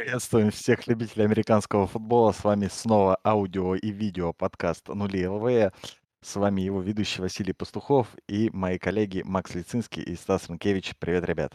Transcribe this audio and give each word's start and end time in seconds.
Приветствуем 0.00 0.50
всех 0.50 0.86
любителей 0.86 1.26
американского 1.26 1.86
футбола. 1.86 2.32
С 2.32 2.42
вами 2.42 2.68
снова 2.68 3.18
аудио 3.22 3.74
и 3.74 3.90
видео 3.90 4.32
подкаст 4.32 4.88
«Нули 4.88 5.26
ЛВ». 5.26 5.74
С 6.22 6.36
вами 6.36 6.62
его 6.62 6.80
ведущий 6.80 7.20
Василий 7.20 7.52
Пастухов 7.52 8.08
и 8.26 8.48
мои 8.50 8.78
коллеги 8.78 9.20
Макс 9.26 9.54
Лицинский 9.54 10.02
и 10.02 10.16
Стас 10.16 10.48
Ренкевич. 10.48 10.94
Привет, 10.98 11.26
ребят. 11.26 11.52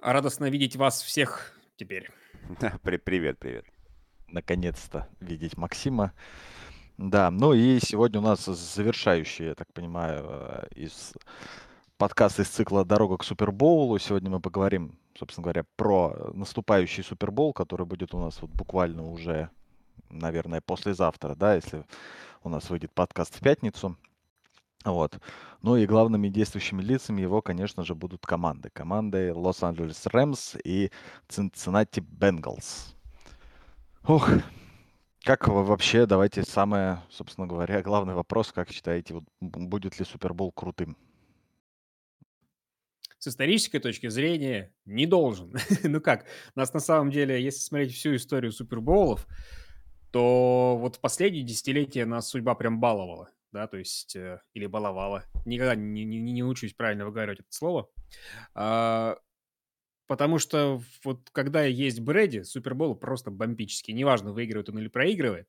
Радостно 0.00 0.48
видеть 0.48 0.76
вас 0.76 1.02
всех 1.02 1.58
теперь. 1.74 2.08
Привет, 2.84 3.40
привет. 3.40 3.64
Наконец-то 4.28 5.08
видеть 5.18 5.56
Максима. 5.56 6.12
Да, 6.98 7.32
ну 7.32 7.52
и 7.52 7.80
сегодня 7.80 8.20
у 8.20 8.22
нас 8.22 8.44
завершающий, 8.44 9.46
я 9.46 9.54
так 9.56 9.72
понимаю, 9.72 10.24
э, 10.24 10.68
из 10.76 11.14
подкаст 11.98 12.38
из 12.38 12.46
цикла 12.46 12.84
«Дорога 12.84 13.16
к 13.16 13.24
Супербоулу». 13.24 13.98
Сегодня 13.98 14.30
мы 14.30 14.38
поговорим, 14.38 14.99
собственно 15.20 15.44
говоря, 15.44 15.64
про 15.76 16.32
наступающий 16.32 17.04
Супербол, 17.04 17.52
который 17.52 17.84
будет 17.84 18.14
у 18.14 18.18
нас 18.18 18.40
вот 18.40 18.50
буквально 18.50 19.06
уже, 19.06 19.50
наверное, 20.08 20.62
послезавтра, 20.62 21.34
да, 21.34 21.54
если 21.54 21.84
у 22.42 22.48
нас 22.48 22.70
выйдет 22.70 22.92
подкаст 22.92 23.36
в 23.36 23.40
пятницу. 23.40 23.96
Вот. 24.82 25.18
Ну 25.60 25.76
и 25.76 25.86
главными 25.86 26.28
действующими 26.28 26.80
лицами 26.80 27.20
его, 27.20 27.42
конечно 27.42 27.84
же, 27.84 27.94
будут 27.94 28.24
команды. 28.24 28.70
Команды 28.70 29.34
Лос-Анджелес 29.34 30.06
Рэмс 30.06 30.56
и 30.64 30.90
Цинциннати 31.28 32.00
Бенгалс. 32.00 32.96
Ух, 34.08 34.30
как 35.22 35.48
вообще, 35.48 36.06
давайте 36.06 36.44
самое, 36.44 37.02
собственно 37.10 37.46
говоря, 37.46 37.82
главный 37.90 38.14
вопрос, 38.14 38.52
как 38.52 38.70
считаете, 38.70 39.12
вот 39.12 39.24
будет 39.40 39.98
ли 39.98 40.06
Супербол 40.06 40.50
крутым? 40.50 40.96
С 43.20 43.28
исторической 43.28 43.78
точки 43.78 44.08
зрения 44.08 44.74
не 44.86 45.06
должен. 45.06 45.54
ну 45.84 46.00
как, 46.00 46.26
нас 46.54 46.72
на 46.72 46.80
самом 46.80 47.10
деле, 47.10 47.40
если 47.40 47.60
смотреть 47.60 47.94
всю 47.94 48.16
историю 48.16 48.50
Супербоулов, 48.50 49.26
то 50.10 50.76
вот 50.80 50.96
в 50.96 51.00
последние 51.00 51.44
десятилетия 51.44 52.06
нас 52.06 52.28
судьба 52.28 52.54
прям 52.54 52.80
баловала, 52.80 53.30
да, 53.52 53.66
то 53.66 53.76
есть, 53.76 54.16
э, 54.16 54.40
или 54.54 54.66
баловала. 54.66 55.24
Никогда 55.44 55.74
не, 55.74 56.04
не, 56.04 56.18
не 56.18 56.42
учусь 56.42 56.72
правильно 56.72 57.04
выговаривать 57.04 57.40
это 57.40 57.52
слово. 57.52 57.90
А, 58.54 59.18
потому 60.06 60.38
что 60.38 60.82
вот 61.04 61.28
когда 61.30 61.62
есть 61.62 62.00
Брэди, 62.00 62.42
Супербол 62.42 62.96
просто 62.96 63.30
бомбический. 63.30 63.92
Неважно, 63.92 64.32
выигрывает 64.32 64.70
он 64.70 64.78
или 64.78 64.88
проигрывает. 64.88 65.46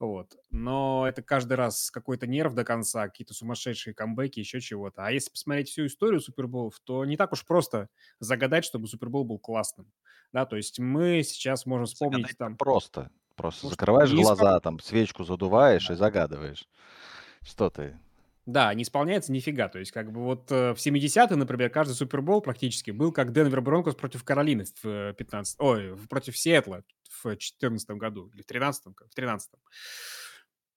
Вот. 0.00 0.34
Но 0.50 1.06
это 1.06 1.22
каждый 1.22 1.54
раз 1.54 1.90
какой-то 1.90 2.26
нерв 2.26 2.54
до 2.54 2.64
конца, 2.64 3.06
какие-то 3.06 3.34
сумасшедшие 3.34 3.92
камбэки, 3.94 4.40
еще 4.40 4.58
чего-то. 4.58 5.04
А 5.04 5.12
если 5.12 5.30
посмотреть 5.30 5.68
всю 5.68 5.86
историю 5.86 6.20
Суперболов, 6.20 6.80
то 6.84 7.04
не 7.04 7.18
так 7.18 7.32
уж 7.32 7.44
просто 7.44 7.90
загадать, 8.18 8.64
чтобы 8.64 8.88
Супербол 8.88 9.24
был 9.24 9.38
классным. 9.38 9.92
Да, 10.32 10.46
то 10.46 10.56
есть 10.56 10.78
мы 10.78 11.22
сейчас 11.22 11.66
можем 11.66 11.84
вспомнить 11.84 12.22
Загадать 12.22 12.38
там... 12.38 12.56
просто. 12.56 13.10
Просто 13.36 13.66
Может, 13.66 13.78
закрываешь 13.78 14.12
глаза, 14.12 14.60
там 14.60 14.80
свечку 14.80 15.24
задуваешь 15.24 15.86
да. 15.86 15.94
и 15.94 15.96
загадываешь. 15.96 16.68
Что 17.42 17.70
ты? 17.70 17.98
Да, 18.46 18.72
не 18.74 18.82
исполняется 18.82 19.32
нифига. 19.32 19.68
То 19.68 19.78
есть, 19.78 19.92
как 19.92 20.12
бы 20.12 20.22
вот 20.22 20.50
э, 20.50 20.72
в 20.72 20.78
70-е, 20.78 21.36
например, 21.36 21.70
каждый 21.70 21.92
Супербол 21.92 22.40
практически 22.40 22.90
был 22.90 23.12
как 23.12 23.32
Денвер 23.32 23.60
Бронкос 23.60 23.94
против 23.94 24.24
Каролины 24.24 24.64
в 24.82 25.12
15... 25.12 25.56
Э, 25.60 25.62
ой, 25.62 25.96
против 26.08 26.36
Сиэтла 26.36 26.82
в 27.22 27.36
14 27.36 27.90
году 27.90 28.30
или 28.34 28.42
в 28.42 28.46
13 28.46 28.86
в 28.86 29.14
13 29.14 29.50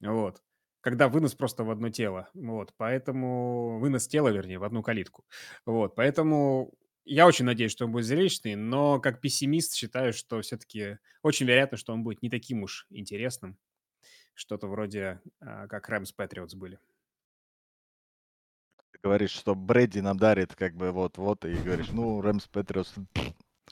Вот. 0.02 0.42
Когда 0.82 1.08
вынос 1.08 1.34
просто 1.36 1.64
в 1.64 1.72
одно 1.72 1.90
тело. 1.90 2.30
Вот. 2.34 2.74
Поэтому... 2.76 3.80
Вынос 3.80 4.08
тела, 4.08 4.28
вернее, 4.30 4.60
в 4.60 4.66
одну 4.66 4.84
калитку. 4.84 5.26
Вот. 5.66 5.96
Поэтому 5.96 6.74
я 7.06 7.26
очень 7.26 7.46
надеюсь, 7.46 7.72
что 7.72 7.86
он 7.86 7.94
будет 7.94 8.06
зрелищный, 8.06 8.56
но 8.56 9.00
как 9.00 9.22
пессимист 9.22 9.74
считаю, 9.74 10.12
что 10.12 10.42
все-таки 10.42 11.00
очень 11.22 11.46
вероятно, 11.46 11.78
что 11.78 11.94
он 11.94 12.04
будет 12.04 12.22
не 12.22 12.30
таким 12.30 12.64
уж 12.64 12.88
интересным. 12.90 13.58
Что-то 14.34 14.68
вроде 14.68 15.22
а, 15.40 15.68
как 15.68 15.88
Рэмс 15.88 16.12
Патриотс 16.12 16.56
были 16.56 16.80
говоришь, 19.04 19.32
что 19.32 19.54
Брэди 19.54 20.00
нам 20.00 20.18
дарит, 20.18 20.56
как 20.56 20.76
бы 20.76 20.92
вот-вот, 20.92 21.46
и 21.46 21.54
говоришь, 21.56 21.90
ну, 21.92 22.22
Рэмс 22.22 22.48
Патриотс. 22.48 22.94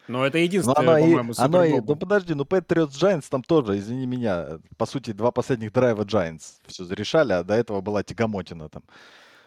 Но 0.07 0.25
это 0.25 0.39
единственное, 0.39 0.75
по-моему, 0.75 1.33
оно 1.37 1.63
и, 1.63 1.79
Ну, 1.79 1.95
подожди, 1.95 2.33
ну, 2.33 2.43
Патриотс 2.43 3.01
Giants 3.01 3.27
там 3.29 3.41
тоже, 3.41 3.77
извини 3.77 4.05
меня, 4.05 4.59
по 4.77 4.85
сути, 4.85 5.13
два 5.13 5.31
последних 5.31 5.71
драйва 5.71 6.03
Giants 6.03 6.59
все 6.67 6.83
зарешали, 6.83 7.31
а 7.33 7.43
до 7.43 7.53
этого 7.53 7.81
была 7.81 8.03
тягомотина 8.03 8.67
там. 8.67 8.83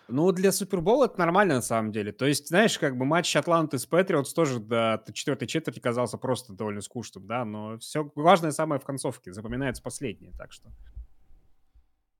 Ну, 0.08 0.32
для 0.32 0.52
Супербола 0.52 1.06
это 1.06 1.18
нормально 1.18 1.56
на 1.56 1.62
самом 1.62 1.90
деле. 1.90 2.12
То 2.12 2.26
есть, 2.26 2.48
знаешь, 2.48 2.78
как 2.78 2.96
бы 2.96 3.04
матч 3.06 3.34
Атланты 3.36 3.78
с 3.78 3.86
Патриотс 3.86 4.32
тоже 4.34 4.60
до 4.60 5.02
четвертой 5.12 5.48
четверти 5.48 5.80
казался 5.80 6.18
просто 6.18 6.52
довольно 6.52 6.82
скучным, 6.82 7.26
да, 7.26 7.44
но 7.44 7.78
все 7.78 8.10
важное 8.14 8.52
самое 8.52 8.80
в 8.80 8.84
концовке, 8.84 9.32
запоминается 9.32 9.82
последнее, 9.82 10.32
так 10.38 10.52
что... 10.52 10.70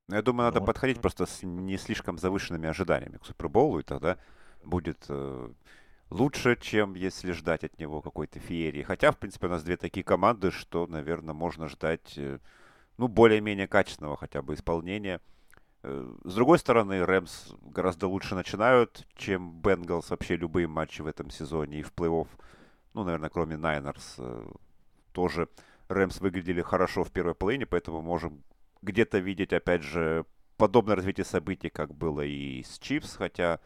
Ну, 0.07 0.15
я 0.15 0.21
думаю, 0.21 0.45
надо 0.45 0.59
вот. 0.59 0.67
подходить 0.67 1.01
просто 1.01 1.25
с 1.25 1.41
не 1.43 1.77
слишком 1.77 2.17
завышенными 2.17 2.69
ожиданиями 2.69 3.17
к 3.17 3.25
Суперболу, 3.25 3.79
и 3.79 3.83
тогда 3.83 4.17
будет 4.63 5.05
э, 5.09 5.49
лучше, 6.11 6.57
чем 6.61 6.93
если 6.93 7.31
ждать 7.31 7.63
от 7.63 7.79
него 7.79 8.01
какой-то 8.01 8.39
феерии. 8.39 8.83
Хотя, 8.83 9.11
в 9.11 9.17
принципе, 9.17 9.47
у 9.47 9.49
нас 9.49 9.63
две 9.63 9.77
такие 9.77 10.03
команды, 10.03 10.51
что, 10.51 10.85
наверное, 10.85 11.33
можно 11.33 11.67
ждать, 11.67 12.13
э, 12.17 12.39
ну, 12.97 13.07
более-менее 13.07 13.67
качественного 13.67 14.15
хотя 14.15 14.43
бы 14.43 14.53
исполнения. 14.53 15.21
Э, 15.81 16.13
с 16.23 16.35
другой 16.35 16.59
стороны, 16.59 17.03
Рэмс 17.03 17.53
гораздо 17.61 18.07
лучше 18.07 18.35
начинают, 18.35 19.07
чем 19.15 19.59
Бенгалс 19.59 20.11
вообще 20.11 20.35
любые 20.35 20.67
матчи 20.67 21.01
в 21.01 21.07
этом 21.07 21.31
сезоне 21.31 21.79
и 21.79 21.83
в 21.83 21.91
плей-офф. 21.93 22.27
Ну, 22.93 23.03
наверное, 23.03 23.29
кроме 23.29 23.57
Найнерс. 23.57 24.15
Э, 24.19 24.45
тоже 25.13 25.49
Рэмс 25.87 26.21
выглядели 26.21 26.61
хорошо 26.61 27.03
в 27.03 27.11
первой 27.11 27.33
половине, 27.33 27.65
поэтому 27.65 28.01
можем 28.01 28.43
где-то 28.85 29.17
видеть, 29.19 29.53
опять 29.53 29.83
же, 29.83 30.25
подобное 30.57 30.95
развитие 30.95 31.25
событий, 31.25 31.69
как 31.69 31.93
было 31.93 32.21
и 32.21 32.63
с 32.63 32.79
Чипс, 32.79 33.15
хотя, 33.15 33.59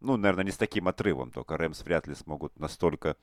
ну, 0.00 0.16
наверное, 0.16 0.44
не 0.44 0.50
с 0.50 0.56
таким 0.56 0.88
отрывом, 0.88 1.30
только 1.30 1.56
Рэмс 1.56 1.82
вряд 1.82 2.06
ли 2.06 2.14
смогут 2.14 2.58
настолько 2.58 3.16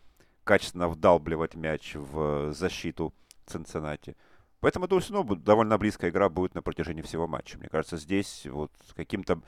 качественно 0.43 0.87
вдалбливать 0.87 1.55
мяч 1.55 1.95
в 1.95 2.53
защиту 2.53 3.13
Цинциннати. 3.45 4.15
Поэтому, 4.59 4.87
думаю, 4.87 5.01
все 5.01 5.13
равно 5.13 5.35
довольно 5.35 5.77
близкая 5.77 6.09
игра 6.09 6.29
будет 6.29 6.55
на 6.55 6.61
протяжении 6.61 7.01
всего 7.01 7.27
матча. 7.27 7.57
Мне 7.57 7.69
кажется, 7.69 7.97
здесь 7.97 8.45
вот 8.45 8.71
каким-то 8.95 9.41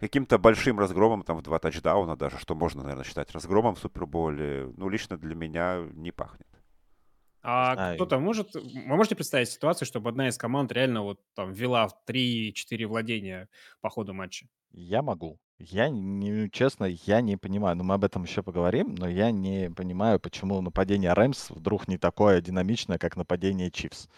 каким-то 0.00 0.38
большим 0.38 0.78
разгромом, 0.80 1.22
там, 1.22 1.38
в 1.38 1.42
два 1.42 1.58
тачдауна 1.58 2.16
даже, 2.16 2.38
что 2.38 2.54
можно, 2.54 2.82
наверное, 2.82 3.04
считать 3.04 3.30
разгромом 3.32 3.74
в 3.74 3.78
Суперболе, 3.78 4.72
ну, 4.76 4.88
лично 4.88 5.16
для 5.16 5.34
меня 5.34 5.86
не 5.92 6.10
пахнет. 6.10 6.48
А 7.46 7.94
кто-то 7.94 8.18
может... 8.18 8.54
Вы 8.54 8.96
можете 8.96 9.16
представить 9.16 9.50
ситуацию, 9.50 9.86
чтобы 9.86 10.08
одна 10.08 10.28
из 10.28 10.38
команд 10.38 10.72
реально 10.72 11.02
вот 11.02 11.20
там 11.34 11.52
вела 11.52 11.88
в 11.88 11.94
3-4 12.08 12.86
владения 12.86 13.48
по 13.82 13.90
ходу 13.90 14.14
матча? 14.14 14.46
Я 14.72 15.02
могу. 15.02 15.38
Я, 15.58 15.88
не, 15.88 16.50
честно, 16.50 16.84
я 16.84 17.20
не 17.20 17.36
понимаю, 17.36 17.76
но 17.76 17.84
мы 17.84 17.94
об 17.94 18.04
этом 18.04 18.24
еще 18.24 18.42
поговорим, 18.42 18.94
но 18.96 19.08
я 19.08 19.30
не 19.30 19.70
понимаю, 19.70 20.18
почему 20.18 20.60
нападение 20.62 21.12
Рэмс 21.12 21.50
вдруг 21.50 21.86
не 21.86 21.96
такое 21.96 22.40
динамичное, 22.40 22.98
как 22.98 23.16
нападение 23.16 23.70
Чивс, 23.70 24.08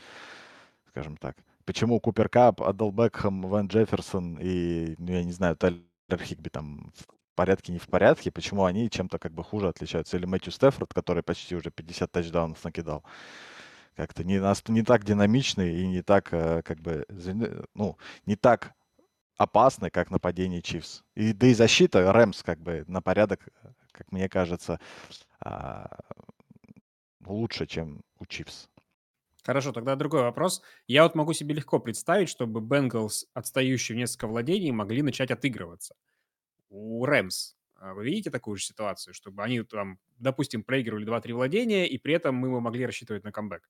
скажем 0.89 1.17
так. 1.17 1.37
Почему 1.67 2.01
Купер 2.01 2.29
Кап, 2.29 2.63
Адел 2.63 2.91
Бекхэм, 2.91 3.43
Ван 3.43 3.67
Джефферсон 3.67 4.39
и, 4.41 4.95
ну, 4.99 5.13
я 5.13 5.25
не 5.25 5.33
знаю, 5.33 5.57
Тайлер 5.57 5.83
Хигби 6.23 6.49
там 6.49 6.93
порядке, 7.37 7.73
не 7.73 7.79
в 7.79 7.87
порядке, 7.87 8.33
почему 8.33 8.65
они 8.65 8.91
чем-то 8.91 9.19
как 9.19 9.33
бы 9.33 9.45
хуже 9.45 9.69
отличаются. 9.69 10.17
Или 10.17 10.27
Мэтью 10.27 10.53
Стефорд, 10.53 10.93
который 10.93 11.23
почти 11.23 11.55
уже 11.55 11.71
50 11.71 12.11
тачдаунов 12.11 12.65
накидал. 12.65 13.05
Как-то 13.95 14.25
не, 14.25 14.43
не 14.73 14.83
так 14.83 15.05
динамичный 15.05 15.81
и 15.81 15.87
не 15.87 16.03
так, 16.03 16.33
э, 16.33 16.63
как 16.63 16.81
бы, 16.81 17.07
ну, 17.75 17.97
не 18.27 18.37
так 18.37 18.73
опасный, 19.37 19.91
как 19.91 20.11
нападение 20.11 20.63
Чивс. 20.63 21.05
И, 21.15 21.33
да 21.33 21.47
и 21.47 21.55
защита 21.55 22.13
Рэмс, 22.13 22.43
как 22.43 22.61
бы, 22.61 22.85
на 22.89 23.01
порядок, 23.01 23.49
как 23.93 24.11
мне 24.13 24.29
кажется, 24.29 24.81
а, 25.41 25.89
лучше, 27.25 27.67
чем 27.67 28.03
у 28.19 28.27
Чивс. 28.27 28.69
Хорошо, 29.45 29.73
тогда 29.73 29.95
другой 29.95 30.23
вопрос. 30.23 30.63
Я 30.89 31.05
вот 31.05 31.15
могу 31.15 31.33
себе 31.33 31.55
легко 31.55 31.79
представить, 31.79 32.29
чтобы 32.29 32.61
Бенгалс, 32.61 33.27
отстающие 33.33 33.95
в 33.95 33.99
несколько 33.99 34.27
владений, 34.27 34.73
могли 34.73 35.03
начать 35.03 35.31
отыгрываться 35.31 35.95
у 36.69 37.05
Рэмс. 37.05 37.57
А 37.77 37.95
вы 37.95 38.05
видите 38.05 38.31
такую 38.31 38.57
же 38.57 38.65
ситуацию, 38.65 39.13
чтобы 39.15 39.43
они 39.43 39.63
там, 39.63 39.99
допустим, 40.19 40.65
проигрывали 40.65 41.07
2-3 41.07 41.35
владения, 41.35 41.87
и 41.87 41.99
при 41.99 42.15
этом 42.15 42.35
мы 42.35 42.61
могли 42.61 42.87
рассчитывать 42.87 43.25
на 43.25 43.33
камбэк? 43.33 43.69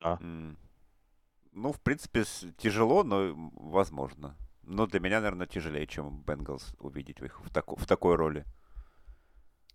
Да. 0.00 0.18
Ну, 0.20 1.72
в 1.72 1.80
принципе, 1.82 2.24
тяжело, 2.56 3.02
но 3.02 3.34
возможно. 3.54 4.36
Но 4.62 4.86
для 4.86 5.00
меня, 5.00 5.20
наверное, 5.20 5.46
тяжелее, 5.46 5.86
чем 5.86 6.22
Бенгалс 6.22 6.74
увидеть 6.78 7.20
их 7.20 7.40
в, 7.40 7.52
таку, 7.52 7.76
в 7.76 7.86
такой 7.86 8.16
роли. 8.16 8.44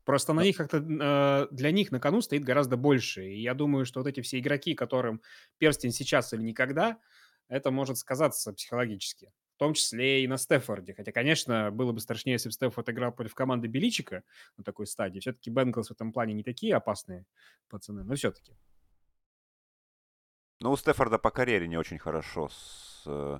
Просто 0.06 0.34
на 0.34 0.44
них 0.44 0.58
как-то 0.58 0.78
э, 0.78 1.48
для 1.52 1.72
них 1.72 1.92
на 1.92 2.00
кону 2.00 2.22
стоит 2.22 2.44
гораздо 2.44 2.78
больше. 2.78 3.26
И 3.26 3.42
я 3.42 3.54
думаю, 3.54 3.86
что 3.86 4.02
вот 4.02 4.08
эти 4.08 4.22
все 4.22 4.40
игроки, 4.40 4.76
которым 4.76 5.22
перстень 5.58 5.92
сейчас 5.92 6.34
или 6.34 6.42
никогда, 6.42 7.00
это 7.48 7.72
может 7.72 7.98
сказаться 7.98 8.54
психологически. 8.54 9.32
В 9.56 9.60
том 9.60 9.74
числе 9.74 10.24
и 10.24 10.28
на 10.28 10.38
Стефорде. 10.38 10.94
Хотя, 10.94 11.12
конечно, 11.12 11.72
было 11.72 11.92
бы 11.92 12.00
страшнее, 12.00 12.34
если 12.34 12.50
бы 12.50 12.54
Стефорд 12.54 12.90
играл 12.90 13.12
против 13.12 13.36
команды 13.36 13.68
Беличика 13.68 14.24
на 14.58 14.64
такой 14.64 14.88
стадии. 14.88 15.20
Все-таки 15.20 15.50
Бенглс 15.50 15.90
в 15.90 15.92
этом 15.92 16.12
плане 16.12 16.34
не 16.34 16.44
такие 16.44 16.76
опасные 16.76 17.26
пацаны, 17.70 18.04
но 18.04 18.16
все-таки. 18.16 18.54
Ну, 20.60 20.72
у 20.72 20.78
Стефорда 20.78 21.18
по 21.18 21.30
карьере 21.30 21.68
не 21.68 21.78
очень 21.78 22.00
хорошо 22.00 22.50
с 22.50 23.04
э, 23.06 23.40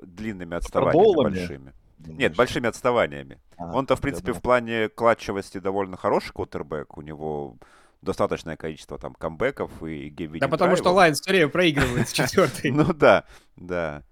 длинными 0.00 0.56
отставаниями 0.56 1.22
большими. 1.22 1.74
Думаешь? 1.98 2.20
Нет, 2.20 2.36
большими 2.36 2.68
отставаниями. 2.68 3.40
А, 3.56 3.72
Он-то, 3.72 3.96
в 3.96 4.00
принципе, 4.00 4.32
в 4.32 4.40
плане 4.40 4.88
клатчевости 4.88 5.58
довольно 5.58 5.96
хороший 5.96 6.32
квотербек. 6.32 6.96
У 6.96 7.02
него 7.02 7.58
достаточное 8.02 8.56
количество 8.56 8.98
там 8.98 9.14
камбэков 9.14 9.82
и 9.82 10.08
game 10.08 10.38
Да 10.38 10.48
потому 10.48 10.76
что 10.76 10.90
Лайнс 10.90 11.20
все 11.20 11.30
время 11.30 11.48
проигрывает 11.48 12.08
с 12.08 12.12
четвертой. 12.12 12.70
Ну 12.78 12.92
да, 12.92 13.24
да. 13.56 14.04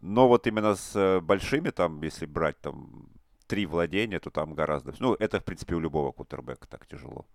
Но 0.00 0.28
вот 0.28 0.46
именно 0.46 0.74
с 0.74 0.96
э, 0.96 1.20
большими, 1.20 1.70
там, 1.70 2.02
если 2.02 2.26
брать 2.26 2.60
там 2.60 3.08
три 3.46 3.66
владения, 3.66 4.20
то 4.20 4.30
там 4.30 4.54
гораздо... 4.54 4.94
Ну, 4.98 5.14
это, 5.14 5.40
в 5.40 5.44
принципе, 5.44 5.74
у 5.74 5.80
любого 5.80 6.12
квотербека 6.12 6.66
так 6.68 6.86
тяжело. 6.86 7.26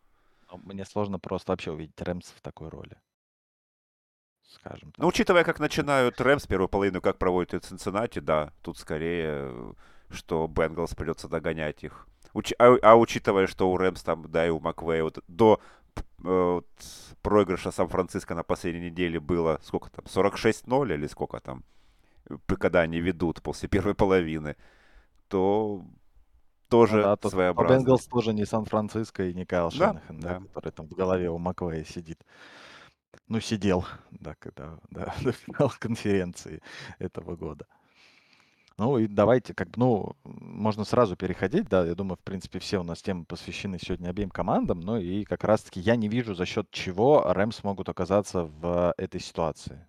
Мне 0.63 0.85
сложно 0.85 1.19
просто 1.19 1.51
вообще 1.51 1.71
увидеть 1.71 1.99
Рэмс 2.01 2.25
в 2.27 2.41
такой 2.41 2.69
роли. 2.69 2.97
Скажем 4.47 4.91
так. 4.91 4.99
Ну, 4.99 5.07
учитывая, 5.07 5.43
как 5.43 5.59
начинают 5.59 6.21
Рэмс 6.21 6.45
первую 6.45 6.69
половину, 6.69 7.01
как 7.01 7.17
проводят 7.17 7.65
Цинциннати, 7.65 8.19
да, 8.19 8.53
тут 8.61 8.77
скорее, 8.77 9.73
что 10.09 10.47
Бенгалс 10.47 10.93
придется 10.93 11.27
догонять 11.27 11.83
их. 11.83 12.07
Уч... 12.33 12.53
А, 12.59 12.75
а 12.81 12.95
учитывая, 12.95 13.47
что 13.47 13.71
у 13.71 13.77
Рэмс 13.77 14.03
там, 14.03 14.29
да, 14.31 14.45
и 14.45 14.49
у 14.49 14.59
Маквея 14.59 15.03
вот, 15.03 15.19
до 15.27 15.59
э, 15.95 16.01
вот, 16.23 16.67
проигрыша 17.21 17.71
Сан-Франциско 17.71 18.35
на 18.35 18.43
последней 18.43 18.91
неделе 18.91 19.19
было 19.19 19.59
сколько 19.63 19.89
там, 19.89 20.05
46-0 20.05 20.93
или 20.93 21.07
сколько 21.07 21.39
там? 21.39 21.63
Когда 22.47 22.81
они 22.81 22.99
ведут 22.99 23.41
после 23.41 23.69
первой 23.69 23.95
половины, 23.95 24.55
то 25.27 25.85
тоже 26.69 26.97
ну, 26.97 27.15
да, 27.21 27.29
своеобразно. 27.29 27.77
Бенгалс 27.77 28.05
тоже 28.07 28.33
не 28.33 28.45
Сан-Франциско 28.45 29.25
и 29.25 29.33
не 29.33 29.45
Кайл 29.45 29.69
да, 29.69 29.75
Шанахан, 29.75 30.19
да, 30.19 30.39
да, 30.39 30.45
который 30.47 30.71
там 30.71 30.87
в 30.87 30.93
голове 30.93 31.29
у 31.29 31.37
Маквея 31.37 31.83
сидит. 31.83 32.19
Ну, 33.27 33.39
сидел, 33.39 33.85
да, 34.11 34.35
когда 34.39 34.79
да, 34.89 35.13
до 35.21 35.31
финала 35.31 35.71
конференции 35.79 36.61
этого 36.97 37.35
года. 37.35 37.67
Ну 38.77 38.97
и 38.97 39.05
давайте, 39.05 39.53
как 39.53 39.69
бы, 39.69 39.73
ну, 39.77 40.15
можно 40.23 40.83
сразу 40.83 41.15
переходить, 41.15 41.69
да, 41.69 41.85
я 41.85 41.93
думаю, 41.93 42.17
в 42.17 42.23
принципе, 42.23 42.57
все 42.57 42.79
у 42.79 42.83
нас 42.83 43.03
темы 43.03 43.23
посвящены 43.25 43.77
сегодня 43.79 44.09
обеим 44.09 44.31
командам, 44.31 44.79
но 44.79 44.97
и 44.97 45.25
как 45.25 45.43
раз-таки 45.43 45.79
я 45.79 45.95
не 45.95 46.07
вижу, 46.07 46.33
за 46.33 46.47
счет 46.47 46.71
чего 46.71 47.21
Рэмс 47.31 47.63
могут 47.63 47.87
оказаться 47.89 48.45
в 48.45 48.95
этой 48.97 49.21
ситуации. 49.21 49.85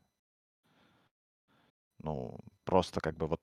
Ну, 2.04 2.38
просто 2.64 3.00
как 3.00 3.16
бы 3.16 3.26
вот 3.26 3.40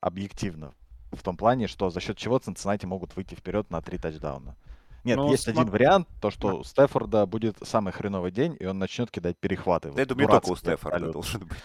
объективно. 0.00 0.74
В 1.10 1.22
том 1.22 1.36
плане, 1.36 1.66
что 1.66 1.90
за 1.90 2.00
счет 2.00 2.16
чего 2.16 2.38
Цинциннати 2.38 2.86
могут 2.86 3.16
выйти 3.16 3.34
вперед 3.34 3.70
на 3.70 3.80
три 3.80 3.98
тачдауна. 3.98 4.54
Нет, 5.04 5.16
ну, 5.16 5.30
есть 5.30 5.44
см... 5.44 5.60
один 5.60 5.72
вариант, 5.72 6.08
то, 6.20 6.30
что 6.30 6.58
у 6.58 6.64
Стефорда 6.64 7.26
будет 7.26 7.56
самый 7.62 7.92
хреновый 7.92 8.30
день, 8.30 8.56
и 8.60 8.66
он 8.66 8.78
начнет 8.78 9.10
кидать 9.10 9.36
перехваты. 9.38 9.88
Да, 9.88 9.92
вот, 9.92 9.98
я 9.98 10.06
думаю, 10.06 10.28
только 10.28 10.50
у 10.50 10.56
Стефорда 10.56 10.96
абсолютно. 10.96 11.12
должен 11.12 11.40
быть. 11.46 11.58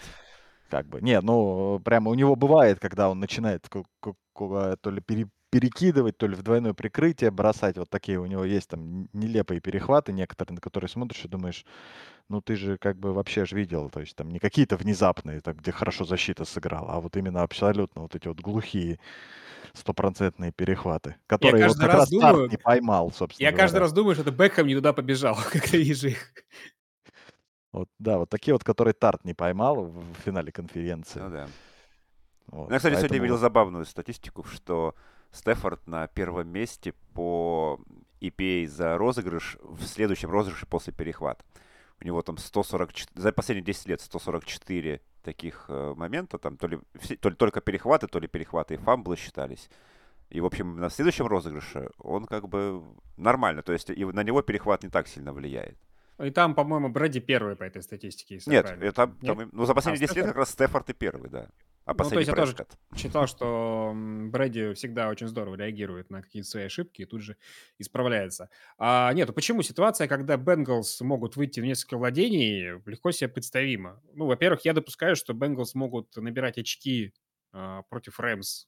Как 0.70 0.86
бы, 0.86 1.00
не, 1.00 1.20
ну, 1.20 1.80
прямо 1.84 2.10
у 2.10 2.14
него 2.14 2.34
бывает, 2.34 2.80
когда 2.80 3.08
он 3.08 3.20
начинает 3.20 3.66
то 3.70 4.90
ли 4.90 5.00
пере, 5.00 5.28
перекидывать, 5.50 6.18
то 6.18 6.26
ли 6.26 6.34
в 6.34 6.42
двойное 6.42 6.74
прикрытие 6.74 7.30
бросать. 7.30 7.78
Вот 7.78 7.88
такие 7.88 8.18
у 8.18 8.26
него 8.26 8.44
есть 8.44 8.68
там 8.68 9.08
нелепые 9.12 9.60
перехваты 9.60 10.12
некоторые, 10.12 10.56
на 10.56 10.60
которые 10.60 10.88
смотришь 10.88 11.24
и 11.24 11.28
думаешь, 11.28 11.64
ну 12.28 12.40
ты 12.40 12.56
же 12.56 12.76
как 12.78 12.98
бы 12.98 13.12
вообще 13.12 13.44
же 13.44 13.56
видел, 13.56 13.90
то 13.90 14.00
есть 14.00 14.16
там 14.16 14.30
не 14.30 14.38
какие-то 14.38 14.76
внезапные, 14.76 15.40
так, 15.40 15.56
где 15.56 15.72
хорошо 15.72 16.04
защита 16.04 16.44
сыграла, 16.44 16.94
а 16.94 17.00
вот 17.00 17.16
именно 17.16 17.42
абсолютно 17.42 18.02
вот 18.02 18.14
эти 18.14 18.28
вот 18.28 18.40
глухие 18.40 18.98
стопроцентные 19.74 20.52
перехваты, 20.52 21.16
которые 21.26 21.68
вот 21.68 21.78
как 21.78 21.92
раз, 21.92 22.10
думаю, 22.10 22.34
Тарт 22.34 22.50
не 22.50 22.56
поймал, 22.58 23.12
собственно 23.12 23.44
Я 23.44 23.50
говоря. 23.50 23.64
каждый 23.64 23.78
раз 23.78 23.92
думаю, 23.92 24.14
что 24.14 24.22
это 24.22 24.32
Бекхэм 24.32 24.66
не 24.66 24.74
туда 24.74 24.92
побежал, 24.92 25.36
когда 25.52 25.78
вижу 25.78 26.08
их. 26.08 26.32
Вот, 27.72 27.88
да, 27.98 28.18
вот 28.18 28.30
такие 28.30 28.54
вот, 28.54 28.64
которые 28.64 28.94
Тарт 28.94 29.24
не 29.24 29.34
поймал 29.34 29.84
в 29.84 30.14
финале 30.24 30.50
конференции. 30.50 31.20
Ну 31.20 31.30
да. 31.30 31.48
Вот, 32.46 32.68
ну, 32.68 32.72
я, 32.72 32.78
кстати, 32.78 32.94
поэтому... 32.94 33.08
сегодня 33.08 33.22
видел 33.22 33.38
забавную 33.38 33.84
статистику, 33.84 34.44
что 34.44 34.94
Стефорд 35.30 35.86
на 35.86 36.06
первом 36.08 36.48
месте 36.48 36.94
по 37.12 37.78
EPA 38.20 38.66
за 38.66 38.96
розыгрыш 38.96 39.58
в 39.62 39.84
следующем 39.84 40.30
розыгрыше 40.30 40.66
после 40.66 40.92
перехвата. 40.92 41.44
У 42.00 42.06
него 42.06 42.22
там 42.22 42.38
144, 42.38 43.10
за 43.14 43.32
последние 43.32 43.64
10 43.64 43.88
лет 43.88 44.00
144 44.00 45.00
таких 45.22 45.64
э, 45.68 45.94
момента, 45.96 46.38
там 46.38 46.56
то 46.56 46.68
ли, 46.68 46.78
все, 47.00 47.16
то 47.16 47.28
ли 47.28 47.34
только 47.34 47.60
перехваты, 47.60 48.06
то 48.06 48.20
ли 48.20 48.28
перехваты 48.28 48.74
и 48.74 48.76
фамблы 48.76 49.16
считались. 49.16 49.68
И, 50.30 50.40
в 50.40 50.46
общем, 50.46 50.76
на 50.76 50.90
следующем 50.90 51.26
розыгрыше 51.26 51.90
он 51.98 52.26
как 52.26 52.48
бы 52.48 52.82
нормально, 53.16 53.62
то 53.62 53.72
есть 53.72 53.90
и 53.90 54.04
на 54.04 54.22
него 54.22 54.42
перехват 54.42 54.82
не 54.82 54.90
так 54.90 55.08
сильно 55.08 55.32
влияет. 55.32 55.78
И 56.18 56.30
там, 56.30 56.54
по-моему, 56.54 56.88
Брэди 56.88 57.20
первый 57.20 57.54
по 57.56 57.64
этой 57.64 57.82
статистике. 57.82 58.40
Нет, 58.46 58.66
это, 58.66 59.12
Нет? 59.20 59.36
Там, 59.36 59.48
ну, 59.52 59.64
за 59.64 59.74
последние 59.74 60.06
а, 60.06 60.08
10 60.08 60.16
лет 60.16 60.26
как 60.26 60.36
раз 60.36 60.50
Стефорд 60.50 60.90
и 60.90 60.92
первый, 60.92 61.30
да. 61.30 61.48
А 61.84 61.94
ну, 61.96 62.10
то 62.10 62.18
есть 62.18 62.28
я 62.28 62.34
тоже 62.34 62.54
читал, 62.96 63.26
что 63.26 63.94
Брэди 63.94 64.74
всегда 64.74 65.08
очень 65.08 65.26
здорово 65.26 65.54
реагирует 65.54 66.10
на 66.10 66.20
какие-то 66.20 66.46
свои 66.46 66.64
ошибки 66.64 67.00
и 67.00 67.06
тут 67.06 67.22
же 67.22 67.38
исправляется. 67.78 68.50
А 68.76 69.10
нет, 69.14 69.34
почему 69.34 69.62
ситуация, 69.62 70.06
когда 70.06 70.36
Бенгалс 70.36 71.00
могут 71.00 71.36
выйти 71.36 71.60
в 71.60 71.64
несколько 71.64 71.96
владений, 71.96 72.78
легко 72.84 73.10
себе 73.10 73.28
представима? 73.28 74.02
Ну, 74.12 74.26
во-первых, 74.26 74.66
я 74.66 74.74
допускаю, 74.74 75.16
что 75.16 75.32
Бенгалс 75.32 75.74
могут 75.74 76.14
набирать 76.16 76.58
очки 76.58 77.14
а, 77.52 77.82
против 77.88 78.20
Рэмс 78.20 78.66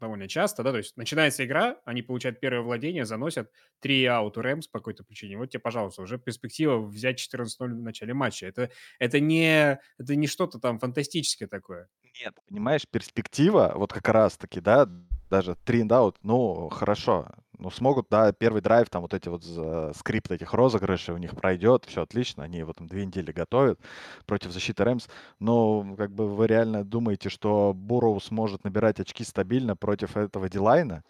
довольно 0.00 0.28
часто, 0.28 0.62
да, 0.62 0.72
то 0.72 0.78
есть 0.78 0.96
начинается 0.96 1.44
игра, 1.44 1.80
они 1.84 2.02
получают 2.02 2.40
первое 2.40 2.62
владение, 2.62 3.04
заносят 3.04 3.50
три 3.80 4.04
аут 4.04 4.36
у 4.36 4.42
Рэмс 4.42 4.68
по 4.68 4.78
какой-то 4.78 5.04
причине. 5.04 5.38
Вот 5.38 5.46
тебе, 5.46 5.60
пожалуйста, 5.60 6.02
уже 6.02 6.18
перспектива 6.18 6.78
взять 6.78 7.18
14-0 7.18 7.46
в 7.58 7.82
начале 7.82 8.14
матча. 8.14 8.46
Это, 8.46 8.70
это, 8.98 9.20
не, 9.20 9.80
это 9.98 10.16
не 10.16 10.26
что-то 10.26 10.58
там 10.58 10.78
фантастическое 10.78 11.46
такое. 11.46 11.88
Нет, 12.22 12.34
понимаешь, 12.48 12.86
перспектива, 12.88 13.72
вот 13.74 13.92
как 13.92 14.08
раз-таки, 14.08 14.60
да, 14.60 14.88
даже 15.30 15.56
три 15.64 15.86
аут, 15.90 16.16
ну, 16.22 16.68
хорошо, 16.68 17.28
ну, 17.58 17.70
смогут, 17.70 18.06
да, 18.10 18.32
первый 18.32 18.62
драйв, 18.62 18.88
там 18.90 19.02
вот 19.02 19.14
эти 19.14 19.28
вот 19.28 19.44
скрипт 19.96 20.30
этих 20.30 20.52
розыгрышей 20.54 21.14
у 21.14 21.18
них 21.18 21.34
пройдет, 21.36 21.84
все 21.86 22.02
отлично, 22.02 22.44
они 22.44 22.58
его 22.58 22.72
там 22.72 22.86
две 22.86 23.04
недели 23.06 23.32
готовят 23.32 23.80
против 24.26 24.52
защиты 24.52 24.84
Рэмс, 24.84 25.08
но 25.38 25.94
как 25.96 26.12
бы 26.12 26.28
вы 26.28 26.46
реально 26.46 26.84
думаете, 26.84 27.28
что 27.28 27.72
Буроу 27.74 28.20
сможет 28.20 28.64
набирать 28.64 29.00
очки 29.00 29.24
стабильно 29.24 29.76
против 29.76 30.16
этого 30.16 30.48
Дилайна? 30.48 31.02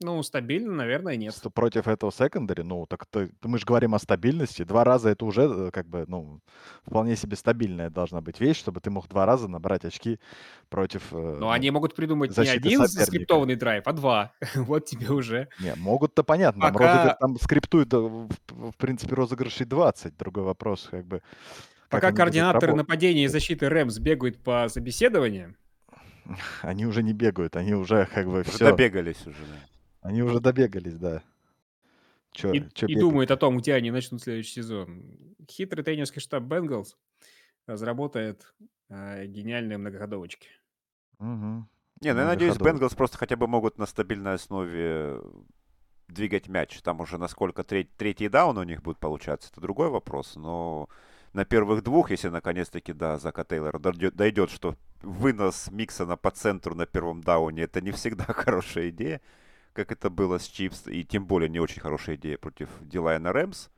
Ну, 0.00 0.22
стабильно, 0.22 0.74
наверное, 0.74 1.16
нет. 1.16 1.34
Против 1.54 1.88
этого 1.88 2.12
секондари, 2.12 2.62
ну, 2.62 2.86
так 2.86 3.06
то, 3.06 3.28
мы 3.42 3.58
же 3.58 3.64
говорим 3.64 3.94
о 3.94 3.98
стабильности. 3.98 4.62
Два 4.62 4.84
раза 4.84 5.08
это 5.08 5.24
уже, 5.24 5.42
э, 5.42 5.70
как 5.72 5.88
бы, 5.88 6.04
ну, 6.06 6.40
вполне 6.84 7.16
себе 7.16 7.34
стабильная 7.34 7.88
должна 7.88 8.20
быть 8.20 8.38
вещь, 8.38 8.58
чтобы 8.58 8.80
ты 8.80 8.90
мог 8.90 9.08
два 9.08 9.24
раза 9.24 9.48
набрать 9.48 9.86
очки 9.86 10.20
против 10.68 11.02
э, 11.12 11.16
Ну, 11.16 11.36
ну 11.38 11.50
они 11.50 11.70
могут 11.70 11.94
придумать 11.94 12.36
не 12.36 12.46
один 12.46 12.86
соперника. 12.86 13.06
скриптованный 13.06 13.56
драйв, 13.56 13.86
а 13.86 13.92
два. 13.94 14.32
вот 14.54 14.84
тебе 14.84 15.10
уже. 15.10 15.48
Не, 15.60 15.74
могут-то 15.76 16.24
понятно. 16.24 16.60
Там, 16.62 16.72
Пока... 16.74 16.92
розыгрыш, 16.92 17.16
там 17.18 17.40
скриптуют, 17.40 17.92
в, 17.94 18.28
в 18.50 18.76
принципе, 18.76 19.14
розыгрышей 19.14 19.64
20. 19.64 20.14
Другой 20.18 20.44
вопрос, 20.44 20.88
как 20.90 21.06
бы. 21.06 21.22
Пока 21.88 22.12
координаторы 22.12 22.74
нападения 22.74 23.24
и 23.24 23.28
защиты 23.28 23.70
Рэмс 23.70 23.98
бегают 23.98 24.42
по 24.42 24.68
собеседованиям, 24.68 25.56
они 26.62 26.84
уже 26.84 27.02
не 27.02 27.12
бегают, 27.12 27.56
они 27.56 27.74
уже 27.74 28.06
как 28.12 28.28
бы 28.28 28.42
все. 28.42 28.70
Добегались 28.70 29.26
уже. 29.26 29.44
Они 30.06 30.22
уже 30.22 30.40
добегались, 30.40 30.94
да. 30.94 31.22
Чё, 32.32 32.52
и, 32.52 32.68
чё 32.74 32.86
и 32.86 32.94
думают 32.94 33.30
о 33.30 33.36
том, 33.36 33.58
где 33.58 33.74
они 33.74 33.90
начнут 33.90 34.22
следующий 34.22 34.52
сезон. 34.52 35.02
Хитрый 35.50 35.82
тренерский 35.82 36.20
штаб 36.20 36.44
Бенгалс 36.44 36.96
разработает 37.66 38.54
э, 38.88 39.26
гениальные 39.26 39.78
многоходовочки. 39.78 40.48
Угу. 41.18 41.66
Не, 42.02 42.12
ну 42.12 42.20
я 42.20 42.26
надеюсь, 42.26 42.58
Бенгалс 42.58 42.94
просто 42.94 43.18
хотя 43.18 43.36
бы 43.36 43.46
могут 43.46 43.78
на 43.78 43.86
стабильной 43.86 44.34
основе 44.34 45.20
двигать 46.08 46.48
мяч. 46.48 46.80
Там 46.82 47.00
уже 47.00 47.18
насколько 47.18 47.64
треть, 47.64 47.96
третий 47.96 48.28
даун 48.28 48.58
у 48.58 48.62
них 48.62 48.82
будет 48.82 48.98
получаться, 48.98 49.50
это 49.50 49.60
другой 49.60 49.88
вопрос. 49.88 50.36
Но 50.36 50.88
на 51.32 51.44
первых 51.44 51.82
двух, 51.82 52.10
если 52.10 52.28
наконец-таки, 52.28 52.92
да, 52.92 53.18
Зака 53.18 53.44
Тейлора 53.44 53.78
дойдет, 53.78 54.50
что 54.50 54.76
вынос 55.02 55.70
Миксона 55.70 56.16
по 56.16 56.30
центру 56.30 56.74
на 56.74 56.86
первом 56.86 57.22
дауне, 57.22 57.62
это 57.62 57.80
не 57.80 57.90
всегда 57.90 58.24
хорошая 58.28 58.90
идея 58.90 59.20
как 59.76 59.92
это 59.92 60.08
было 60.08 60.38
с 60.38 60.46
Чипс, 60.46 60.86
и 60.86 61.04
тем 61.04 61.26
более 61.26 61.50
не 61.50 61.60
очень 61.60 61.82
хорошая 61.82 62.16
идея 62.16 62.38
против 62.38 62.70
Дилайна 62.80 63.32
Рэмс, 63.32 63.68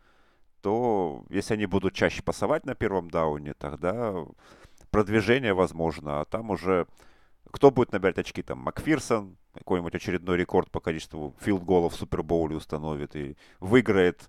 то 0.62 1.24
если 1.28 1.54
они 1.54 1.66
будут 1.66 1.94
чаще 1.94 2.22
пасовать 2.22 2.64
на 2.64 2.74
первом 2.74 3.10
дауне, 3.10 3.54
тогда 3.54 4.14
продвижение 4.90 5.54
возможно, 5.54 6.20
а 6.20 6.24
там 6.24 6.50
уже 6.50 6.86
кто 7.50 7.70
будет 7.70 7.92
набирать 7.92 8.18
очки? 8.18 8.42
Там 8.42 8.58
Макфирсон, 8.58 9.36
какой-нибудь 9.54 9.94
очередной 9.94 10.36
рекорд 10.36 10.70
по 10.70 10.80
количеству 10.80 11.34
филд-голов 11.40 11.94
в 11.94 11.96
Супербоуле 11.96 12.56
установит 12.56 13.16
и 13.16 13.36
выиграет 13.58 14.28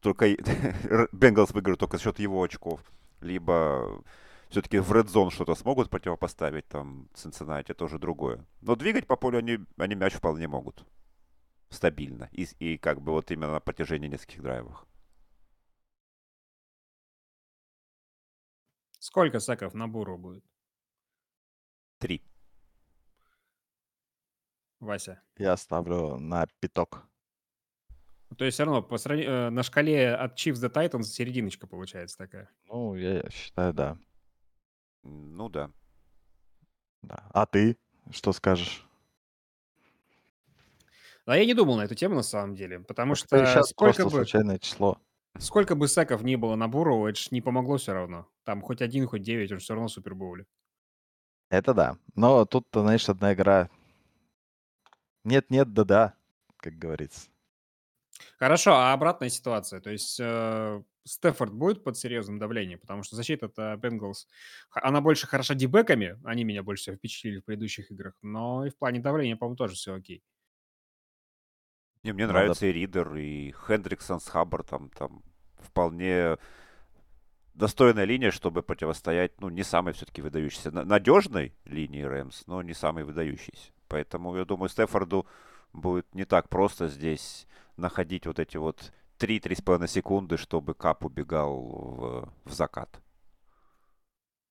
только... 0.00 0.28
Бенгалс 1.12 1.52
выиграет 1.52 1.78
только 1.78 1.98
за 1.98 2.04
счет 2.04 2.18
его 2.18 2.42
очков. 2.42 2.80
Либо 3.20 4.02
все-таки 4.48 4.78
в 4.78 4.92
Red 4.92 5.06
Zone 5.06 5.30
что-то 5.30 5.54
смогут 5.54 5.90
противопоставить, 5.90 6.66
там, 6.68 7.08
Цинциннати, 7.14 7.74
тоже 7.74 7.98
другое. 7.98 8.46
Но 8.60 8.76
двигать 8.76 9.06
по 9.06 9.16
полю 9.16 9.38
они, 9.38 9.58
они 9.76 9.94
мяч 9.94 10.14
вполне 10.14 10.48
могут. 10.48 10.84
Стабильно. 11.68 12.28
И, 12.32 12.46
и 12.58 12.78
как 12.78 13.00
бы 13.00 13.12
вот 13.12 13.30
именно 13.30 13.52
на 13.52 13.60
протяжении 13.60 14.08
нескольких 14.08 14.42
драйвов. 14.42 14.86
Сколько 18.98 19.40
секов 19.40 19.74
на 19.74 19.88
Буру 19.88 20.18
будет? 20.18 20.44
Три. 21.98 22.22
Вася. 24.80 25.22
Я 25.38 25.56
ставлю 25.56 26.18
на 26.18 26.46
пяток. 26.60 27.06
То 28.36 28.44
есть 28.44 28.56
все 28.56 28.64
равно 28.64 28.82
по 28.82 28.96
сравни- 28.96 29.24
э, 29.24 29.50
на 29.50 29.62
шкале 29.62 30.14
от 30.14 30.36
Chiefs 30.38 30.60
до 30.60 30.66
Titans 30.66 31.04
серединочка 31.04 31.66
получается 31.66 32.18
такая. 32.18 32.50
Ну, 32.64 32.94
я 32.96 33.28
считаю, 33.30 33.72
да. 33.72 33.98
Ну 35.06 35.48
да. 35.48 35.70
да. 37.02 37.28
А 37.32 37.46
ты 37.46 37.76
что 38.10 38.32
скажешь? 38.32 38.86
А 41.26 41.36
я 41.36 41.44
не 41.44 41.54
думал 41.54 41.76
на 41.76 41.82
эту 41.82 41.94
тему 41.94 42.14
на 42.14 42.22
самом 42.22 42.54
деле, 42.54 42.80
потому 42.80 43.10
Может, 43.10 43.26
что 43.26 43.44
сейчас 43.46 43.70
сколько 43.70 44.02
просто 44.02 44.04
бы, 44.04 44.10
случайное 44.24 44.58
число. 44.58 44.98
сколько 45.38 45.74
бы 45.74 45.88
секов 45.88 46.22
не 46.22 46.36
было 46.36 46.54
на 46.54 46.68
Буру, 46.68 47.06
это 47.06 47.18
ж 47.18 47.32
не 47.32 47.40
помогло 47.40 47.78
все 47.78 47.92
равно. 47.92 48.28
Там 48.44 48.62
хоть 48.62 48.80
один, 48.80 49.06
хоть 49.08 49.22
девять, 49.22 49.50
он 49.50 49.58
все 49.58 49.74
равно 49.74 49.88
в 49.88 49.92
Супербоуле. 49.92 50.46
Это 51.48 51.74
да. 51.74 51.98
Но 52.14 52.44
тут, 52.44 52.68
знаешь, 52.72 53.08
одна 53.08 53.34
игра. 53.34 53.70
Нет-нет, 55.24 55.72
да-да, 55.72 56.14
как 56.58 56.74
говорится. 56.74 57.28
Хорошо, 58.38 58.74
а 58.74 58.92
обратная 58.92 59.28
ситуация? 59.28 59.80
То 59.80 59.90
есть 59.90 60.18
э, 60.20 60.82
Стефорд 61.06 61.52
будет 61.52 61.84
под 61.84 61.96
серьезным 61.96 62.38
давлением? 62.38 62.80
Потому 62.80 63.02
что 63.02 63.16
защита-то 63.16 63.76
Бенгалс, 63.76 64.26
она 64.70 65.00
больше 65.00 65.26
хороша 65.26 65.54
дебеками, 65.54 66.18
они 66.24 66.44
меня 66.44 66.62
больше 66.62 66.82
всего 66.82 66.96
впечатлили 66.96 67.38
в 67.38 67.44
предыдущих 67.44 67.90
играх, 67.90 68.14
но 68.22 68.66
и 68.66 68.70
в 68.70 68.76
плане 68.76 69.00
давления, 69.00 69.36
по-моему, 69.36 69.56
тоже 69.56 69.74
все 69.74 69.94
окей. 69.94 70.22
Не, 72.02 72.12
мне 72.12 72.26
Надо- 72.26 72.38
нравится 72.40 72.66
и 72.66 72.72
Ридер, 72.72 73.14
и 73.16 73.52
Хендриксон 73.66 74.20
с 74.20 74.28
Хаббартом. 74.28 74.90
Там 74.90 75.22
вполне 75.58 76.36
достойная 77.54 78.04
линия, 78.04 78.30
чтобы 78.30 78.62
противостоять, 78.62 79.40
ну, 79.40 79.48
не 79.48 79.62
самой 79.64 79.92
все-таки 79.94 80.22
выдающейся. 80.22 80.70
на- 80.70 80.84
Надежной 80.84 81.54
линии 81.64 82.02
Рэмс, 82.02 82.46
но 82.46 82.62
не 82.62 82.74
самой 82.74 83.04
выдающейся. 83.04 83.72
Поэтому, 83.88 84.36
я 84.36 84.44
думаю, 84.44 84.68
Стефорду 84.68 85.26
будет 85.72 86.14
не 86.14 86.24
так 86.24 86.48
просто 86.48 86.88
здесь 86.88 87.46
находить 87.76 88.26
вот 88.26 88.38
эти 88.38 88.56
вот 88.56 88.92
3-3,5 89.18 89.88
секунды, 89.88 90.36
чтобы 90.36 90.74
Кап 90.74 91.04
убегал 91.04 91.60
в, 91.62 92.32
в 92.44 92.52
закат. 92.52 93.00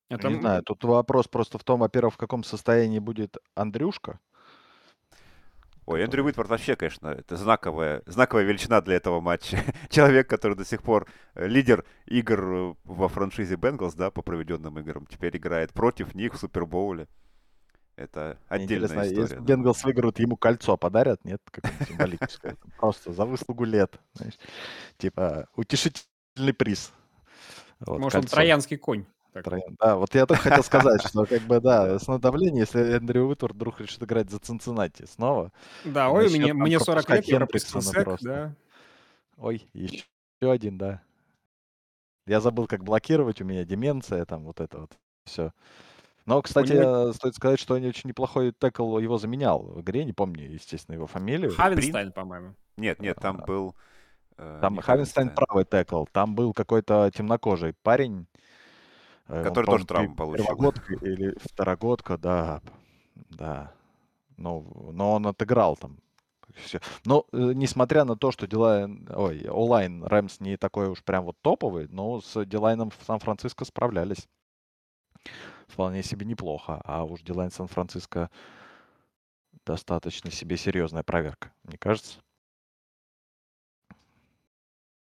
Это 0.10 0.30
Не 0.30 0.34
м- 0.34 0.40
знаю, 0.40 0.64
тут 0.64 0.84
вопрос 0.84 1.28
просто 1.28 1.60
в 1.60 1.64
том, 1.64 1.82
во-первых, 1.82 2.16
в 2.16 2.18
каком 2.18 2.44
состоянии 2.44 2.98
будет 3.00 3.38
Андрюшка. 3.54 4.20
Ой, 5.86 6.02
Эндрю 6.02 6.24
Уитворд 6.26 6.50
вообще, 6.50 6.76
конечно, 6.76 7.10
это 7.10 7.38
знаковая, 7.38 8.02
знаковая 8.08 8.44
величина 8.44 8.82
для 8.82 8.96
этого 8.96 9.22
матча. 9.22 9.60
Человек, 9.90 10.28
который 10.28 10.56
до 10.58 10.66
сих 10.66 10.82
пор 10.82 11.08
э, 11.36 11.48
лидер 11.48 11.86
игр 12.08 12.42
э, 12.44 12.74
во 12.84 13.08
франшизе 13.08 13.56
Бенгалс, 13.56 13.94
да, 13.94 14.10
по 14.10 14.24
проведенным 14.24 14.80
играм, 14.80 15.06
теперь 15.06 15.38
играет 15.38 15.74
против 15.74 16.16
них 16.16 16.34
в 16.34 16.38
Супербоуле. 16.38 17.08
Это 17.96 18.38
Мне 18.50 18.64
отдельная 18.64 18.88
Интересно, 18.88 19.04
история. 19.04 19.22
если 19.22 19.36
да. 19.36 19.42
Бенгалс 19.42 19.84
выиграют, 19.84 20.20
ему 20.20 20.36
кольцо 20.36 20.76
подарят, 20.76 21.24
нет? 21.24 21.42
Какое-нибудь 21.50 21.88
символическое. 21.88 22.58
Просто 22.78 23.14
за 23.14 23.26
выслугу 23.26 23.64
лет. 23.64 24.00
знаешь. 24.14 24.38
Типа 24.98 25.48
утешительный 25.56 26.54
приз. 26.54 26.92
Вот, 27.80 28.00
Может, 28.00 28.22
он 28.22 28.28
троянский 28.28 28.78
конь. 28.78 29.06
Троян. 29.44 29.76
Да, 29.80 29.98
вот 29.98 30.16
я 30.16 30.26
только 30.26 30.44
хотел 30.44 30.64
сказать, 30.64 31.06
что 31.06 31.26
как 31.26 31.42
бы, 31.42 31.60
да, 31.60 32.00
с 32.00 32.20
давление, 32.20 32.62
если 32.62 32.96
Эндрю 32.96 33.26
Уитворд 33.26 33.54
вдруг 33.56 33.82
решит 33.82 34.02
играть 34.02 34.30
за 34.30 34.40
Цинциннати 34.40 35.06
снова, 35.06 35.52
Да, 35.84 36.10
ой, 36.10 36.30
мне, 36.30 36.54
мне 36.54 36.80
40 36.80 37.10
лет, 37.10 37.26
я 37.26 37.48
сек, 37.82 38.20
да. 38.22 38.56
ой, 39.38 39.68
еще 39.74 40.06
один, 40.42 40.78
да. 40.78 41.02
Я 42.26 42.40
забыл, 42.40 42.66
как 42.66 42.84
блокировать, 42.84 43.42
у 43.42 43.46
меня 43.46 43.66
деменция, 43.66 44.26
там 44.26 44.44
вот 44.46 44.62
это 44.62 44.80
вот 44.80 44.92
все. 45.26 45.52
Но, 46.26 46.42
кстати, 46.42 46.72
него- 46.74 47.14
стоит 47.14 47.36
сказать, 47.36 47.60
что 47.60 47.76
он 47.76 47.86
очень 47.86 48.08
неплохой 48.10 48.52
текл 48.52 48.98
его 48.98 49.18
заменял 49.18 49.62
в 49.62 49.82
игре, 49.82 50.06
не 50.06 50.14
помню, 50.14 50.50
естественно, 50.52 50.96
его 50.96 51.06
фамилию. 51.08 51.52
Хавенстайн, 51.54 52.12
по-моему. 52.12 52.56
Нет, 52.78 53.00
нет, 53.00 53.18
там 53.22 53.42
А, 53.42 53.46
был... 53.46 53.76
э, 54.38 54.60
Там 54.62 54.78
Хавенстайн 54.82 55.30
правый 55.30 55.66
текл, 55.66 56.06
там 56.12 56.34
был 56.36 56.54
какой-то 56.54 57.12
темнокожий 57.16 57.74
парень. 57.84 58.26
э, 59.28 59.38
он, 59.38 59.44
Который 59.44 59.66
по-моему, 59.66 59.72
тоже 59.72 59.86
травму 59.86 60.16
получил. 60.16 60.46
Первогодка 60.46 60.94
или 60.94 61.36
второгодка, 61.42 62.18
да. 62.18 62.62
Да. 63.30 63.72
Ну, 64.38 64.90
но 64.92 65.14
он 65.14 65.28
отыграл 65.28 65.78
там. 65.78 66.00
Всё. 66.56 66.80
Но, 67.06 67.26
э, 67.34 67.38
несмотря 67.54 68.04
на 68.06 68.16
то, 68.16 68.32
что 68.32 68.48
дела, 68.48 68.90
ой, 69.16 69.48
онлайн 69.48 70.04
Рэмс 70.04 70.40
не 70.42 70.58
такой 70.58 70.90
уж 70.90 71.04
прям 71.04 71.26
вот 71.26 71.38
топовый, 71.42 71.88
но 71.90 72.20
с 72.22 72.46
Дилайном 72.46 72.90
в 72.90 72.98
Сан-Франциско 73.06 73.64
справлялись. 73.66 74.28
Вполне 75.68 76.04
себе 76.04 76.26
неплохо. 76.26 76.82
А 76.84 77.04
уж 77.04 77.22
Дилайн 77.22 77.52
Сан-Франциско 77.52 78.30
достаточно 79.66 80.32
себе 80.32 80.58
серьезная 80.58 81.04
проверка, 81.04 81.52
мне 81.64 81.78
кажется. 81.78 82.20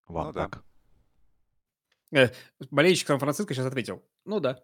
Вам 0.08 0.28
Ну 0.28 0.34
да. 0.34 0.48
как? 0.48 0.64
Э, 2.14 2.30
болельщик 2.72 3.08
Сан-Франциско 3.08 3.54
сейчас 3.54 3.66
ответил. 3.66 4.02
Ну 4.26 4.40
да. 4.40 4.64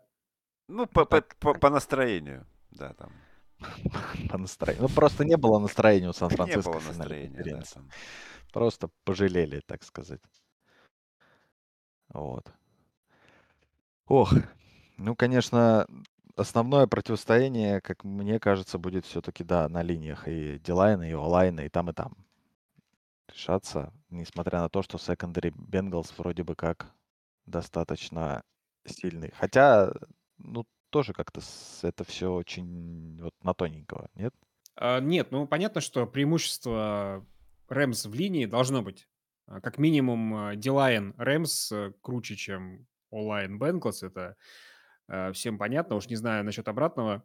Ну, 0.69 0.87
по, 0.87 1.05
по, 1.05 1.21
по- 1.21 1.53
по 1.53 1.69
настроению, 1.69 2.47
да, 2.71 2.93
там. 2.93 3.11
По 4.29 4.37
настроению. 4.37 4.87
Ну, 4.87 4.93
просто 4.93 5.23
не 5.23 5.37
было 5.37 5.59
настроения 5.59 6.07
у 6.07 6.09
Не 6.11 6.13
Сан-Франциско 6.17 6.69
было 6.71 6.79
в 6.79 6.83
финале 6.83 6.97
настроения, 7.29 7.43
да, 7.43 7.61
там. 7.73 7.89
Просто 8.51 8.89
пожалели, 9.03 9.61
так 9.65 9.83
сказать. 9.83 10.21
Вот. 12.09 12.51
Ох, 14.07 14.33
ну, 14.97 15.15
конечно, 15.15 15.87
основное 16.35 16.87
противостояние, 16.87 17.81
как 17.81 18.03
мне 18.03 18.39
кажется, 18.39 18.77
будет 18.77 19.05
все-таки, 19.05 19.43
да, 19.43 19.67
на 19.69 19.81
линиях 19.83 20.27
и 20.27 20.59
Дилайна, 20.59 21.09
и 21.09 21.13
Олайна, 21.13 21.61
и 21.61 21.69
там, 21.69 21.89
и 21.89 21.93
там. 21.93 22.13
Решаться, 23.27 23.93
несмотря 24.09 24.59
на 24.59 24.69
то, 24.69 24.83
что 24.83 24.97
секондари 24.97 25.51
Бенгалс 25.55 26.13
вроде 26.17 26.43
бы 26.43 26.55
как 26.55 26.91
достаточно 27.45 28.43
сильный. 28.85 29.31
Хотя, 29.35 29.91
ну, 30.37 30.65
тоже 30.89 31.13
как-то 31.13 31.41
это 31.81 32.03
все 32.03 32.31
очень 32.31 33.19
вот 33.21 33.33
на 33.41 33.53
тоненького, 33.53 34.09
нет? 34.15 34.33
А, 34.75 34.99
нет, 34.99 35.31
ну 35.31 35.47
понятно, 35.47 35.81
что 35.81 36.05
преимущество 36.05 37.25
Рэмс 37.69 38.05
в 38.05 38.13
линии 38.13 38.45
должно 38.45 38.81
быть. 38.83 39.07
А, 39.47 39.61
Как 39.61 39.77
минимум, 39.77 40.59
Дилайн 40.59 41.15
Рэмс 41.17 41.73
круче, 42.01 42.35
чем 42.35 42.87
онлайн 43.09 43.57
Бенклс. 43.57 44.03
Это 44.03 44.35
всем 45.33 45.57
понятно. 45.57 45.95
Уж 45.95 46.07
не 46.07 46.15
знаю 46.15 46.43
насчет 46.43 46.67
обратного 46.67 47.23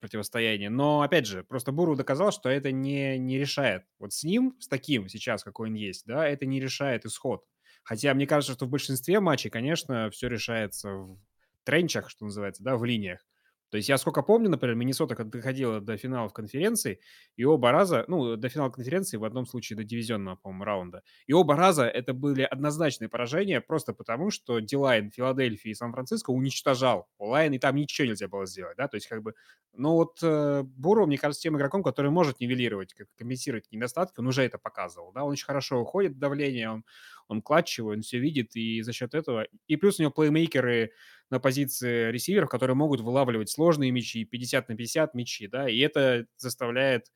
противостояния. 0.00 0.70
Но, 0.70 1.02
опять 1.02 1.26
же, 1.26 1.42
просто 1.44 1.72
Буру 1.72 1.96
доказал, 1.96 2.32
что 2.32 2.48
это 2.48 2.70
не, 2.72 3.18
не 3.18 3.38
решает. 3.38 3.84
Вот 3.98 4.12
с 4.12 4.24
ним, 4.24 4.54
с 4.60 4.68
таким 4.68 5.08
сейчас, 5.08 5.42
какой 5.42 5.68
он 5.68 5.74
есть, 5.74 6.06
да, 6.06 6.26
это 6.26 6.46
не 6.46 6.60
решает 6.60 7.04
исход. 7.04 7.44
Хотя 7.82 8.14
мне 8.14 8.26
кажется, 8.26 8.54
что 8.54 8.66
в 8.66 8.70
большинстве 8.70 9.20
матчей, 9.20 9.50
конечно, 9.50 10.10
все 10.10 10.28
решается 10.28 10.90
в 10.90 11.18
тренчах, 11.64 12.10
что 12.10 12.24
называется, 12.24 12.62
да, 12.62 12.76
в 12.76 12.84
линиях. 12.84 13.24
То 13.70 13.76
есть 13.76 13.88
я 13.88 13.98
сколько 13.98 14.22
помню, 14.22 14.48
например, 14.48 14.76
Миннесота, 14.76 15.22
доходила 15.24 15.80
до 15.80 15.96
финалов 15.96 16.32
конференции, 16.32 17.00
и 17.36 17.44
оба 17.44 17.72
раза, 17.72 18.04
ну, 18.08 18.36
до 18.36 18.48
финала 18.48 18.70
конференции, 18.70 19.16
в 19.16 19.24
одном 19.24 19.46
случае 19.46 19.76
до 19.76 19.84
дивизионного, 19.84 20.36
по-моему, 20.36 20.64
раунда, 20.64 21.02
и 21.26 21.32
оба 21.32 21.56
раза 21.56 21.84
это 21.86 22.14
были 22.14 22.42
однозначные 22.42 23.08
поражения 23.08 23.60
просто 23.60 23.92
потому, 23.92 24.30
что 24.30 24.60
Дилайн 24.60 25.10
Филадельфии 25.10 25.70
и 25.70 25.74
Сан-Франциско 25.74 26.30
уничтожал. 26.30 27.08
Онлайн, 27.18 27.52
и 27.54 27.58
там 27.58 27.76
ничего 27.76 28.06
нельзя 28.08 28.28
было 28.28 28.46
сделать, 28.46 28.76
да, 28.76 28.88
то 28.88 28.96
есть 28.96 29.08
как 29.08 29.22
бы, 29.22 29.34
ну 29.72 29.92
вот 29.92 30.18
э, 30.22 30.62
Буру, 30.64 31.06
мне 31.06 31.18
кажется, 31.18 31.42
тем 31.42 31.56
игроком, 31.56 31.82
который 31.82 32.10
может 32.10 32.40
нивелировать, 32.40 32.94
компенсировать 33.18 33.66
недостатки, 33.70 34.20
он 34.20 34.26
уже 34.28 34.42
это 34.42 34.58
показывал, 34.58 35.12
да, 35.12 35.24
он 35.24 35.32
очень 35.32 35.44
хорошо 35.46 35.80
уходит 35.80 36.12
в 36.12 36.18
давление, 36.18 36.70
он, 36.70 36.84
он 37.28 37.42
клатчевый, 37.42 37.96
он 37.96 38.02
все 38.02 38.18
видит, 38.18 38.54
и 38.56 38.82
за 38.82 38.92
счет 38.92 39.14
этого, 39.14 39.46
и 39.66 39.76
плюс 39.76 39.98
у 39.98 40.02
него 40.02 40.12
плеймейкеры 40.12 40.92
на 41.30 41.40
позиции 41.40 42.10
ресиверов, 42.10 42.48
которые 42.48 42.76
могут 42.76 43.00
вылавливать 43.00 43.50
сложные 43.50 43.90
мячи, 43.90 44.24
50 44.24 44.68
на 44.68 44.76
50 44.76 45.14
мячи, 45.14 45.48
да, 45.48 45.68
и 45.68 45.78
это 45.78 46.26
заставляет, 46.36 47.10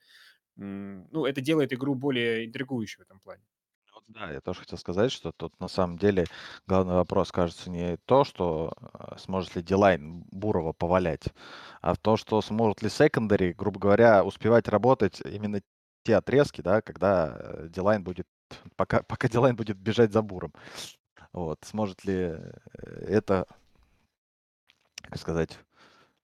ну, 0.57 1.27
это 1.27 1.41
делает 1.41 1.73
игру 1.73 1.95
более 1.95 2.47
интригующей 2.47 2.99
в 2.99 3.03
этом 3.03 3.21
плане. 3.21 3.43
Да, 4.09 4.33
я 4.33 4.41
тоже 4.41 4.61
хотел 4.61 4.77
сказать, 4.77 5.13
что 5.13 5.31
тут 5.31 5.59
на 5.61 5.69
самом 5.69 5.97
деле 5.97 6.27
главный 6.67 6.95
вопрос, 6.95 7.31
кажется, 7.31 7.71
не 7.71 7.97
то, 8.07 8.25
что 8.25 8.73
э, 8.81 9.19
сможет 9.19 9.55
ли 9.55 9.63
D-line 9.63 10.25
Бурроу 10.33 10.73
повалять, 10.73 11.27
а 11.81 11.95
в 11.95 11.99
то, 11.99 12.17
что 12.17 12.41
сможет 12.43 12.83
ли 12.83 12.89
secondary, 12.89 13.53
грубо 13.53 13.79
говоря, 13.79 14.25
успевать 14.25 14.67
работать 14.67 15.21
именно 15.25 15.61
те 16.03 16.17
отрезки, 16.17 16.61
да, 16.61 16.83
когда 16.83 17.69
D-line 17.69 18.03
будет, 18.03 18.27
пока, 18.75 19.03
пока 19.05 19.29
D-line 19.29 19.55
будет 19.55 19.77
бежать 19.77 20.13
за 20.13 20.23
Бурроу. 20.23 20.53
Вот, 21.33 21.61
сможет 21.65 22.05
ли 22.05 22.15
э, 22.15 22.53
это 23.07 23.47
как 25.03 25.19
сказать, 25.19 25.59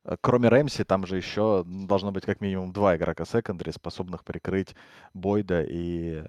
э, 0.05 0.17
кроме 0.21 0.49
Рэмси, 0.49 0.85
там 0.85 1.07
же 1.07 1.17
еще 1.17 1.65
должно 1.67 2.13
быть 2.13 2.25
как 2.25 2.41
минимум 2.41 2.73
два 2.73 2.97
игрока 2.97 3.25
секондари, 3.25 3.73
способных 3.73 4.25
прикрыть 4.25 4.75
Бойда 5.15 5.63
и 5.63 6.23
э, 6.25 6.27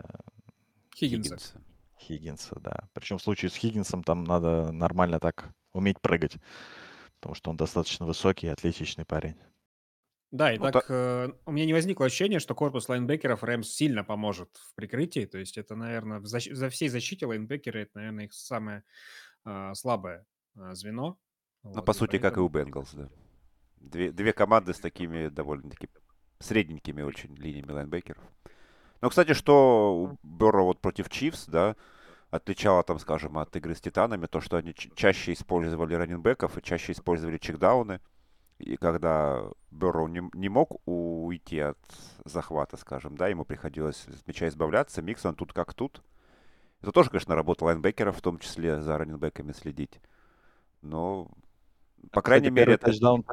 Хиггинса. 0.96 1.38
Хиггинса. 1.38 1.62
Хиггинса, 2.00 2.60
да. 2.60 2.89
Причем 2.94 3.18
в 3.18 3.24
случае 3.24 3.50
с 3.50 3.56
Хиггинсом 3.56 4.04
там 4.04 4.24
надо 4.24 4.72
нормально 4.72 5.20
так 5.20 5.50
уметь 5.74 6.00
прыгать, 6.01 6.38
потому 7.16 7.36
что 7.36 7.51
он 7.51 7.58
достаточно 7.58 8.06
высокий 8.06 8.48
и 8.48 8.51
атлетичный 8.51 9.06
парень. 9.06 9.36
Да, 10.32 10.54
и 10.54 10.58
Ну, 10.58 10.72
так 10.72 10.86
э, 10.89 11.30
у 11.46 11.51
меня 11.51 11.66
не 11.66 11.74
возникло 11.74 12.06
ощущения, 12.06 12.39
что 12.39 12.54
корпус 12.54 12.89
лайнбекеров 12.89 13.44
Рэмс 13.44 13.70
сильно 13.70 14.04
поможет 14.04 14.58
в 14.58 14.75
прикрытии. 14.75 15.25
То 15.25 15.38
есть 15.38 15.58
это, 15.58 15.75
наверное, 15.75 16.20
в 16.20 16.25
защ- 16.25 16.54
за 16.54 16.70
всей 16.70 16.89
защите 16.89 17.25
лайнбекеры, 17.25 17.84
это, 17.84 17.92
наверное, 17.96 18.25
их 18.25 18.34
самое 18.34 18.84
а, 19.46 19.74
слабое 19.74 20.25
а, 20.58 20.75
звено. 20.75 21.18
Ну, 21.74 21.81
по 21.81 21.93
сути, 21.93 22.17
как 22.17 22.38
и 22.38 22.39
у. 22.39 22.50
Бенгалс, 22.50 22.93
да. 22.93 23.09
Две, 23.79 24.12
две 24.12 24.33
команды 24.33 24.74
с 24.74 24.79
такими 24.79 25.27
довольно-таки 25.27 25.89
средненькими 26.39 27.01
очень 27.01 27.33
линиями 27.36 27.71
лайнбекеров. 27.71 28.24
Ну, 29.01 29.09
кстати, 29.09 29.33
что 29.33 29.95
у 29.95 30.17
Берро 30.24 30.63
вот 30.63 30.79
против 30.81 31.09
Чивс, 31.09 31.45
да, 31.45 31.75
отличало 32.31 32.83
там, 32.83 33.00
скажем, 33.00 33.38
от 33.38 33.55
игры 33.55 33.75
с 33.75 33.81
Титанами, 33.81 34.25
то, 34.25 34.41
что 34.41 34.57
они 34.57 34.74
чаще 34.74 35.33
использовали 35.33 35.93
раненбеков 35.93 36.57
и 36.57 36.63
чаще 36.63 36.91
использовали 36.91 37.38
чекдауны. 37.38 38.01
И 38.57 38.75
когда 38.75 39.43
Берроу 39.69 40.07
не, 40.07 40.27
не 40.33 40.50
мог 40.50 40.81
уйти 40.88 41.59
от 41.59 41.77
захвата, 42.25 42.75
скажем, 42.75 43.15
да, 43.15 43.27
ему 43.27 43.45
приходилось 43.45 43.97
с 43.97 44.25
мяча 44.25 44.47
избавляться, 44.47 45.01
Миксон 45.01 45.36
тут 45.36 45.53
как 45.53 45.74
тут. 45.74 46.01
Это 46.81 46.91
тоже, 46.91 47.09
конечно, 47.09 47.36
работа 47.36 47.65
лайнбекеров, 47.65 48.17
в 48.17 48.21
том 48.21 48.39
числе 48.39 48.81
за 48.81 48.97
раненбеками 48.97 49.51
следить. 49.51 50.00
Но, 50.81 51.29
по 52.12 52.22
крайней 52.22 52.50
Кстати, 52.50 52.60
мере, 52.60 52.74
это... 52.74 52.88
тачдаун 52.88 53.26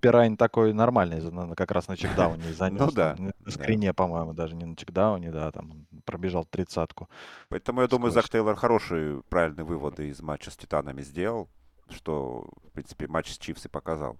Пирайн 0.00 0.36
такой 0.36 0.72
нормальный, 0.72 1.20
как 1.56 1.72
раз 1.72 1.88
на 1.88 1.96
чекдауне 1.96 2.52
занес. 2.52 2.80
Ну 2.88 2.92
да, 2.92 3.16
на 3.18 3.32
да. 3.40 3.50
скрине, 3.50 3.92
по-моему, 3.92 4.32
даже 4.32 4.54
не 4.54 4.64
на 4.64 4.76
чекдауне, 4.76 5.32
да, 5.32 5.50
там 5.50 5.86
пробежал 6.04 6.44
тридцатку. 6.44 7.08
Поэтому 7.48 7.80
я 7.80 7.88
думаю. 7.88 8.12
Зак 8.12 8.28
Тейлор 8.28 8.54
хорошие, 8.54 9.22
правильные 9.28 9.64
выводы 9.64 10.08
из 10.08 10.22
матча 10.22 10.52
с 10.52 10.56
Титанами 10.56 11.02
сделал, 11.02 11.48
что, 11.90 12.48
в 12.68 12.70
принципе, 12.72 13.08
матч 13.08 13.32
с 13.32 13.38
Чивс 13.38 13.66
и 13.66 13.68
показал. 13.68 14.16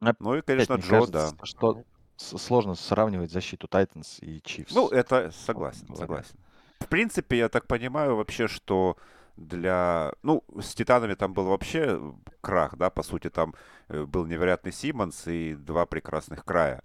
Опять, 0.00 0.20
Ну 0.20 0.34
и, 0.34 0.40
конечно, 0.40 0.74
Джо, 0.74 1.06
да. 1.08 1.30
что 1.42 1.84
сложно 2.16 2.74
сравнивать 2.74 3.32
защиту 3.32 3.68
Тайтанс 3.68 4.18
и 4.22 4.40
Чивс. 4.42 4.74
Ну, 4.74 4.88
это 4.88 5.30
согласен, 5.30 5.94
согласен. 5.94 6.36
В 6.80 6.88
принципе, 6.88 7.38
я 7.38 7.48
так 7.50 7.66
понимаю 7.66 8.16
вообще, 8.16 8.48
что 8.48 8.96
для... 9.36 10.12
Ну, 10.22 10.44
с 10.60 10.74
Титанами 10.74 11.14
там 11.14 11.34
был 11.34 11.46
вообще 11.46 12.00
крах, 12.40 12.76
да, 12.76 12.90
по 12.90 13.02
сути, 13.02 13.30
там 13.30 13.54
э, 13.88 14.04
был 14.04 14.26
невероятный 14.26 14.72
Симмонс 14.72 15.26
и 15.26 15.54
два 15.54 15.86
прекрасных 15.86 16.44
края. 16.44 16.82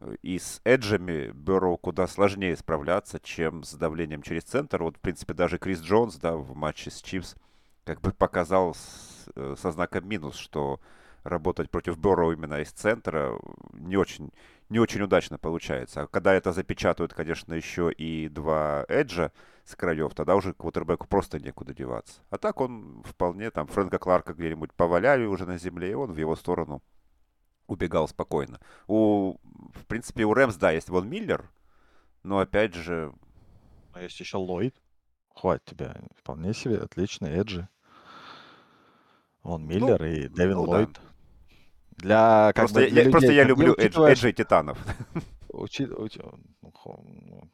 Э, 0.00 0.14
И 0.22 0.38
с 0.38 0.60
Эджами 0.64 1.30
Берроу 1.32 1.76
куда 1.78 2.06
сложнее 2.06 2.56
справляться, 2.56 3.18
чем 3.20 3.62
с 3.64 3.72
давлением 3.74 4.22
через 4.22 4.44
центр. 4.44 4.82
Вот, 4.82 4.96
в 4.96 5.00
принципе, 5.00 5.34
даже 5.34 5.58
Крис 5.58 5.80
Джонс, 5.80 6.16
да, 6.16 6.36
в 6.36 6.54
матче 6.54 6.90
с 6.90 7.00
Чивс 7.02 7.34
как 7.84 8.00
бы 8.00 8.12
показал 8.12 8.74
с- 8.74 9.28
э, 9.36 9.54
со 9.58 9.70
знаком 9.72 10.08
минус, 10.08 10.36
что 10.36 10.80
работать 11.24 11.70
против 11.70 11.98
Берроу 11.98 12.32
именно 12.32 12.60
из 12.60 12.70
центра 12.70 13.32
не 13.72 13.96
очень, 13.96 14.30
не 14.68 14.78
очень 14.78 15.02
удачно 15.02 15.38
получается. 15.38 16.02
А 16.02 16.06
когда 16.06 16.34
это 16.34 16.52
запечатают, 16.52 17.14
конечно, 17.14 17.54
еще 17.54 17.90
и 17.92 18.28
два 18.28 18.84
Эджа 18.88 19.32
с 19.66 19.74
краев, 19.74 20.14
тогда 20.14 20.36
уже 20.36 20.54
квотербеку 20.54 21.06
просто 21.08 21.38
некуда 21.40 21.74
деваться. 21.74 22.22
А 22.30 22.38
так 22.38 22.60
он 22.60 23.02
вполне, 23.04 23.50
там, 23.50 23.66
Фрэнка 23.66 23.98
Кларка 23.98 24.32
где-нибудь 24.32 24.72
поваляли 24.72 25.26
уже 25.26 25.44
на 25.44 25.58
земле, 25.58 25.90
и 25.90 25.94
он 25.94 26.12
в 26.12 26.16
его 26.16 26.36
сторону 26.36 26.82
убегал 27.66 28.06
спокойно. 28.06 28.60
У, 28.86 29.32
в 29.74 29.86
принципе, 29.86 30.24
у 30.24 30.32
Рэмс, 30.34 30.54
да, 30.56 30.70
есть 30.70 30.88
Вон 30.88 31.08
Миллер, 31.08 31.50
но 32.22 32.38
опять 32.38 32.74
же, 32.74 33.12
А 33.92 34.02
есть 34.02 34.18
еще 34.20 34.36
Ллойд. 34.36 34.74
Хватит 35.34 35.64
тебя. 35.64 35.96
Вполне 36.16 36.54
себе 36.54 36.78
отличный 36.78 37.30
Эджи. 37.36 37.68
Вон 39.42 39.66
Миллер 39.66 40.02
и 40.04 40.28
Дэвин 40.28 40.54
ну 40.56 40.64
да. 40.66 40.70
Ллойд. 40.70 41.00
Для, 41.90 42.52
как 42.54 42.56
просто, 42.56 42.74
бы, 42.80 42.84
я, 42.84 42.90
для 42.90 43.02
я- 43.02 43.10
просто 43.10 43.26
людей, 43.28 43.36
я 43.36 43.46
как 43.46 43.56
бы, 43.56 43.62
люблю 43.62 43.74
Эдж, 43.74 43.86
учитывая, 43.86 44.12
Эджа 44.12 44.28
и 44.28 44.32
Титанов. 44.32 44.78
учи- 45.48 45.86
учи- 45.92 46.20
ну, 46.22 46.70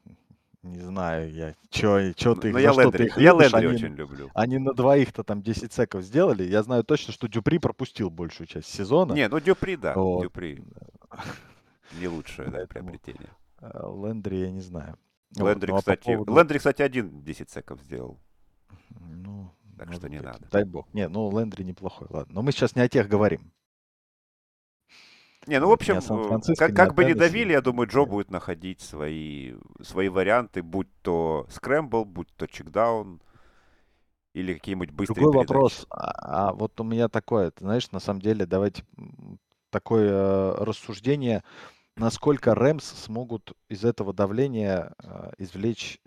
ну, 0.04 0.16
не 0.62 0.78
знаю 0.80 1.32
я, 1.32 1.54
чё, 1.70 2.12
чё 2.12 2.34
ты, 2.34 2.48
Но 2.52 2.58
за 2.58 2.62
я 2.62 2.72
что 2.72 2.90
ты 2.90 2.98
Лендри, 2.98 3.06
их 3.06 3.16
я 3.18 3.32
любишь, 3.32 3.52
Лендри 3.52 3.66
они, 3.66 3.74
очень 3.76 3.94
люблю. 3.96 4.30
они 4.34 4.58
на 4.58 4.72
двоих-то 4.74 5.24
там 5.24 5.42
10 5.42 5.72
секов 5.72 6.02
сделали. 6.04 6.44
Я 6.44 6.62
знаю 6.62 6.84
точно, 6.84 7.12
что 7.12 7.26
Дюпри 7.28 7.58
пропустил 7.58 8.10
большую 8.10 8.46
часть 8.46 8.68
сезона. 8.68 9.12
Не, 9.12 9.28
ну 9.28 9.40
Дюпри, 9.40 9.76
да, 9.76 9.94
Вот. 9.94 10.22
Дюпри 10.22 10.62
не 12.00 12.08
лучшее 12.08 12.48
да, 12.50 12.66
приобретение. 12.66 13.30
а, 13.58 13.88
Лендри 14.06 14.36
я 14.36 14.50
не 14.50 14.60
знаю. 14.60 14.96
Вот, 15.36 15.48
Лендри, 15.48 15.70
ну, 15.70 15.74
а 15.74 15.76
по 15.78 15.80
кстати, 15.82 16.04
поводу- 16.04 16.36
Лендри, 16.36 16.58
кстати, 16.58 16.82
один 16.82 17.22
10 17.22 17.50
секов 17.50 17.80
сделал. 17.80 18.20
Ну, 19.00 19.50
Так 19.78 19.92
что 19.94 20.08
не 20.08 20.18
быть. 20.18 20.26
надо. 20.26 20.46
Дай 20.50 20.64
бог. 20.64 20.86
Не, 20.92 21.08
ну 21.08 21.36
Лендри 21.36 21.64
неплохой, 21.64 22.06
ладно. 22.10 22.34
Но 22.34 22.42
мы 22.42 22.52
сейчас 22.52 22.76
не 22.76 22.82
о 22.82 22.88
тех 22.88 23.08
говорим. 23.08 23.50
Не, 25.46 25.58
ну, 25.58 25.68
в 25.68 25.72
общем, 25.72 26.00
как, 26.56 26.74
как 26.74 26.94
бы 26.94 27.02
Теннесси. 27.02 27.18
давили, 27.18 27.52
я 27.52 27.60
думаю, 27.60 27.88
Джо 27.88 28.04
будет 28.04 28.30
находить 28.30 28.80
свои, 28.80 29.54
свои 29.80 30.08
варианты, 30.08 30.62
будь 30.62 30.88
то 31.02 31.46
скрэмбл, 31.50 32.04
будь 32.04 32.28
то 32.36 32.46
чекдаун 32.46 33.20
или 34.34 34.54
какие-нибудь 34.54 34.90
быстрые 34.92 35.24
Другой 35.24 35.42
передачи. 35.42 35.52
вопрос. 35.52 35.86
А, 35.90 36.48
а 36.48 36.52
вот 36.52 36.80
у 36.80 36.84
меня 36.84 37.08
такое, 37.08 37.50
ты 37.50 37.64
знаешь, 37.64 37.90
на 37.90 37.98
самом 38.00 38.20
деле, 38.20 38.46
давайте 38.46 38.84
такое 39.70 40.10
э, 40.10 40.64
рассуждение, 40.64 41.42
насколько 41.96 42.54
Рэмс 42.54 42.84
смогут 42.84 43.52
из 43.68 43.84
этого 43.84 44.12
давления 44.14 44.94
э, 45.02 45.32
извлечь, 45.38 46.00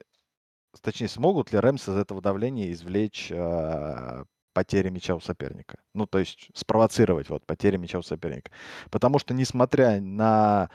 точнее, 0.82 1.10
смогут 1.10 1.52
ли 1.52 1.60
Рэмс 1.60 1.90
из 1.90 1.96
этого 1.96 2.22
давления 2.22 2.72
извлечь 2.72 3.32
э, 3.32 4.24
потери 4.56 4.90
мяча 4.90 5.14
у 5.14 5.20
соперника? 5.20 5.78
Ну, 5.94 6.08
то 6.08 6.18
есть 6.18 6.50
спровоцировать 6.56 7.30
вот 7.30 7.46
потери 7.46 7.78
мяча 7.78 8.00
у 8.00 8.02
соперника. 8.02 8.52
Потому 8.90 9.20
что, 9.20 9.34
несмотря 9.34 10.00
на 10.02 10.70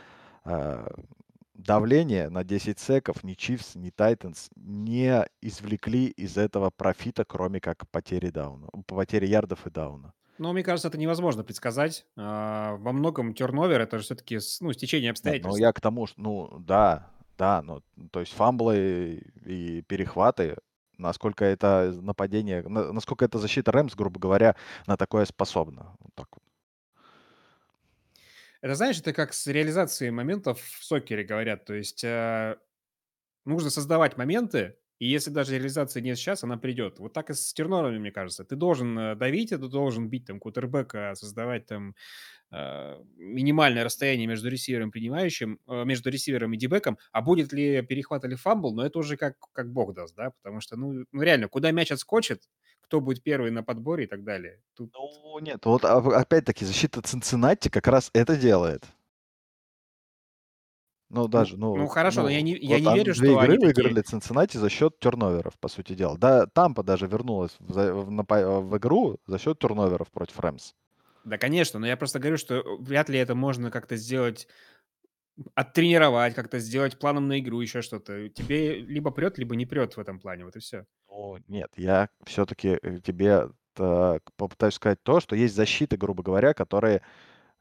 э, 0.45 0.87
давление 1.55 2.29
на 2.29 2.45
10 2.45 2.79
секов 2.79 3.25
ни 3.25 3.35
Чивс, 3.35 3.75
ни 3.75 3.91
Тайтанс 3.91 4.51
не 4.55 5.27
извлекли 5.41 6.07
из 6.07 6.37
этого 6.37 6.71
профита, 6.71 7.25
кроме 7.25 7.61
как 7.61 7.89
потери 7.89 8.29
дауна, 8.29 8.69
потери 8.87 9.27
ярдов 9.27 9.67
и 9.67 9.71
дауна. 9.71 10.13
Но 10.39 10.53
мне 10.53 10.63
кажется, 10.63 10.89
это 10.89 10.99
невозможно 10.99 11.43
предсказать. 11.43 12.07
А, 12.17 12.77
Во 12.77 12.93
многом 12.93 13.35
терновер 13.35 13.81
это 13.81 13.99
же 13.99 14.05
все-таки 14.05 14.39
ну, 14.61 14.73
стечение 14.73 15.09
Нет, 15.09 15.17
но 15.25 15.31
обстоятельств. 15.31 15.61
я 15.61 15.73
к 15.73 15.81
тому, 15.81 16.07
что, 16.07 16.21
ну, 16.21 16.59
да, 16.61 17.11
да, 17.37 17.63
ну, 17.63 17.83
то 18.11 18.21
есть 18.21 18.33
фамблы 18.33 19.23
и 19.47 19.83
перехваты, 19.83 20.57
насколько 21.01 21.45
это 21.45 21.93
нападение, 22.01 22.63
на- 22.63 22.93
насколько 22.93 23.25
эта 23.25 23.39
защита 23.39 23.73
Рэмс, 23.73 23.95
грубо 23.95 24.21
говоря, 24.21 24.57
на 24.87 24.97
такое 24.97 25.25
способна. 25.25 25.97
Вот 26.01 26.15
так 26.15 26.29
вот. 26.33 26.43
Это, 28.63 28.75
знаешь, 28.75 29.01
это 29.01 29.13
как 29.13 29.33
с 29.33 29.47
реализацией 29.47 30.11
моментов 30.11 30.61
в 30.61 30.85
сокере 30.85 31.25
говорят. 31.25 31.65
То 31.65 31.75
есть 31.75 32.05
э, 32.05 32.57
нужно 33.45 33.71
создавать 33.71 34.19
моменты, 34.19 34.77
и 35.01 35.07
если 35.07 35.31
даже 35.31 35.55
реализации 35.55 36.03
нет 36.03 36.19
сейчас, 36.19 36.45
она 36.45 36.59
придет. 36.59 36.99
Вот 36.99 37.15
так 37.15 37.31
и 37.31 37.35
с 37.35 37.55
тернорами, 37.55 37.99
мне 37.99 38.13
кажется. 38.13 38.45
Ты 38.45 38.55
должен 38.55 38.99
э, 38.99 39.15
давить, 39.17 39.49
ты 39.49 39.57
должен 39.57 40.11
бить 40.11 40.27
там 40.27 40.39
кутербека, 40.39 41.15
создавать 41.15 41.65
там 41.65 41.95
э, 42.51 43.03
минимальное 43.17 43.83
расстояние 43.83 44.27
между 44.27 44.51
ресивером 44.51 44.91
принимающим, 44.91 45.59
э, 45.67 45.85
между 45.87 46.11
ресивером 46.11 46.53
и 46.53 46.59
дебеком, 46.59 46.99
а 47.13 47.23
будет 47.23 47.51
ли 47.55 47.81
перехват 47.81 48.27
или 48.27 48.35
фамбл, 48.35 48.75
но 48.75 48.85
это 48.85 48.99
уже 48.99 49.17
как, 49.17 49.37
как 49.53 49.73
бог 49.73 49.95
даст, 49.95 50.15
да, 50.17 50.33
потому 50.43 50.61
что, 50.61 50.77
ну, 50.77 51.07
ну 51.11 51.23
реально, 51.23 51.49
куда 51.49 51.71
мяч 51.71 51.91
отскочит, 51.91 52.43
кто 52.83 53.01
будет 53.01 53.23
первый 53.23 53.51
на 53.51 53.63
подборе 53.63 54.05
и 54.05 54.07
так 54.07 54.23
далее. 54.23 54.61
Тут 54.75 54.93
Ну, 54.93 55.39
нет, 55.39 55.65
вот 55.65 55.87
а- 55.87 56.21
опять-таки 56.21 56.67
защита 56.67 57.01
Цинциннати 57.01 57.71
как 57.71 57.87
раз 57.87 58.11
это 58.13 58.37
делает. 58.37 58.85
Ну, 61.11 61.23
Ну, 61.23 61.29
даже, 61.29 61.57
ну, 61.57 61.77
ну 61.77 61.89
хорошо, 61.89 62.23
но 62.23 62.29
я 62.29 62.39
ну, 62.39 62.45
не, 62.45 62.57
я 62.57 62.79
вот 62.79 62.93
не 62.93 62.99
верю, 62.99 63.15
что 63.15 63.25
игры 63.25 63.39
они 63.39 63.55
такие... 63.59 63.67
выиграли 63.67 64.01
Цинциннати 64.01 64.57
за 64.57 64.69
счет 64.71 64.99
терноверов, 65.01 65.59
по 65.59 65.69
сути 65.69 65.95
дела. 65.95 66.17
Да, 66.17 66.47
Тампа 66.47 66.85
даже 66.85 67.07
вернулась 67.09 67.57
в, 67.59 67.75
в 67.75 68.61
в 68.61 68.79
игру 68.79 69.19
за 69.27 69.39
счет 69.39 69.59
терноверов 69.59 70.09
против 70.13 70.39
Рэмс. 70.39 70.73
Да, 71.25 71.37
конечно, 71.37 71.81
но 71.81 71.87
я 71.87 71.97
просто 71.97 72.21
говорю, 72.21 72.37
что 72.37 72.57
э, 72.57 72.63
вряд 72.79 73.09
ли 73.09 73.19
это 73.19 73.35
можно 73.35 73.71
как-то 73.71 73.97
сделать, 73.97 74.47
оттренировать, 75.55 76.35
как-то 76.35 76.61
сделать 76.61 76.99
планом 76.99 77.29
на 77.29 77.41
игру, 77.41 77.61
еще 77.61 77.83
что-то. 77.83 78.29
Тебе 78.29 78.77
либо 78.77 79.11
прет, 79.11 79.37
либо 79.37 79.57
не 79.57 79.67
прет 79.67 79.97
в 79.97 80.01
этом 80.01 80.21
плане, 80.21 80.45
вот 80.45 80.57
и 80.57 80.61
все. 80.61 80.87
Ну, 81.09 81.39
нет, 81.49 81.71
я 81.77 82.09
все-таки 82.25 82.79
тебе 83.05 83.51
так 83.75 84.23
попытаюсь 84.37 84.75
сказать 84.75 85.03
то, 85.03 85.21
что 85.21 85.37
есть 85.37 85.55
защиты, 85.55 85.97
грубо 85.97 86.23
говоря, 86.23 86.55
которые, 86.55 87.03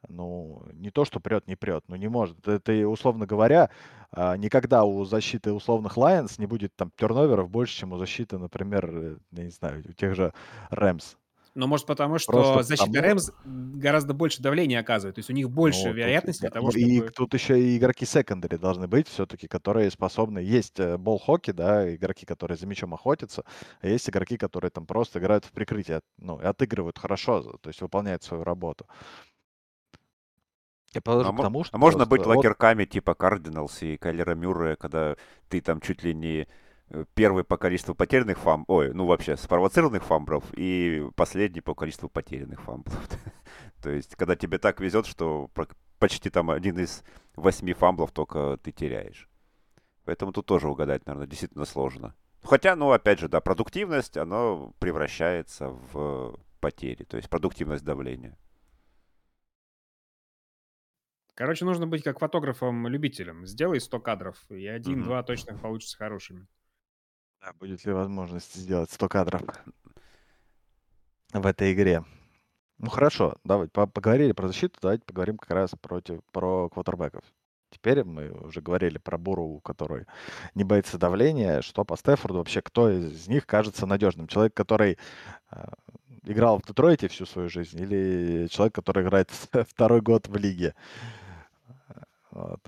ну, 0.08 0.64
не 0.74 0.92
то, 0.92 1.06
что 1.06 1.20
прет, 1.20 1.48
не 1.48 1.56
прет, 1.56 1.84
ну, 1.88 1.96
не 1.96 2.08
может. 2.08 2.48
Это, 2.48 2.88
условно 2.88 3.26
говоря, 3.26 3.70
а, 4.12 4.38
никогда 4.38 4.84
у 4.84 5.06
защиты 5.06 5.54
условных 5.54 5.98
Lions 5.98 6.36
не 6.38 6.46
будет 6.46 6.76
там 6.76 6.92
терноверов 6.96 7.50
больше, 7.50 7.76
чем 7.76 7.94
у 7.94 7.98
защиты, 7.98 8.38
например, 8.38 8.90
э, 8.92 9.18
я 9.32 9.44
не 9.44 9.52
знаю, 9.52 9.84
у 9.88 9.94
тех 9.94 10.16
же 10.16 10.34
Рэмс. 10.70 11.16
Но 11.56 11.68
может 11.68 11.88
потому, 11.88 12.18
Просто 12.26 12.32
что 12.32 12.64
защита 12.64 12.88
потому 12.88 13.04
Рэмс 13.04 13.32
гораздо 13.44 14.14
больше 14.14 14.42
давления 14.42 14.80
оказывает, 14.80 15.16
то 15.16 15.20
есть 15.20 15.30
у 15.30 15.34
них 15.34 15.50
больше 15.50 15.80
Ну, 15.80 15.88
тут, 15.90 15.98
вероятности 15.98 16.42
для 16.42 16.52
того, 16.52 16.72
ну, 16.72 16.80
и 16.80 16.98
чтобы... 16.98 17.12
тут 17.12 17.34
еще 17.34 17.60
и 17.60 17.78
игроки 17.78 18.06
секондари 18.06 18.58
должны 18.58 18.88
быть 18.88 19.08
все-таки, 19.08 19.48
которые 19.48 19.90
способны. 19.90 20.40
Есть 20.40 20.80
э, 20.80 20.98
болл-хоккей, 20.98 21.54
да, 21.54 21.94
игроки, 21.94 22.26
которые 22.26 22.58
за 22.58 22.68
мячом 22.68 22.94
охотятся, 22.94 23.44
а 23.82 23.88
есть 23.88 24.10
игроки, 24.10 24.38
которые 24.38 24.72
там 24.72 24.86
просто 24.86 25.20
играют 25.20 25.44
в 25.46 25.52
прикрытие, 25.52 26.02
ну, 26.18 26.40
и 26.40 26.46
отыгрывают 26.46 26.98
хорошо, 27.00 27.42
то 27.42 27.70
есть 27.70 27.82
выполняют 27.82 28.24
свою 28.24 28.44
работу. 28.44 28.86
Я 30.94 31.00
А, 31.00 31.02
подхожу 31.02 31.34
к 31.34 31.42
тому, 31.42 31.62
а 31.62 31.64
что 31.64 31.78
можно 31.78 32.06
быть 32.06 32.26
вот 32.26 32.36
лакерками 32.36 32.86
типа 32.86 33.14
Кардиналс 33.14 33.84
и 33.84 33.98
Кайлера 33.98 34.34
Мюррея, 34.36 34.76
когда 34.76 35.16
ты 35.48 35.62
там 35.62 35.82
чуть 35.82 36.04
ли 36.04 36.14
не 36.14 36.48
э, 36.90 37.06
первый 37.14 37.44
по 37.44 37.58
количеству 37.58 37.94
потерянных 37.94 38.40
фам, 38.40 38.66
ой, 38.68 38.94
ну 38.94 39.06
вообще 39.06 39.38
спровоцированных 39.38 40.04
фамблов 40.04 40.44
и 40.54 41.08
последний 41.16 41.62
по 41.62 41.76
количеству 41.76 42.10
потерянных 42.10 42.62
фамблов. 42.62 42.98
То 43.84 43.92
есть, 43.92 44.16
когда 44.16 44.36
тебе 44.36 44.58
так 44.58 44.80
везет, 44.80 45.06
что 45.06 45.50
почти 46.00 46.30
там 46.30 46.50
один 46.50 46.80
из 46.80 47.04
восьми 47.36 47.74
фамблов 47.74 48.12
только 48.12 48.58
ты 48.64 48.72
теряешь. 48.72 49.30
Поэтому 50.06 50.32
тут 50.32 50.48
тоже 50.48 50.68
угадать, 50.68 51.06
наверное, 51.06 51.28
действительно 51.28 51.66
сложно. 51.66 52.16
Хотя, 52.44 52.76
ну, 52.76 52.92
опять 52.92 53.20
же, 53.20 53.28
да, 53.28 53.42
продуктивность, 53.42 54.18
она 54.18 54.72
превращается 54.80 55.70
в 55.70 56.40
потери, 56.60 57.04
то 57.04 57.18
есть 57.18 57.30
продуктивность 57.30 57.84
давления. 57.84 58.38
Короче, 61.40 61.64
нужно 61.64 61.88
быть 61.88 62.04
как 62.04 62.20
фотографом-любителем. 62.20 63.48
Сделай 63.48 63.80
100 63.80 64.02
кадров, 64.02 64.36
и 64.50 64.68
один-два 64.68 65.24
точно 65.24 65.58
получатся 65.58 65.96
хорошими. 65.96 66.46
да, 67.40 67.54
будет 67.54 67.86
ли 67.86 67.94
возможность 67.94 68.56
сделать 68.56 68.92
100 68.92 69.08
кадров 69.08 69.42
в 71.32 71.48
этой 71.48 71.72
игре. 71.72 72.04
Ну 72.78 72.90
хорошо, 72.90 73.38
давайте 73.46 73.72
по- 73.72 73.88
поговорили 73.88 74.34
про 74.34 74.48
защиту, 74.48 74.80
давайте 74.82 75.06
поговорим 75.06 75.38
как 75.38 75.52
раз 75.52 75.72
против, 75.80 76.20
про 76.34 76.68
квотербеков. 76.68 77.24
Теперь 77.70 78.04
мы 78.04 78.32
уже 78.32 78.60
говорили 78.60 78.98
про 78.98 79.18
Буру, 79.18 79.62
который 79.62 80.08
не 80.56 80.66
боится 80.66 80.98
давления. 80.98 81.62
Что 81.62 81.86
по 81.86 81.96
Стефорду 81.96 82.40
вообще, 82.40 82.62
кто 82.62 82.90
из 82.90 83.30
них 83.30 83.48
кажется 83.48 83.86
надежным? 83.86 84.28
Человек, 84.28 84.54
который 84.54 84.98
э, 85.52 85.66
играл 86.26 86.60
в 86.60 86.66
Детройте 86.68 87.08
всю 87.08 87.26
свою 87.26 87.48
жизнь 87.48 87.80
или 87.80 88.48
человек, 88.48 88.76
который 88.76 89.04
играет 89.04 89.32
второй 89.70 90.02
год 90.02 90.28
в 90.28 90.36
лиге? 90.36 90.76
Вот. 92.32 92.60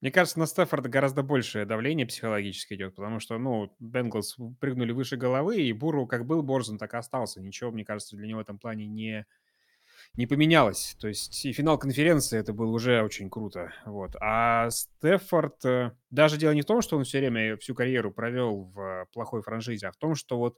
Мне 0.00 0.10
кажется, 0.10 0.38
на 0.38 0.46
Стефорда 0.46 0.88
гораздо 0.88 1.22
большее 1.22 1.66
давление 1.66 2.06
психологическое 2.06 2.74
идет, 2.74 2.94
потому 2.94 3.20
что, 3.20 3.38
ну, 3.38 3.74
Бенглс 3.78 4.36
прыгнули 4.58 4.92
выше 4.92 5.16
головы, 5.16 5.62
и 5.62 5.72
Буру 5.72 6.06
как 6.06 6.26
был 6.26 6.42
Борзен, 6.42 6.78
так 6.78 6.94
и 6.94 6.96
остался. 6.96 7.40
Ничего, 7.40 7.70
мне 7.70 7.84
кажется, 7.84 8.16
для 8.16 8.26
него 8.26 8.38
в 8.38 8.42
этом 8.42 8.58
плане 8.58 8.86
не, 8.86 9.26
не 10.14 10.26
поменялось. 10.26 10.96
То 10.98 11.08
есть 11.08 11.44
и 11.44 11.52
финал 11.52 11.78
конференции 11.78 12.38
это 12.38 12.52
было 12.52 12.70
уже 12.70 13.02
очень 13.02 13.30
круто. 13.30 13.72
Вот. 13.84 14.16
А 14.20 14.70
Стефорд, 14.70 15.64
э, 15.64 15.92
даже 16.10 16.38
дело 16.38 16.52
не 16.52 16.62
в 16.62 16.66
том, 16.66 16.80
что 16.80 16.96
он 16.96 17.04
все 17.04 17.18
время, 17.18 17.56
всю 17.58 17.74
карьеру 17.74 18.10
провел 18.10 18.72
в 18.74 19.06
плохой 19.12 19.42
франшизе, 19.42 19.88
а 19.88 19.92
в 19.92 19.96
том, 19.96 20.14
что 20.14 20.38
вот 20.38 20.56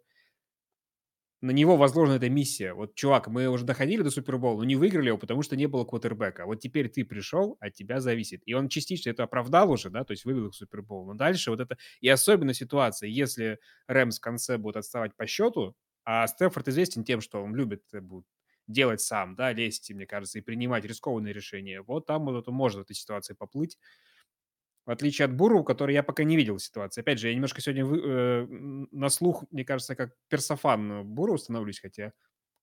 на 1.43 1.51
него 1.51 1.77
возложена 1.77 2.17
эта 2.17 2.31
миссия. 2.31 2.73
Вот, 2.73 2.95
чувак, 2.95 3.29
мы 3.29 3.49
уже 3.49 3.65
доходили 3.65 4.03
до 4.03 4.11
Супербола, 4.11 4.59
но 4.59 4.65
не 4.65 4.77
выиграли 4.77 5.09
его, 5.09 5.19
потому 5.19 5.43
что 5.43 5.57
не 5.57 5.67
было 5.67 5.85
квотербека. 5.85 6.47
Вот 6.47 6.61
теперь 6.61 6.89
ты 6.89 7.05
пришел, 7.05 7.57
от 7.61 7.75
тебя 7.75 8.01
зависит. 8.01 8.43
И 8.47 8.55
он 8.55 8.69
частично 8.69 9.11
это 9.11 9.25
оправдал 9.25 9.71
уже, 9.73 9.91
да, 9.91 10.05
то 10.05 10.13
есть 10.13 10.25
вывел 10.25 10.47
их 10.47 10.53
в 10.53 10.57
Супербол. 10.57 11.07
Но 11.07 11.15
дальше 11.15 11.51
вот 11.51 11.61
это... 11.61 11.77
И 12.01 12.09
особенно 12.09 12.55
ситуация, 12.55 13.09
если 13.09 13.59
Рэмс 13.89 14.19
в 14.19 14.21
конце 14.21 14.57
будут 14.57 14.77
отставать 14.79 15.17
по 15.17 15.27
счету, 15.27 15.75
а 16.05 16.27
Стефорд 16.27 16.69
известен 16.69 17.05
тем, 17.05 17.21
что 17.21 17.43
он 17.43 17.55
любит 17.55 17.83
э, 17.93 18.01
будет 18.01 18.27
делать 18.69 19.01
сам, 19.01 19.35
да, 19.35 19.53
лезть, 19.53 19.91
мне 19.93 20.07
кажется, 20.07 20.39
и 20.39 20.43
принимать 20.43 20.85
рискованные 20.85 21.33
решения. 21.35 21.83
Вот 21.83 22.07
там 22.07 22.25
вот 22.25 22.41
это 22.41 22.53
может 22.53 22.79
в 22.79 22.83
этой 22.83 22.95
ситуации 22.95 23.35
поплыть. 23.35 23.79
В 24.87 24.91
отличие 24.91 25.27
от 25.27 25.35
Буру, 25.37 25.63
который 25.65 25.95
я 25.95 26.03
пока 26.03 26.25
не 26.25 26.37
видел 26.37 26.59
ситуации. 26.59 27.01
Опять 27.03 27.19
же, 27.21 27.29
я 27.29 27.35
немножко 27.35 27.61
сегодня 27.61 27.85
вы- 27.85 28.01
э, 28.05 28.47
на 28.91 29.09
слух, 29.11 29.45
мне 29.51 29.65
кажется, 29.65 29.95
как 29.95 30.15
персофан 30.29 31.05
Буру 31.07 31.39
становлюсь, 31.39 31.81
хотя 31.81 32.13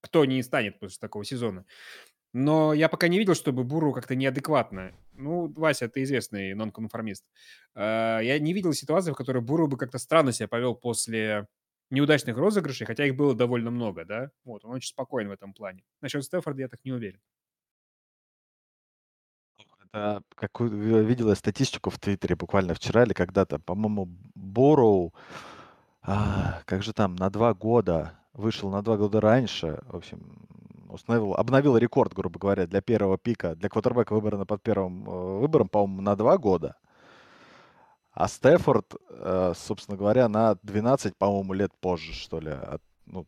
кто 0.02 0.26
не 0.26 0.42
станет 0.44 0.80
после 0.80 0.98
такого 1.00 1.26
сезона. 1.26 1.66
Но 2.34 2.74
я 2.74 2.90
пока 2.90 3.08
не 3.08 3.18
видел, 3.18 3.34
чтобы 3.36 3.64
Буру 3.64 3.92
как-то 3.94 4.16
неадекватно. 4.16 4.94
Ну, 5.14 5.52
Вася, 5.54 5.90
ты 5.90 6.04
известный 6.04 6.54
нонконформист. 6.54 7.26
Э, 7.76 8.20
Я 8.24 8.40
не 8.40 8.54
видел 8.54 8.74
ситуации, 8.74 9.12
в 9.12 9.16
которой 9.16 9.42
Буру 9.42 9.68
бы 9.68 9.78
как-то 9.78 9.98
странно 9.98 10.32
себя 10.32 10.48
повел 10.48 10.76
после 10.76 11.48
неудачных 11.90 12.38
розыгрышей, 12.38 12.86
хотя 12.86 13.06
их 13.06 13.16
было 13.16 13.34
довольно 13.36 13.72
много, 13.72 14.06
да? 14.06 14.32
Вот, 14.44 14.64
он 14.66 14.72
очень 14.74 14.90
спокоен 14.90 15.30
в 15.30 15.32
этом 15.32 15.54
плане. 15.54 15.84
Насчет 16.02 16.24
Стефорда 16.24 16.62
я 16.62 16.68
так 16.70 16.82
не 16.86 16.92
уверен. 16.92 17.20
Это 19.92 20.22
какую 20.36 20.98
я 20.98 21.02
видел 21.02 21.36
статистику 21.36 21.90
в 21.90 21.98
Твиттере 22.00 22.36
буквально 22.36 22.74
вчера 22.74 23.04
или 23.04 23.14
когда-то, 23.14 23.60
по-моему, 23.60 24.08
Бороу, 24.36 25.14
а, 26.02 26.62
как 26.66 26.84
же 26.84 26.94
там, 26.94 27.16
на 27.16 27.30
два 27.30 27.54
года, 27.54 28.14
вышел 28.34 28.70
на 28.70 28.82
два 28.84 28.98
года 28.98 29.20
раньше, 29.20 29.82
в 29.88 29.96
общем, 29.96 30.48
установил, 30.90 31.34
обновил 31.34 31.78
рекорд, 31.78 32.14
грубо 32.14 32.40
говоря, 32.40 32.68
для 32.68 32.82
первого 32.82 33.18
пика, 33.18 33.56
для 33.56 33.70
квотербека 33.70 34.14
выбрано 34.14 34.46
под 34.46 34.62
первым 34.62 35.08
э, 35.10 35.40
выбором, 35.40 35.70
по-моему, 35.70 36.02
на 36.02 36.16
два 36.16 36.38
года. 36.38 36.76
А 38.12 38.28
Стефорд, 38.28 38.96
э, 39.10 39.54
собственно 39.56 39.98
говоря, 39.98 40.28
на 40.30 40.56
12, 40.64 41.16
по-моему, 41.18 41.54
лет 41.54 41.72
позже, 41.80 42.14
что 42.14 42.40
ли. 42.40 42.52
от- 42.52 42.82
ну, 43.10 43.26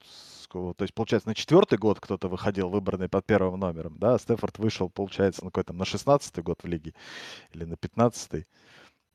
то 0.74 0.84
есть, 0.84 0.94
получается, 0.94 1.30
на 1.30 1.36
четвертый 1.36 1.78
год 1.78 2.00
кто-то 2.00 2.28
выходил 2.28 2.70
выбранный 2.70 3.10
под 3.10 3.26
первым 3.26 3.60
номером, 3.60 3.98
да, 3.98 4.16
а 4.16 4.20
Стефорд 4.20 4.58
вышел, 4.60 4.90
получается, 4.90 5.44
на 5.44 5.52
какой 5.52 5.64
там, 5.64 5.78
на 5.78 5.86
16 5.86 6.44
год 6.44 6.64
в 6.64 6.68
лиге 6.68 6.94
или 7.54 7.66
на 7.66 7.78
15 7.78 8.46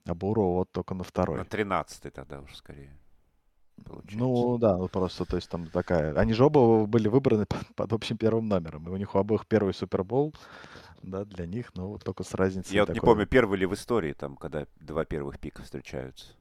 а 0.07 0.15
Буру 0.15 0.53
вот 0.53 0.71
только 0.71 0.95
на 0.95 0.99
На 0.99 1.05
второй. 1.05 1.45
13 1.45 2.13
тогда 2.13 2.41
уже 2.41 2.57
скорее. 2.57 2.97
Получается. 3.85 4.19
Ну, 4.19 4.59
да, 4.59 4.77
ну 4.77 4.89
просто, 4.89 5.25
то 5.25 5.37
есть 5.37 5.51
там 5.51 5.67
такая... 5.67 6.15
Они 6.15 6.33
же 6.33 6.45
оба 6.45 6.87
были 6.87 7.09
выбраны 7.09 7.47
под, 7.47 7.67
под 7.75 7.93
общим 7.93 8.17
первым 8.17 8.49
номером, 8.49 8.89
и 8.89 8.91
у 8.91 8.97
них 8.97 9.15
у 9.15 9.19
обоих 9.19 9.47
первый 9.47 9.75
Супербол, 9.75 10.35
да, 11.03 11.25
для 11.25 11.47
них, 11.47 11.75
но 11.75 11.89
вот 11.89 12.05
только 12.05 12.23
с 12.23 12.33
разницей 12.35 12.75
Я 12.75 12.83
вот 12.83 12.91
не 12.91 12.95
такой. 12.95 13.09
помню, 13.09 13.27
первый 13.27 13.59
ли 13.59 13.67
в 13.67 13.75
истории, 13.75 14.13
там, 14.13 14.37
когда 14.37 14.67
два 14.77 15.05
первых 15.05 15.39
пика 15.39 15.63
встречаются. 15.63 16.35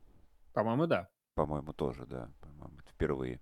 По-моему, 0.53 0.87
да. 0.87 1.09
По-моему, 1.33 1.73
тоже, 1.73 2.05
да. 2.05 2.29
По-моему, 2.39 2.77
это 2.79 2.89
впервые. 2.91 3.41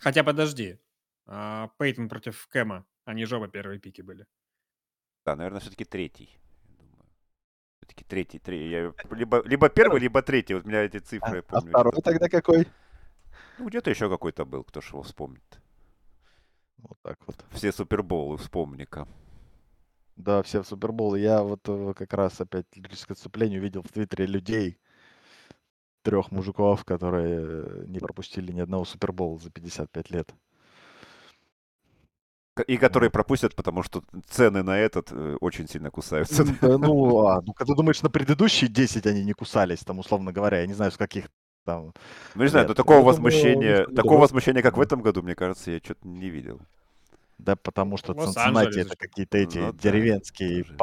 Хотя 0.00 0.24
подожди. 0.24 0.78
А, 1.26 1.68
Пейтон 1.78 2.08
против 2.08 2.48
Кэма. 2.48 2.84
Они 3.04 3.24
же 3.26 3.36
оба 3.36 3.48
первые 3.48 3.78
пики 3.78 4.02
были. 4.02 4.26
Да, 5.24 5.36
наверное, 5.36 5.60
все-таки 5.60 5.84
третий. 5.84 6.30
я 6.68 6.74
думаю. 6.76 7.04
Все-таки 7.80 8.04
третий. 8.04 8.38
тре- 8.38 8.70
я 8.70 8.92
либо, 9.10 9.42
либо 9.46 9.68
первый, 9.68 10.00
либо 10.00 10.22
третий. 10.22 10.54
Вот 10.54 10.64
у 10.64 10.68
меня 10.68 10.82
эти 10.82 10.96
А, 10.96 11.00
цифры, 11.00 11.36
я 11.36 11.38
а 11.40 11.42
помню. 11.42 11.68
второй 11.70 11.92
что-то 11.92 12.10
тогда 12.10 12.28
какой? 12.28 12.66
Ну, 13.58 13.68
где-то 13.68 13.90
еще 13.90 14.08
какой-то 14.08 14.44
был, 14.44 14.64
кто 14.64 14.80
ж 14.80 14.88
его 14.88 15.02
вспомнит. 15.02 15.60
Вот 16.78 16.98
так 17.02 17.18
вот. 17.26 17.36
Все 17.50 17.72
суперболы 17.72 18.38
вспомни-ка. 18.38 19.06
Да, 20.16 20.42
все 20.42 20.62
в 20.62 20.66
Супербол. 20.66 21.14
Я 21.14 21.42
вот 21.42 21.60
э, 21.68 21.94
как 21.96 22.12
раз 22.12 22.38
опять 22.40 22.66
лирическое 22.76 23.14
отступление 23.14 23.58
увидел 23.58 23.82
в 23.82 23.88
Твиттере 23.88 24.26
людей, 24.26 24.78
трех 26.02 26.30
мужиков, 26.30 26.84
которые 26.84 27.86
не 27.86 27.98
пропустили 27.98 28.52
ни 28.52 28.60
одного 28.60 28.84
Супербола 28.84 29.38
за 29.38 29.50
55 29.50 30.10
лет. 30.10 30.34
И 32.66 32.76
которые 32.76 33.10
пропустят, 33.10 33.54
потому 33.54 33.82
что 33.82 34.02
цены 34.28 34.62
на 34.62 34.78
этот 34.78 35.12
э, 35.12 35.36
очень 35.40 35.68
сильно 35.68 35.90
кусаются. 35.90 36.44
Да 36.60 36.78
ну, 36.78 37.18
а, 37.26 37.40
ну, 37.42 37.52
когда 37.52 37.74
думаешь, 37.74 38.02
на 38.02 38.10
предыдущие 38.10 38.68
10 38.68 39.06
они 39.06 39.24
не 39.24 39.32
кусались, 39.32 39.80
там, 39.80 39.98
условно 39.98 40.32
говоря, 40.32 40.60
я 40.60 40.66
не 40.66 40.74
знаю, 40.74 40.90
с 40.90 40.96
каких 40.96 41.30
там 41.64 41.92
Ну, 42.34 42.42
не 42.42 42.48
знаю, 42.48 42.68
но 42.68 42.74
такого 42.74 42.98
думаю, 42.98 43.14
возмущения, 43.14 43.86
такого 43.86 44.20
возмущения, 44.20 44.62
как 44.62 44.76
в 44.76 44.80
этом 44.80 45.00
году, 45.00 45.22
мне 45.22 45.34
кажется, 45.34 45.70
я 45.70 45.78
что-то 45.78 46.06
не 46.06 46.28
видел. 46.28 46.60
Да, 47.38 47.56
потому 47.56 47.96
что 47.96 48.12
Лос-Анджелес 48.12 48.34
Цинциннати 48.34 48.78
это 48.80 48.96
какие-то 48.96 49.38
эти 49.38 49.58
Ну 49.58 49.72
да, 49.72 49.78
деревенские 49.78 50.64
тоже. 50.64 50.76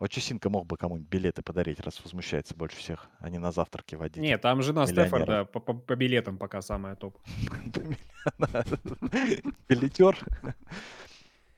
Парни. 0.00 0.10
Очесинка 0.10 0.50
мог 0.50 0.66
бы 0.66 0.76
кому-нибудь 0.76 1.08
билеты 1.08 1.42
подарить, 1.42 1.80
раз 1.80 2.00
возмущается 2.02 2.54
больше 2.54 2.76
всех, 2.76 3.08
а 3.18 3.30
не 3.30 3.38
на 3.38 3.52
завтраки 3.52 3.94
водить 3.94 4.22
Нет, 4.22 4.40
там 4.40 4.62
жена. 4.62 4.86
Стефорда 4.86 5.44
по, 5.44 5.60
по- 5.60 5.74
по 5.74 5.96
билетам 5.96 6.38
пока 6.38 6.62
самая 6.62 6.96
топ. 6.96 7.18
Билетер. 9.68 10.18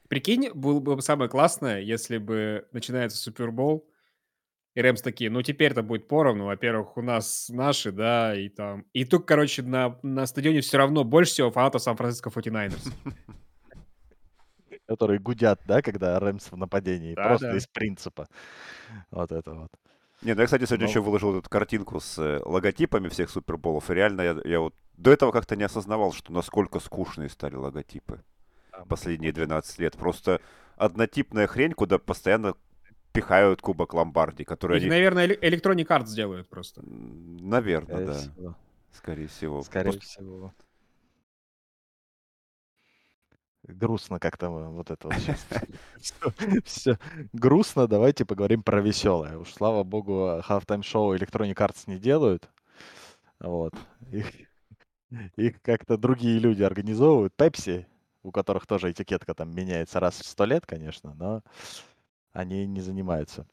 Прикинь, 0.09 0.51
было 0.53 0.79
бы 0.79 1.01
самое 1.01 1.31
классное, 1.31 1.81
если 1.81 2.19
бы 2.19 2.69
начинается 2.73 3.17
Супербол, 3.17 3.89
и 4.75 4.81
Рэмс 4.81 5.03
такие, 5.03 5.31
ну 5.31 5.43
теперь-то 5.43 5.83
будет 5.83 6.09
поровну. 6.09 6.47
Во-первых, 6.47 6.97
у 6.97 7.03
нас 7.03 7.49
наши, 7.51 7.93
да, 7.93 8.35
и 8.35 8.49
там... 8.49 8.87
И 8.93 9.05
тут, 9.05 9.27
короче, 9.27 9.63
на, 9.63 9.99
на 10.03 10.27
стадионе 10.27 10.61
все 10.61 10.79
равно 10.79 11.05
больше 11.05 11.33
всего 11.33 11.51
фанатов 11.51 11.83
Сан-Франциско 11.83 12.31
49ers. 12.31 12.93
которые 14.87 15.19
гудят, 15.21 15.61
да, 15.67 15.83
когда 15.83 16.19
Рэмс 16.19 16.51
в 16.53 16.57
нападении, 16.57 17.15
Да, 17.15 17.25
просто 17.29 17.51
да. 17.51 17.57
из 17.57 17.67
принципа. 17.67 18.27
Вот 19.11 19.33
это 19.33 19.53
вот. 19.55 19.71
Не, 20.23 20.35
ну 20.35 20.41
я, 20.41 20.47
кстати, 20.47 20.65
сегодня 20.67 20.85
Но- 20.87 20.91
еще 20.91 21.01
выложил 21.01 21.37
эту 21.39 21.49
картинку 21.51 21.99
с 22.01 22.17
э, 22.19 22.41
логотипами 22.45 23.09
всех 23.09 23.29
суперболов, 23.31 23.91
и 23.91 23.95
реально 23.95 24.21
я, 24.23 24.37
я 24.45 24.61
вот 24.61 24.75
до 24.97 25.11
этого 25.13 25.33
как-то 25.33 25.57
не 25.57 25.65
осознавал, 25.65 26.13
что 26.13 26.33
насколько 26.33 26.79
скучные 26.79 27.29
стали 27.29 27.57
логотипы 27.57 28.23
Там 28.71 28.87
последние 28.87 29.33
12 29.33 29.79
лет. 29.81 29.97
Просто 29.97 30.41
однотипная 30.77 31.47
хрень, 31.49 31.73
куда 31.73 31.99
постоянно 31.99 32.55
пихают 33.13 33.61
кубок 33.61 33.95
Ломбарди, 33.95 34.45
который 34.45 34.77
Их, 34.79 34.85
они... 34.85 34.91
наверное, 34.91 35.27
Electronic 35.27 35.87
Arts 35.87 36.07
сделают 36.07 36.49
просто. 36.49 36.83
Наверное, 36.85 37.97
Скорее 37.97 38.07
да. 38.07 38.13
всего. 38.15 38.57
Скорее 38.93 39.27
всего. 39.27 39.63
Скорее 39.63 39.99
всего. 40.01 40.55
Грустно 43.65 44.19
как-то 44.19 44.51
мы 44.51 44.69
вот 44.71 44.91
это 44.91 45.09
вот 45.09 45.17
сейчас. 45.19 45.47
Все 46.65 46.99
грустно, 47.33 47.87
давайте 47.87 48.25
поговорим 48.25 48.63
про 48.63 48.81
веселое. 48.81 49.39
Уж 49.39 49.53
слава 49.53 49.85
богу, 49.85 50.41
halftime 50.49 50.83
шоу 50.83 51.15
Electronic 51.15 51.55
Arts 51.55 51.85
не 51.87 51.99
делают. 51.99 52.49
Вот. 53.39 53.75
Их, 54.11 54.27
их 55.37 55.63
как-то 55.63 55.97
другие 55.97 56.39
люди 56.39 56.63
организовывают. 56.63 57.35
Pepsi, 57.37 57.87
у 58.23 58.33
которых 58.33 58.67
тоже 58.67 58.91
этикетка 58.91 59.35
там 59.35 59.55
меняется 59.55 60.01
раз 60.01 60.21
в 60.21 60.27
сто 60.27 60.45
лет, 60.45 60.67
конечно, 60.67 61.15
но 61.15 61.43
они 62.33 62.67
не 62.67 62.81
занимаются 62.81 63.47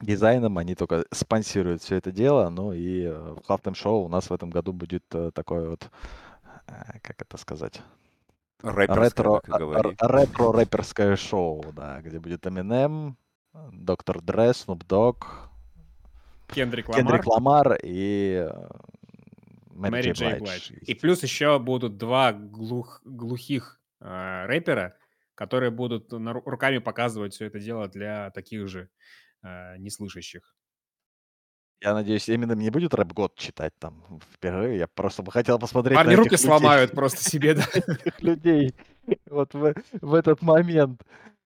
дизайном, 0.00 0.58
они 0.58 0.74
только 0.74 1.04
спонсируют 1.12 1.82
все 1.82 1.96
это 1.96 2.12
дело. 2.12 2.48
Ну 2.50 2.72
и 2.72 3.04
э, 3.04 3.12
в 3.12 3.48
halftime 3.48 3.74
шоу 3.74 4.04
у 4.04 4.08
нас 4.08 4.30
в 4.30 4.32
этом 4.32 4.50
году 4.50 4.72
будет 4.72 5.04
э, 5.14 5.30
такое 5.32 5.70
вот, 5.70 5.90
э, 6.66 6.98
как 7.02 7.22
это 7.22 7.36
сказать, 7.36 7.80
ретро, 8.64 9.40
говори. 9.46 9.90
р- 9.90 9.96
ретро-рэперское 10.00 11.16
шоу, 11.16 11.64
да, 11.72 12.00
где 12.02 12.18
будет 12.18 12.46
Eminem, 12.46 13.14
Доктор 13.72 14.20
Дре, 14.20 14.50
Snoop 14.50 14.86
Dogg, 14.86 15.24
Кендрик 16.48 16.88
Ламар, 16.88 17.02
Кендрик 17.04 17.26
Ламар 17.26 17.78
и 17.82 18.46
э, 18.50 18.68
Мэри 19.70 19.90
Мэри 19.92 20.12
Джей 20.12 20.12
Джей 20.12 20.38
Блайдж. 20.40 20.68
Блайдж. 20.70 20.72
И 20.82 20.94
плюс 20.94 21.22
еще 21.22 21.58
будут 21.58 21.96
два 21.96 22.32
глух- 22.32 23.00
глухих 23.04 23.80
э, 24.00 24.44
рэпера, 24.46 24.96
которые 25.34 25.70
будут 25.70 26.12
на 26.12 26.30
ру- 26.30 26.42
руками 26.44 26.78
показывать 26.78 27.32
все 27.34 27.46
это 27.46 27.58
дело 27.60 27.88
для 27.88 28.30
таких 28.30 28.68
же 28.68 28.88
э, 29.42 29.76
неслышащих. 29.78 30.54
Я 31.84 31.92
надеюсь, 31.92 32.30
Eminem 32.30 32.56
не 32.56 32.70
будет 32.70 32.94
рэп-год 32.94 33.36
читать 33.36 33.74
там 33.78 34.02
впервые. 34.32 34.78
Я 34.78 34.88
просто 34.88 35.22
бы 35.22 35.30
хотел 35.30 35.58
посмотреть 35.58 35.96
Парни 35.98 36.14
руки 36.14 36.30
людей. 36.30 36.46
сломают 36.46 36.92
просто 36.92 37.22
себе, 37.30 37.54
да. 37.54 37.64
людей 38.20 38.74
вот 39.26 39.52
в, 39.52 39.74
в 40.00 40.14
этот 40.14 40.40
момент. 40.40 41.02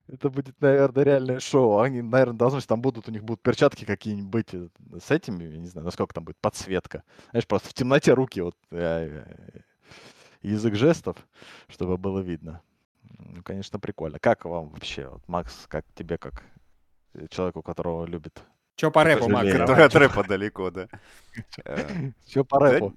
Это 0.06 0.30
будет, 0.30 0.54
наверное, 0.60 1.04
реальное 1.04 1.40
шоу. 1.40 1.80
Они, 1.80 2.02
наверное, 2.02 2.38
должны, 2.38 2.60
там 2.60 2.80
будут, 2.80 3.08
у 3.08 3.10
них 3.10 3.24
будут 3.24 3.42
перчатки 3.42 3.84
какие-нибудь 3.84 4.54
э, 4.54 4.68
с 5.04 5.10
этими, 5.10 5.42
я 5.42 5.58
не 5.58 5.66
знаю, 5.66 5.84
насколько 5.84 6.14
там 6.14 6.24
будет 6.24 6.38
подсветка. 6.40 7.02
Знаешь, 7.30 7.46
просто 7.48 7.68
в 7.70 7.74
темноте 7.74 8.14
руки, 8.14 8.40
вот 8.40 8.54
э, 8.70 9.24
э, 9.26 9.60
язык 10.42 10.76
жестов, 10.76 11.16
чтобы 11.68 11.98
было 11.98 12.20
видно. 12.20 12.62
Ну, 13.02 13.42
конечно, 13.42 13.80
прикольно. 13.80 14.20
Как 14.20 14.44
вам 14.44 14.68
вообще, 14.68 15.08
вот, 15.08 15.26
Макс, 15.26 15.66
как 15.66 15.84
тебе, 15.94 16.16
как 16.16 16.44
э, 17.14 17.26
человеку, 17.28 17.60
которого 17.60 18.06
любит? 18.06 18.40
Че 18.78 18.90
по 18.92 19.02
рэпу, 19.02 19.26
давай. 19.28 19.84
от 19.86 19.94
рэпа 19.96 20.22
далеко, 20.22 20.70
да. 20.70 20.88
Э, 21.64 22.12
Все 22.24 22.44
по 22.44 22.60
рэпу. 22.60 22.94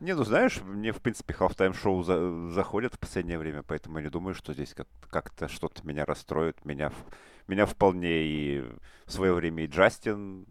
Не, 0.00 0.14
ну 0.14 0.24
знаешь, 0.24 0.58
мне, 0.62 0.92
в 0.92 1.00
принципе, 1.02 1.34
halftime 1.34 1.74
шоу 1.74 2.02
за- 2.02 2.48
заходят 2.50 2.94
в 2.94 2.98
последнее 2.98 3.38
время, 3.38 3.62
поэтому 3.62 3.98
я 3.98 4.04
не 4.04 4.10
думаю, 4.10 4.34
что 4.34 4.54
здесь 4.54 4.72
как- 4.72 4.88
как-то 5.10 5.48
что-то 5.48 5.86
меня 5.86 6.06
расстроит. 6.06 6.64
Меня, 6.64 6.88
в- 6.88 7.04
меня 7.46 7.66
вполне 7.66 8.22
и 8.24 8.60
в 9.04 9.12
свое 9.12 9.34
время 9.34 9.64
и 9.64 9.66
Джастин, 9.66 10.46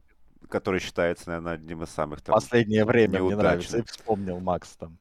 который 0.47 0.79
считается, 0.79 1.29
наверное, 1.29 1.53
одним 1.53 1.81
из 1.81 1.89
самых 1.89 2.21
там... 2.21 2.33
Последнее 2.35 2.85
время 2.85 3.23
мне 3.23 3.35
нравится. 3.35 3.77
Неудачных. 3.77 3.95
вспомнил 3.97 4.39
Макс 4.39 4.75
там. 4.77 4.99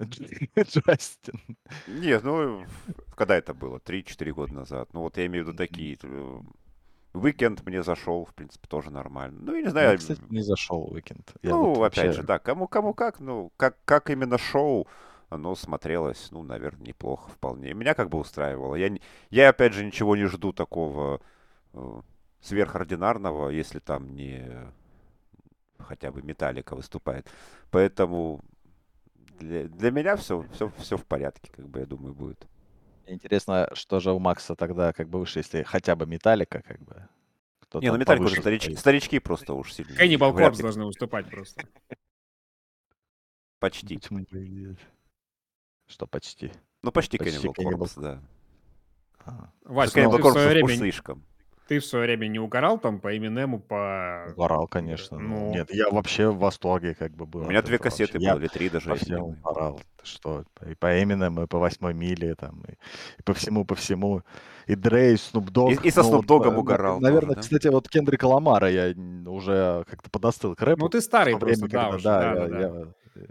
Джастин. 0.00 1.40
Нет, 1.86 2.24
ну, 2.24 2.64
когда 3.14 3.36
это 3.36 3.54
было? 3.54 3.78
3-4 3.78 4.32
года 4.32 4.52
назад. 4.52 4.92
Ну, 4.92 5.02
вот 5.02 5.16
я 5.18 5.26
имею 5.26 5.44
в 5.44 5.48
виду 5.48 5.56
такие. 5.56 5.96
Уикенд 7.18 7.64
мне 7.66 7.82
зашел, 7.82 8.24
в 8.24 8.34
принципе, 8.34 8.66
тоже 8.68 8.90
нормально. 8.90 9.38
Ну, 9.42 9.52
я 9.52 9.58
не 9.58 9.62
Мне, 9.62 9.70
знаю, 9.70 9.98
кстати, 9.98 10.20
не 10.28 10.40
зашел 10.42 10.84
уикенд. 10.92 11.32
Я 11.42 11.50
ну, 11.50 11.74
вот 11.74 11.86
опять 11.86 12.06
вообще- 12.06 12.12
же, 12.12 12.22
да, 12.22 12.38
кому, 12.38 12.68
кому 12.68 12.94
как, 12.94 13.20
ну, 13.20 13.52
как, 13.56 13.76
как 13.84 14.10
именно 14.10 14.38
шоу, 14.38 14.86
оно 15.28 15.54
смотрелось, 15.54 16.28
ну, 16.30 16.42
наверное, 16.42 16.86
неплохо 16.88 17.30
вполне. 17.30 17.74
Меня 17.74 17.94
как 17.94 18.08
бы 18.10 18.18
устраивало. 18.18 18.74
Я, 18.76 18.90
я 19.30 19.48
опять 19.48 19.72
же, 19.72 19.84
ничего 19.84 20.16
не 20.16 20.26
жду 20.26 20.52
такого 20.52 21.20
э, 21.74 22.00
сверхординарного, 22.40 23.48
если 23.50 23.78
там 23.78 24.14
не 24.14 24.46
хотя 25.78 26.10
бы 26.10 26.22
Металлика 26.22 26.74
выступает. 26.74 27.28
Поэтому 27.70 28.40
для, 29.38 29.64
для 29.64 29.90
меня 29.90 30.16
все, 30.16 30.44
все, 30.52 30.70
все 30.78 30.96
в 30.96 31.04
порядке, 31.04 31.50
как 31.54 31.68
бы, 31.68 31.80
я 31.80 31.86
думаю, 31.86 32.14
будет. 32.14 32.46
Интересно, 33.06 33.68
что 33.74 34.00
же 34.00 34.12
у 34.12 34.18
Макса 34.18 34.56
тогда 34.56 34.92
как 34.92 35.08
бы 35.08 35.20
выше, 35.20 35.38
если 35.38 35.62
хотя 35.62 35.94
бы 35.94 36.06
Металлика, 36.06 36.62
как 36.62 36.80
бы. 36.80 37.08
Кто 37.60 37.80
не, 37.80 37.90
ну 37.90 37.98
Металлика 37.98 38.24
уже 38.24 38.40
старички, 38.40 38.74
старички 38.74 39.18
просто 39.18 39.54
уж 39.54 39.72
сильно. 39.72 39.90
Corpse 40.32 40.56
ли. 40.56 40.62
должны 40.62 40.84
выступать 40.86 41.30
просто. 41.30 41.62
Почти. 43.58 44.00
Что 45.86 46.06
почти? 46.06 46.52
Ну, 46.82 46.92
почти 46.92 47.18
Почти 47.18 47.38
Cannibal 47.38 47.54
Corpse, 47.54 48.00
да. 48.00 48.22
А, 49.24 49.50
Вась, 49.62 49.94
Cannibal 49.94 50.18
ну, 50.18 50.30
свое 50.30 50.48
уж 50.62 50.62
время 50.62 50.76
слишком. 50.76 51.24
Ты 51.66 51.78
в 51.80 51.84
свое 51.84 52.04
время 52.06 52.28
не 52.28 52.38
угорал 52.38 52.78
там 52.78 53.00
по 53.00 53.16
Эминему, 53.16 53.58
по... 53.58 54.26
Угорал, 54.36 54.68
конечно. 54.68 55.18
ну, 55.18 55.46
Ну. 55.46 55.50
Нет, 55.52 55.72
я 55.74 55.90
вообще 55.90 56.28
в 56.30 56.38
восторге 56.38 56.94
как 56.94 57.12
бы 57.16 57.26
был. 57.26 57.40
У 57.42 57.48
меня 57.48 57.62
две 57.62 57.78
вообще. 57.78 57.90
кассеты 57.90 58.18
Я 58.18 58.32
было, 58.34 58.40
или 58.40 58.48
три 58.48 58.68
даже. 58.68 58.94
всем 58.94 59.06
знаю. 59.06 59.24
угорал. 59.24 59.80
Что? 60.02 60.44
И 60.68 60.74
по 60.74 61.02
Эминему, 61.02 61.42
и 61.42 61.46
по 61.46 61.58
восьмой 61.58 61.92
миле, 61.92 62.34
там, 62.36 62.62
и, 62.68 62.72
и 63.18 63.22
по 63.24 63.34
всему, 63.34 63.64
по 63.64 63.74
всему. 63.74 64.22
И 64.66 64.74
Дрей, 64.76 65.14
и 65.14 65.16
Снуп 65.16 65.50
Дог. 65.50 65.72
И- 65.84 65.88
и 65.88 65.90
со 65.90 66.02
Ну, 66.02 66.08
Snoop 66.10 66.24
вот, 66.28 66.46
Dogg'ом 66.46 66.54
э, 66.54 66.56
угорал 66.58 67.00
Наверное, 67.00 67.34
тоже, 67.34 67.34
да? 67.36 67.40
кстати, 67.42 67.68
вот 67.68 67.88
Кендрика 67.88 68.26
Ламара 68.26 68.70
я 68.70 68.94
уже 69.28 69.84
как-то 69.90 70.08
подостыл 70.10 70.54
к 70.54 70.62
рэпу. 70.62 70.80
Ну, 70.82 70.88
ты 70.88 71.00
старый 71.00 71.34
то 71.34 71.44
время, 71.44 71.58
просто, 71.58 71.68
да, 71.68 71.90
когда, 71.90 71.96
уже, 71.96 72.04
да, 72.04 72.20
да, 72.20 72.26
я, 72.28 72.34
да, 72.34 72.48
да. 72.48 72.60
я, 72.60 73.22
э, 73.22 73.26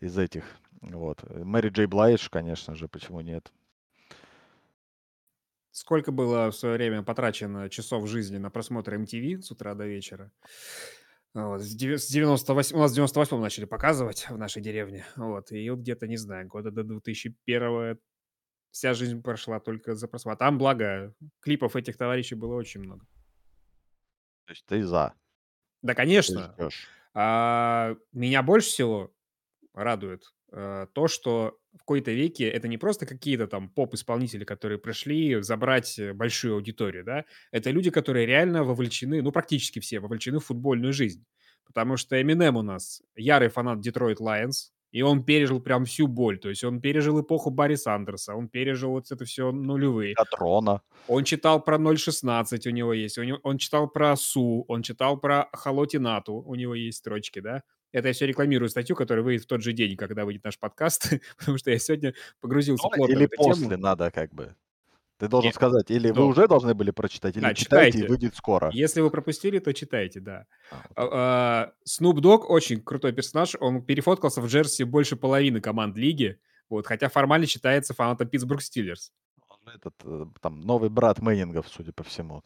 из 0.00 0.16
этих. 0.18 0.44
Вот. 0.80 1.22
Мэри 1.30 1.68
Джей 1.70 1.86
Блайдж, 1.86 2.28
конечно 2.30 2.74
же, 2.74 2.88
почему 2.88 3.20
нет? 3.20 3.50
Сколько 5.78 6.10
было 6.10 6.50
в 6.50 6.56
свое 6.56 6.74
время 6.74 7.04
потрачено 7.04 7.70
часов 7.70 8.08
жизни 8.08 8.36
на 8.36 8.50
просмотр 8.50 8.94
MTV 8.94 9.42
с 9.42 9.52
утра 9.52 9.74
до 9.74 9.86
вечера? 9.86 10.32
Вот, 11.34 11.62
с 11.62 11.72
девя- 11.76 11.98
с 11.98 12.08
98, 12.08 12.74
у 12.74 12.80
нас 12.80 12.90
в 12.90 12.94
98 12.96 13.40
начали 13.40 13.64
показывать 13.64 14.28
в 14.28 14.36
нашей 14.36 14.60
деревне. 14.60 15.06
Вот, 15.14 15.52
и 15.52 15.70
вот 15.70 15.78
где-то, 15.78 16.08
не 16.08 16.16
знаю, 16.16 16.48
года 16.48 16.72
до 16.72 16.82
2001 16.82 17.96
вся 18.72 18.92
жизнь 18.92 19.22
прошла 19.22 19.60
только 19.60 19.94
за 19.94 20.08
просмотр. 20.08 20.34
А 20.34 20.36
Там, 20.46 20.58
благо, 20.58 21.14
клипов 21.38 21.76
этих 21.76 21.96
товарищей 21.96 22.34
было 22.34 22.56
очень 22.56 22.80
много. 22.80 23.06
То 24.46 24.54
есть 24.54 24.66
ты 24.66 24.82
за. 24.82 25.14
Да, 25.82 25.94
конечно. 25.94 26.56
А, 27.14 27.94
меня 28.10 28.42
больше 28.42 28.68
всего 28.70 29.14
радует 29.74 30.24
э, 30.50 30.88
то, 30.92 31.06
что 31.06 31.56
в 31.74 31.78
какой-то 31.78 32.10
веке 32.12 32.48
это 32.48 32.68
не 32.68 32.78
просто 32.78 33.06
какие-то 33.06 33.46
там 33.46 33.68
поп-исполнители, 33.70 34.44
которые 34.44 34.78
пришли 34.78 35.42
забрать 35.42 35.98
э, 35.98 36.12
большую 36.12 36.54
аудиторию, 36.54 37.04
да, 37.04 37.24
это 37.52 37.70
люди, 37.70 37.90
которые 37.90 38.26
реально 38.26 38.64
вовлечены, 38.64 39.22
ну, 39.22 39.32
практически 39.32 39.78
все 39.80 40.00
вовлечены 40.00 40.38
в 40.38 40.46
футбольную 40.46 40.92
жизнь. 40.92 41.24
Потому 41.66 41.96
что 41.96 42.20
Эминем 42.20 42.56
у 42.56 42.62
нас 42.62 43.02
ярый 43.14 43.48
фанат 43.48 43.80
Детройт 43.80 44.20
Лайонс, 44.20 44.72
и 44.90 45.02
он 45.02 45.22
пережил 45.22 45.60
прям 45.60 45.84
всю 45.84 46.06
боль. 46.06 46.38
То 46.38 46.48
есть 46.48 46.64
он 46.64 46.80
пережил 46.80 47.20
эпоху 47.20 47.50
Барри 47.50 47.74
Сандерса, 47.74 48.34
он 48.34 48.48
пережил 48.48 48.90
вот 48.90 49.10
это 49.10 49.24
все 49.24 49.52
нулевые. 49.52 50.14
Катрона. 50.14 50.80
Он 51.06 51.24
читал 51.24 51.62
про 51.62 51.76
0.16, 51.76 52.66
у 52.66 52.70
него 52.70 52.94
есть. 52.94 53.18
У 53.18 53.22
него, 53.22 53.38
он 53.42 53.58
читал 53.58 53.88
про 53.88 54.16
Су, 54.16 54.64
он 54.68 54.82
читал 54.82 55.18
про 55.20 55.48
Халотинату, 55.52 56.34
у 56.34 56.54
него 56.54 56.74
есть 56.74 56.98
строчки, 56.98 57.40
да. 57.40 57.62
Это 57.92 58.08
я 58.08 58.14
все 58.14 58.26
рекламирую 58.26 58.68
статью, 58.68 58.96
которая 58.96 59.24
выйдет 59.24 59.44
в 59.44 59.46
тот 59.46 59.62
же 59.62 59.72
день, 59.72 59.96
когда 59.96 60.24
выйдет 60.24 60.44
наш 60.44 60.58
подкаст, 60.58 61.10
потому 61.38 61.58
что 61.58 61.70
я 61.70 61.78
сегодня 61.78 62.14
погрузился 62.40 62.84
Ну, 62.84 62.90
плотно 62.90 63.14
в 63.14 63.18
или 63.18 63.26
эту 63.26 63.36
после 63.36 63.68
тему. 63.68 63.82
надо 63.82 64.10
как 64.10 64.32
бы. 64.34 64.54
Ты 65.18 65.26
должен 65.26 65.48
Нет, 65.48 65.54
сказать, 65.56 65.90
или 65.90 66.10
вы 66.10 66.20
ну, 66.20 66.26
уже 66.28 66.46
должны 66.46 66.74
были 66.74 66.92
прочитать, 66.92 67.36
или 67.36 67.42
да, 67.42 67.52
читайте, 67.52 67.88
и 67.88 67.92
читайте. 68.02 68.08
выйдет 68.08 68.36
скоро. 68.36 68.70
Если 68.72 69.00
вы 69.00 69.10
пропустили, 69.10 69.58
то 69.58 69.74
читайте, 69.74 70.20
да. 70.20 70.46
А, 70.70 70.76
вот 70.76 70.92
А, 70.94 71.08
а, 71.12 71.72
Snoop 71.88 72.18
Dogg 72.20 72.42
очень 72.44 72.80
крутой 72.80 73.12
персонаж. 73.12 73.56
Он 73.58 73.82
перефоткался 73.82 74.40
в 74.40 74.46
джерси 74.46 74.84
больше 74.84 75.16
половины 75.16 75.60
команд 75.60 75.96
лиги, 75.96 76.38
вот, 76.68 76.86
хотя 76.86 77.08
формально 77.08 77.46
считается 77.46 77.94
фанатом 77.94 78.28
Питтсбург 78.28 78.62
Стиллерс. 78.62 79.12
он 79.48 79.74
Этот, 79.74 79.94
э, 80.04 80.26
там, 80.40 80.60
новый 80.60 80.88
брат 80.88 81.18
Мэннингов, 81.18 81.66
судя 81.68 81.92
по 81.92 82.04
всему. 82.04 82.44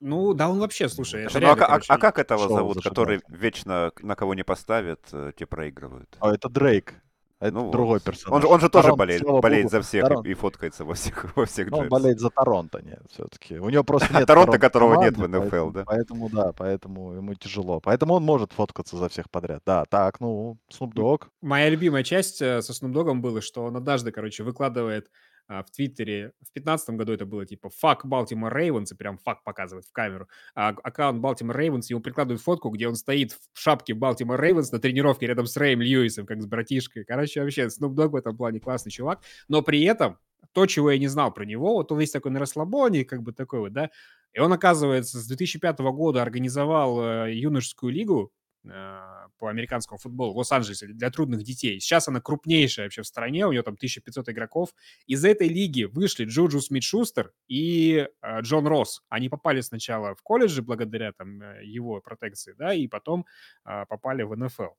Ну, 0.00 0.34
да 0.34 0.48
он 0.48 0.58
вообще, 0.58 0.88
слушай, 0.88 1.24
это 1.24 1.34
ну, 1.34 1.38
а, 1.38 1.40
реально, 1.40 1.64
а- 1.64 1.68
короче, 1.68 1.92
а 1.92 1.98
как 1.98 2.18
этого 2.18 2.48
зовут, 2.48 2.82
который 2.82 3.18
зажигает. 3.18 3.42
вечно 3.42 3.92
на 4.00 4.14
кого 4.14 4.34
не 4.34 4.44
поставят, 4.44 5.00
э, 5.12 5.32
те 5.36 5.46
проигрывают? 5.46 6.16
А 6.20 6.34
это 6.34 6.48
Дрейк. 6.48 6.94
Это 7.42 7.54
Ну 7.54 7.72
другой 7.72 7.98
персонаж. 7.98 8.36
Он 8.36 8.42
же, 8.42 8.46
он 8.46 8.60
же 8.60 8.68
тоже 8.68 8.84
Торонто, 8.84 8.98
болеет, 8.98 9.22
слава 9.22 9.40
болеет 9.40 9.64
богу, 9.64 9.70
за 9.72 9.82
всех 9.82 10.02
Торонто. 10.04 10.28
и, 10.28 10.34
фоткается 10.34 10.84
во 10.84 10.94
всех, 10.94 11.36
во 11.36 11.44
всех 11.44 11.70
Ну, 11.70 11.78
он 11.78 11.88
болеет 11.88 12.20
за 12.20 12.30
Торонто, 12.30 12.80
нет, 12.80 13.02
все-таки. 13.10 13.58
У 13.58 13.68
него 13.68 13.82
просто 13.82 14.12
нет 14.14 14.28
Торонто, 14.28 14.60
которого 14.60 15.02
нет 15.02 15.16
в 15.16 15.26
НФЛ, 15.26 15.48
поэтому, 15.50 15.72
да? 15.72 15.84
поэтому, 15.84 16.30
да, 16.30 16.52
поэтому 16.52 17.12
ему 17.14 17.34
тяжело. 17.34 17.80
Поэтому 17.80 18.14
он 18.14 18.22
может 18.22 18.52
фоткаться 18.52 18.96
за 18.96 19.08
всех 19.08 19.28
подряд. 19.28 19.62
Да, 19.66 19.84
так, 19.86 20.20
ну, 20.20 20.56
Snoop 20.70 20.92
Dogg. 20.92 21.22
Моя 21.40 21.68
любимая 21.68 22.04
часть 22.04 22.40
э, 22.40 22.62
со 22.62 22.72
Snoop 22.72 22.92
Dogg'ом 22.92 23.18
было, 23.18 23.40
что 23.40 23.64
он 23.64 23.76
однажды, 23.76 24.12
короче, 24.12 24.44
выкладывает 24.44 25.08
а, 25.08 25.31
в 25.60 25.70
Твиттере, 25.70 26.32
в 26.40 26.52
пятнадцатом 26.52 26.96
году 26.96 27.12
это 27.12 27.26
было 27.26 27.44
типа 27.44 27.70
«Fuck 27.82 28.00
Baltimore 28.04 28.52
Ravens», 28.52 28.86
и 28.92 28.96
прям 28.96 29.18
«fuck» 29.26 29.36
показывает 29.44 29.84
в 29.84 29.92
камеру. 29.92 30.28
А 30.54 30.68
аккаунт 30.68 31.22
Baltimore 31.22 31.56
Ravens, 31.56 31.82
ему 31.88 32.00
прикладывают 32.00 32.42
фотку, 32.42 32.70
где 32.70 32.88
он 32.88 32.94
стоит 32.94 33.32
в 33.32 33.58
шапке 33.58 33.92
Baltimore 33.92 34.40
Ravens 34.40 34.68
на 34.72 34.78
тренировке 34.78 35.26
рядом 35.26 35.46
с 35.46 35.56
Рэем 35.56 35.82
Льюисом, 35.82 36.26
как 36.26 36.40
с 36.40 36.46
братишкой. 36.46 37.04
Короче, 37.04 37.42
вообще, 37.42 37.66
Snoop 37.66 37.94
Dogg 37.94 38.08
в 38.08 38.16
этом 38.16 38.36
плане 38.36 38.60
классный 38.60 38.90
чувак. 38.92 39.20
Но 39.48 39.62
при 39.62 39.82
этом 39.82 40.18
то, 40.52 40.66
чего 40.66 40.90
я 40.90 40.98
не 40.98 41.08
знал 41.08 41.32
про 41.32 41.44
него, 41.44 41.74
вот 41.74 41.92
он 41.92 41.98
весь 41.98 42.10
такой 42.10 42.30
на 42.30 42.40
расслабоне, 42.40 43.04
как 43.04 43.22
бы 43.22 43.32
такой 43.32 43.60
вот, 43.60 43.72
да, 43.72 43.90
и 44.32 44.40
он, 44.40 44.52
оказывается, 44.52 45.18
с 45.18 45.26
2005 45.26 45.78
года 45.80 46.22
организовал 46.22 47.02
э, 47.02 47.34
юношескую 47.34 47.92
лигу 47.92 48.32
по 48.64 49.48
американскому 49.48 49.98
футболу 49.98 50.34
в 50.34 50.36
Лос-Анджелесе 50.38 50.86
для 50.86 51.10
трудных 51.10 51.42
детей. 51.42 51.80
Сейчас 51.80 52.08
она 52.08 52.20
крупнейшая 52.20 52.86
вообще 52.86 53.02
в 53.02 53.06
стране, 53.06 53.46
у 53.46 53.52
нее 53.52 53.62
там 53.62 53.74
1500 53.74 54.28
игроков. 54.28 54.74
Из 55.06 55.24
этой 55.24 55.48
лиги 55.48 55.84
вышли 55.84 56.24
Джуджу 56.24 56.60
Смит-Шустер 56.60 57.32
и 57.48 58.06
э, 58.22 58.40
Джон 58.40 58.66
Росс. 58.66 59.02
Они 59.08 59.28
попали 59.28 59.60
сначала 59.60 60.14
в 60.14 60.22
колледжи 60.22 60.62
благодаря 60.62 61.12
там 61.12 61.42
э, 61.42 61.64
его 61.64 62.00
протекции, 62.00 62.54
да, 62.56 62.72
и 62.72 62.86
потом 62.86 63.26
э, 63.64 63.84
попали 63.88 64.22
в 64.22 64.36
НФЛ. 64.36 64.74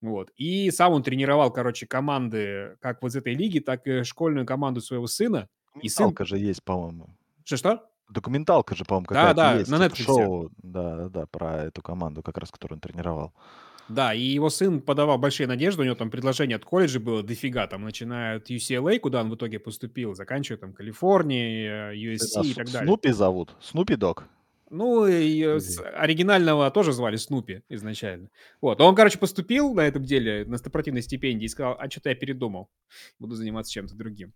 Вот. 0.00 0.30
И 0.36 0.70
сам 0.70 0.92
он 0.92 1.02
тренировал, 1.02 1.52
короче, 1.52 1.86
команды 1.86 2.76
как 2.80 3.02
вот 3.02 3.08
из 3.08 3.16
этой 3.16 3.34
лиги, 3.34 3.58
так 3.58 3.86
и 3.86 4.04
школьную 4.04 4.46
команду 4.46 4.80
своего 4.80 5.06
сына. 5.06 5.48
И 5.82 5.88
сын... 5.88 6.14
Же 6.20 6.38
есть, 6.38 6.62
по-моему. 6.62 7.16
Что-что? 7.44 7.87
Документалка 8.08 8.74
же, 8.74 8.84
по-моему, 8.84 9.06
Да, 9.10 9.14
какая-то 9.14 9.36
да, 9.36 9.54
есть. 9.54 9.70
на 9.70 9.76
типа 9.88 9.94
Netflix. 9.94 10.04
шоу, 10.04 10.50
да, 10.62 10.96
да, 10.96 11.08
да, 11.08 11.26
про 11.26 11.64
эту 11.64 11.82
команду, 11.82 12.22
как 12.22 12.38
раз, 12.38 12.50
которую 12.50 12.76
он 12.76 12.80
тренировал. 12.80 13.32
Да, 13.88 14.12
и 14.12 14.20
его 14.20 14.50
сын 14.50 14.80
подавал 14.82 15.18
большие 15.18 15.46
надежды, 15.46 15.82
у 15.82 15.84
него 15.84 15.94
там 15.94 16.10
предложение 16.10 16.56
от 16.56 16.64
колледжа 16.64 17.00
было 17.00 17.22
дофига, 17.22 17.66
там, 17.66 17.84
начиная 17.84 18.36
от 18.36 18.50
UCLA, 18.50 18.98
куда 18.98 19.22
он 19.22 19.30
в 19.30 19.34
итоге 19.34 19.58
поступил, 19.58 20.14
заканчивая 20.14 20.58
там 20.58 20.74
Калифорнией, 20.74 21.94
э, 21.94 22.14
Это 22.14 22.24
USC 22.24 22.46
и 22.46 22.54
так 22.54 22.66
далее. 22.70 22.86
Снупи 22.86 23.12
зовут? 23.12 23.56
Снупи 23.62 23.96
Дог? 23.96 24.26
Ну, 24.70 25.06
и 25.06 25.42
э, 25.42 25.58
оригинального 25.94 26.70
тоже 26.70 26.92
звали 26.92 27.16
Снупи 27.16 27.62
изначально. 27.70 28.28
Вот, 28.60 28.78
он, 28.82 28.94
короче, 28.94 29.18
поступил 29.18 29.72
на 29.72 29.80
этом 29.80 30.04
деле 30.04 30.44
на 30.44 30.58
спортивной 30.58 31.00
стипендии 31.00 31.46
и 31.46 31.48
сказал, 31.48 31.76
а 31.78 31.88
что-то 31.88 32.10
я 32.10 32.14
передумал, 32.14 32.68
буду 33.18 33.34
заниматься 33.34 33.72
чем-то 33.72 33.94
другим. 33.94 34.34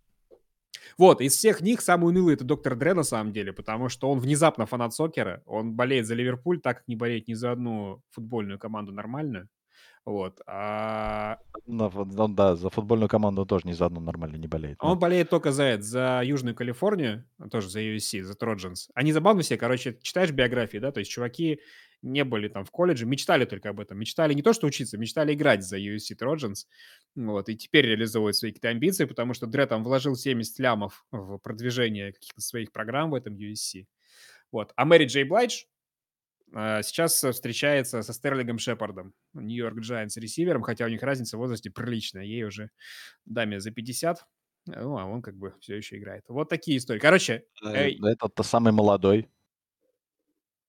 Вот, 0.99 1.21
из 1.21 1.37
всех 1.37 1.61
них 1.61 1.81
самый 1.81 2.09
унылый 2.09 2.35
это 2.35 2.45
доктор 2.45 2.77
Дре 2.77 2.95
на 2.95 3.03
самом 3.03 3.33
деле, 3.33 3.53
потому 3.53 3.89
что 3.89 4.11
он 4.11 4.19
внезапно 4.19 4.67
фанат 4.67 4.95
сокера, 4.95 5.43
он 5.47 5.75
болеет 5.75 6.07
за 6.07 6.15
Ливерпуль, 6.15 6.61
так 6.61 6.79
как 6.79 6.89
не 6.89 6.97
болеет 6.97 7.29
ни 7.29 7.35
за 7.35 7.53
одну 7.53 8.03
футбольную 8.11 8.59
команду 8.59 8.93
нормальную. 8.93 9.49
Вот, 10.05 10.41
а 10.49 11.39
фут- 11.69 12.13
ну 12.13 12.29
да, 12.29 12.57
за 12.57 12.71
футбольную 12.71 13.09
команду 13.09 13.43
он 13.43 13.47
тоже 13.47 13.69
ни 13.69 13.73
за 13.73 13.87
одну 13.87 14.01
нормально 14.01 14.37
не 14.37 14.49
болеет. 14.49 14.79
он 14.81 14.99
болеет 14.99 15.31
только 15.31 15.53
за 15.53 15.63
это, 15.63 15.83
за 15.85 16.23
Южную 16.25 16.57
Калифорнию, 16.57 17.25
тоже 17.53 17.69
за 17.71 17.81
USC, 17.81 18.25
за 18.25 18.35
Троджанс. 18.35 18.89
Они 18.95 19.13
забавно 19.13 19.43
все, 19.43 19.57
короче, 19.57 19.97
читаешь 20.03 20.33
биографии, 20.33 20.79
да, 20.79 20.91
то 20.91 20.99
есть 20.99 21.11
чуваки 21.13 21.61
не 22.03 22.25
были 22.25 22.49
там 22.49 22.65
в 22.65 22.71
колледже, 22.71 23.07
мечтали 23.07 23.45
только 23.45 23.71
об 23.71 23.81
этом. 23.81 23.99
Мечтали 23.99 24.35
не 24.35 24.43
то, 24.43 24.53
что 24.53 24.67
учиться, 24.67 24.99
мечтали 24.99 25.35
играть 25.35 25.65
за 25.65 25.79
USC 25.79 26.17
Trojans. 26.21 26.67
Вот, 27.15 27.49
и 27.49 27.57
теперь 27.57 27.87
реализовывают 27.87 28.37
свои 28.37 28.51
какие-то 28.51 28.69
амбиции, 28.69 29.05
потому 29.05 29.35
что 29.35 29.47
Дре 29.47 29.67
там 29.67 29.85
вложил 29.85 30.17
70 30.17 30.59
лямов 30.59 31.05
в 31.11 31.39
продвижение 31.39 32.13
каких-то 32.13 32.41
своих 32.41 32.73
программ 32.73 33.11
в 33.11 33.15
этом 33.15 33.35
USC. 33.35 33.87
Вот. 34.51 34.73
А 34.77 34.85
Мэри 34.85 35.07
Джей 35.07 35.25
Блайдж 35.25 35.65
э, 36.55 36.83
сейчас 36.83 37.23
встречается 37.23 38.03
со 38.03 38.13
Стерлингом 38.13 38.59
Шепардом, 38.59 39.15
Нью-Йорк 39.35 39.79
Giants 39.79 40.19
ресивером, 40.21 40.63
хотя 40.63 40.85
у 40.85 40.89
них 40.89 41.03
разница 41.03 41.37
в 41.37 41.41
возрасте 41.41 41.71
приличная. 41.71 42.25
Ей 42.25 42.45
уже 42.45 42.71
даме 43.25 43.61
за 43.61 43.71
50, 43.71 44.27
ну, 44.67 44.99
а 44.99 45.07
он 45.07 45.23
как 45.23 45.37
бы 45.37 45.55
все 45.61 45.77
еще 45.77 45.99
играет. 45.99 46.25
Вот 46.29 46.49
такие 46.49 46.77
истории. 46.79 47.01
Короче, 47.01 47.45
Э, 47.65 47.89
э, 47.89 47.95
Этот-то 48.03 48.43
самый 48.43 48.73
молодой. 48.73 49.29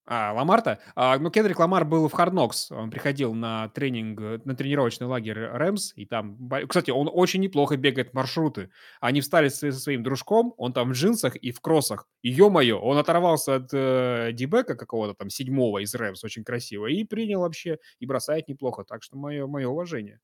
А, 0.05 0.33
Ламарта? 0.33 0.79
А, 0.95 1.17
ну, 1.17 1.31
Кендрик 1.31 1.59
Ламар 1.59 1.85
был 1.85 2.09
в 2.09 2.13
Knocks. 2.13 2.75
Он 2.75 2.91
приходил 2.91 3.33
на 3.33 3.69
тренинг, 3.69 4.43
на 4.45 4.53
тренировочный 4.53 5.07
лагерь 5.07 5.39
Рэмс, 5.39 5.93
и 5.95 6.05
там... 6.05 6.49
Кстати, 6.67 6.91
он 6.91 7.09
очень 7.11 7.39
неплохо 7.39 7.77
бегает 7.77 8.13
маршруты. 8.13 8.69
Они 8.99 9.21
встали 9.21 9.47
со 9.47 9.71
своим 9.71 10.03
дружком, 10.03 10.53
он 10.57 10.73
там 10.73 10.89
в 10.89 10.93
джинсах 10.93 11.37
и 11.37 11.51
в 11.51 11.61
кроссах. 11.61 12.07
И, 12.21 12.29
ё-моё, 12.29 12.79
он 12.79 12.97
оторвался 12.97 13.55
от 13.55 13.69
э, 13.73 14.31
Дибека 14.33 14.75
какого-то 14.75 15.13
там 15.13 15.29
седьмого 15.29 15.79
из 15.79 15.95
Рэмс, 15.95 16.21
очень 16.23 16.43
красиво, 16.43 16.87
и 16.87 17.05
принял 17.05 17.39
вообще, 17.39 17.77
и 17.99 18.05
бросает 18.05 18.49
неплохо. 18.49 18.83
Так 18.83 19.03
что 19.03 19.17
мое, 19.17 19.47
мое 19.47 19.69
уважение. 19.69 20.19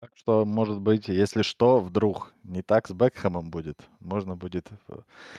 Так 0.00 0.10
что, 0.14 0.44
может 0.44 0.80
быть, 0.80 1.08
если 1.08 1.42
что, 1.42 1.80
вдруг 1.80 2.32
не 2.44 2.62
так 2.62 2.86
с 2.88 2.92
Бекхэмом 2.92 3.50
будет, 3.50 3.78
можно 4.00 4.36
будет 4.36 4.68
э, 4.88 4.98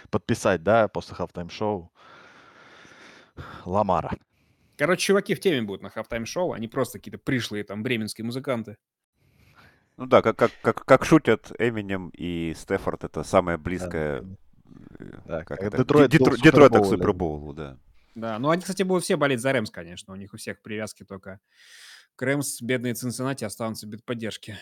подписать, 0.09 0.63
да, 0.63 0.87
после 0.87 1.15
halftime-шоу 1.15 1.91
Ламара. 3.65 4.17
Короче, 4.77 5.07
чуваки 5.07 5.35
в 5.35 5.39
теме 5.39 5.61
будут 5.61 5.81
на 5.81 5.89
halftime-шоу, 5.89 6.53
они 6.53 6.67
просто 6.67 6.99
какие-то 6.99 7.17
пришлые 7.17 7.63
там 7.63 7.83
бременские 7.83 8.25
музыканты. 8.25 8.77
Ну 9.97 10.05
да, 10.05 10.21
как, 10.21 10.37
как, 10.37 10.51
как, 10.61 10.85
как 10.85 11.03
шутят 11.05 11.51
Эминем 11.59 12.09
и 12.13 12.53
Стэффорд, 12.55 13.03
это 13.03 13.23
самое 13.23 13.57
близкое... 13.57 14.21
э, 14.21 15.05
Да, 15.25 15.39
как 15.43 15.59
как 15.59 15.63
это? 15.63 15.77
Детройт 15.79 16.11
Детро- 16.11 16.29
был 16.29 16.37
в 16.37 16.41
Детройта 16.41 16.79
к. 16.79 16.85
Супербоулу, 16.85 17.53
да. 17.53 17.77
Да, 18.15 18.39
ну 18.39 18.49
они, 18.49 18.61
кстати, 18.61 18.83
будут 18.83 19.03
все 19.03 19.17
болеть 19.17 19.41
за 19.41 19.51
Рэмс, 19.51 19.69
конечно. 19.69 20.13
У 20.13 20.15
них 20.15 20.33
у 20.33 20.37
всех 20.37 20.61
привязки 20.61 21.03
только 21.03 21.41
к 22.15 22.21
Рэмс, 22.21 22.61
бедные 22.61 22.93
Цинциннати 22.93 23.43
останутся 23.43 23.87
без 23.87 24.01
поддержки. 24.01 24.57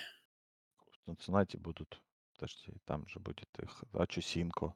В 0.91 1.05
Цинциннати 1.05 1.57
будут, 1.57 2.01
подожди, 2.33 2.73
там 2.85 3.07
же 3.07 3.19
будет 3.19 3.47
их 3.61 3.83
Ачусинко. 3.93 4.73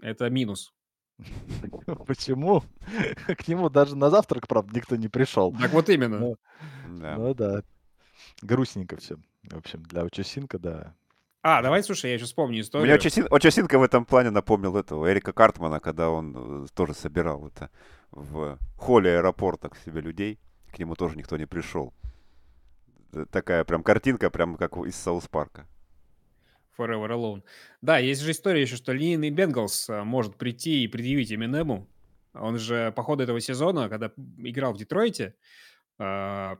Это 0.00 0.30
минус. 0.30 0.72
Почему? 2.06 2.62
К 3.26 3.48
нему 3.48 3.68
даже 3.68 3.96
на 3.96 4.10
завтрак, 4.10 4.46
правда, 4.46 4.74
никто 4.74 4.96
не 4.96 5.08
пришел. 5.08 5.52
Так 5.52 5.72
вот 5.72 5.88
именно. 5.88 6.18
Ну, 6.18 6.36
Да. 6.88 7.16
Ну 7.16 7.34
да. 7.34 7.62
Грустненько 8.42 8.96
все. 8.96 9.16
В 9.44 9.56
общем, 9.56 9.82
для 9.82 10.02
Ачусинко, 10.02 10.58
да. 10.58 10.94
А, 11.42 11.62
давай, 11.62 11.82
слушай, 11.82 12.08
я 12.08 12.14
еще 12.14 12.24
вспомню 12.26 12.52
Мне 12.54 12.60
историю. 12.62 12.96
Очесин- 12.96 13.26
Очесинка 13.30 13.78
в 13.78 13.82
этом 13.82 14.04
плане 14.04 14.30
напомнил 14.30 14.76
этого 14.76 15.10
Эрика 15.10 15.32
Картмана, 15.32 15.80
когда 15.80 16.10
он 16.10 16.64
э, 16.64 16.66
тоже 16.74 16.94
собирал 16.94 17.46
это 17.46 17.70
в 18.10 18.58
холле 18.76 19.16
аэропорта 19.18 19.68
к 19.68 19.76
себе 19.76 20.00
людей. 20.00 20.38
К 20.72 20.78
нему 20.78 20.94
тоже 20.96 21.16
никто 21.16 21.36
не 21.36 21.46
пришел. 21.46 21.94
Э, 23.12 23.24
Такая 23.30 23.64
прям 23.64 23.82
картинка, 23.82 24.30
прям 24.30 24.56
как 24.56 24.76
из 24.78 24.96
Саус 24.96 25.28
Парка. 25.28 25.66
Forever 26.78 27.08
Alone. 27.08 27.42
Да, 27.82 27.98
есть 27.98 28.22
же 28.22 28.30
история 28.30 28.62
еще, 28.62 28.76
что 28.76 28.92
Лин 28.92 29.20
Бенгалс 29.34 29.90
а, 29.90 30.04
может 30.04 30.36
прийти 30.36 30.84
и 30.84 30.88
предъявить 30.88 31.32
Эминему. 31.32 31.88
Он 32.34 32.58
же 32.58 32.92
по 32.94 33.02
ходу 33.02 33.24
этого 33.24 33.40
сезона, 33.40 33.88
когда 33.88 34.12
играл 34.38 34.72
в 34.72 34.78
Детройте, 34.78 35.34
а, 35.98 36.58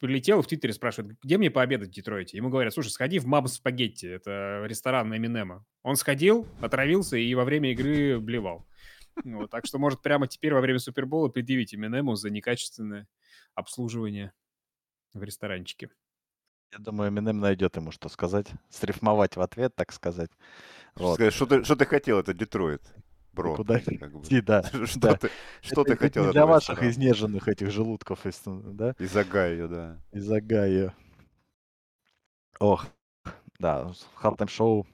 прилетел 0.00 0.42
в 0.42 0.46
Твиттере 0.46 0.72
спрашивает, 0.72 1.16
где 1.22 1.38
мне 1.38 1.50
пообедать 1.50 1.90
в 1.90 1.92
Детройте? 1.92 2.36
Ему 2.36 2.50
говорят, 2.50 2.74
слушай, 2.74 2.90
сходи 2.90 3.18
в 3.20 3.26
Mom's 3.26 3.46
Spaghetti, 3.48 4.06
это 4.06 4.64
ресторан 4.66 5.16
Эминема. 5.16 5.64
Он 5.82 5.96
сходил, 5.96 6.46
отравился 6.60 7.16
и 7.16 7.34
во 7.34 7.44
время 7.44 7.70
игры 7.72 8.18
блевал. 8.18 8.66
Вот, 9.24 9.50
так 9.50 9.66
что 9.66 9.78
может 9.78 10.02
прямо 10.02 10.26
теперь 10.26 10.54
во 10.54 10.60
время 10.60 10.78
Супербола 10.78 11.28
предъявить 11.28 11.74
Эминему 11.74 12.14
за 12.16 12.30
некачественное 12.30 13.06
обслуживание 13.54 14.32
в 15.12 15.22
ресторанчике. 15.22 15.90
Я 16.72 16.78
думаю, 16.78 17.10
Эминем 17.10 17.38
найдет 17.40 17.76
ему 17.76 17.90
что 17.90 18.08
сказать. 18.08 18.46
Срифмовать 18.70 19.36
в 19.36 19.40
ответ, 19.42 19.74
так 19.74 19.92
сказать. 19.92 20.30
Вот. 20.94 21.14
Сказать, 21.14 21.34
Что 21.34 21.46
ты, 21.46 21.64
что 21.64 21.76
ты 21.76 21.84
хотел, 21.84 22.18
это 22.18 22.32
Детройт, 22.32 22.82
бро. 23.32 23.56
Куда 23.56 23.78
как 23.78 24.12
бы. 24.12 24.22
идти, 24.24 24.40
да. 24.40 24.62
Что 24.86 25.00
да. 25.00 25.16
ты, 25.16 25.30
что 25.60 25.82
Это- 25.82 25.90
ты 25.92 25.96
хотел 25.96 26.30
для 26.32 26.46
ваших 26.46 26.70
ресторана? 26.82 26.90
изнеженных 26.90 27.48
этих 27.48 27.70
желудков, 27.70 28.24
из, 28.26 28.40
да? 28.46 28.94
Из 28.98 29.14
Огайо, 29.16 29.68
да. 29.68 29.98
Из 30.12 30.30
Агая. 30.30 30.94
Ох, 32.58 32.86
да, 33.58 33.90
Halftime 34.22 34.48
шоу, 34.48 34.86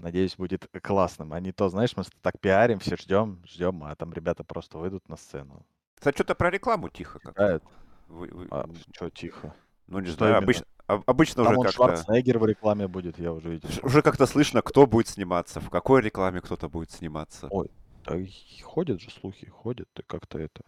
надеюсь, 0.00 0.36
будет 0.36 0.66
классным. 0.82 1.32
А 1.34 1.40
не 1.40 1.52
то, 1.52 1.68
знаешь, 1.68 1.96
мы 1.96 2.04
так 2.22 2.38
пиарим, 2.40 2.78
все 2.78 2.96
ждем, 2.96 3.42
ждем, 3.46 3.82
а 3.84 3.94
там 3.96 4.12
ребята 4.12 4.44
просто 4.44 4.78
выйдут 4.78 5.08
на 5.08 5.16
сцену. 5.16 5.66
Кстати, 5.96 6.14
что-то 6.16 6.34
про 6.34 6.50
рекламу 6.50 6.88
тихо 6.88 7.18
как-то. 7.18 7.30
Играют. 7.42 7.64
Вы- 8.08 8.28
вы- 8.28 8.48
А, 8.50 8.66
что, 8.94 9.10
тихо. 9.10 9.54
Ну, 9.90 10.00
не 10.00 10.06
что 10.08 10.18
знаю, 10.18 10.38
обычно, 10.38 10.64
об- 10.86 11.02
обычно 11.06 11.44
Там 11.44 11.58
уже 11.58 11.68
как-то... 11.68 11.76
Шварценеггер 11.76 12.38
в 12.38 12.46
рекламе 12.46 12.88
будет, 12.88 13.18
я 13.18 13.32
уже 13.32 13.50
видел. 13.50 13.68
Уже 13.82 14.02
как-то 14.02 14.26
слышно, 14.26 14.62
кто 14.62 14.86
будет 14.86 15.08
сниматься, 15.08 15.60
в 15.60 15.68
какой 15.68 16.00
рекламе 16.00 16.40
кто-то 16.40 16.68
будет 16.68 16.90
сниматься. 16.90 17.48
Ой. 17.50 17.70
Да 18.06 18.16
ходят 18.62 19.00
же 19.00 19.10
слухи, 19.10 19.46
ходят, 19.46 19.88
ты 19.92 20.02
как-то 20.06 20.38
это... 20.38 20.62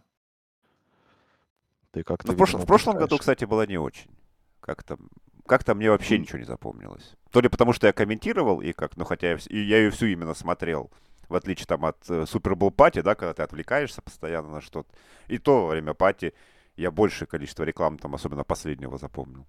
Ты 1.91 2.03
как-то, 2.03 2.27
Ну, 2.27 2.33
в, 2.33 2.37
прошлом- 2.37 2.59
видимо, 2.59 2.65
в 2.65 2.67
прошлом 2.67 2.97
году, 2.97 3.17
кстати, 3.17 3.45
было 3.45 3.65
не 3.65 3.77
очень. 3.77 4.11
Как-то 4.59 4.97
как-то 5.45 5.75
мне 5.75 5.89
вообще 5.89 6.17
ничего 6.19 6.39
не 6.39 6.45
запомнилось. 6.45 7.15
То 7.31 7.41
ли 7.41 7.49
потому, 7.49 7.73
что 7.73 7.87
я 7.87 7.93
комментировал, 7.93 8.61
и 8.61 8.71
как, 8.71 8.95
ну 8.97 9.05
хотя 9.05 9.31
я, 9.31 9.37
и 9.49 9.59
я 9.59 9.77
ее 9.77 9.91
всю 9.91 10.05
именно 10.05 10.33
смотрел, 10.33 10.89
в 11.27 11.35
отличие 11.35 11.65
там 11.65 11.85
от 11.85 11.97
Супербол 12.05 12.69
э, 12.69 12.71
пати, 12.71 13.01
да, 13.01 13.15
когда 13.15 13.33
ты 13.33 13.43
отвлекаешься 13.43 14.01
постоянно 14.01 14.49
на 14.49 14.61
что-то. 14.61 14.89
И 15.27 15.37
то 15.37 15.63
во 15.63 15.69
время 15.69 15.93
пати 15.93 16.33
я 16.75 16.91
большее 16.91 17.27
количество 17.27 17.63
реклам, 17.63 17.97
там, 17.97 18.15
особенно 18.15 18.43
последнего, 18.43 18.97
запомнил. 18.97 19.47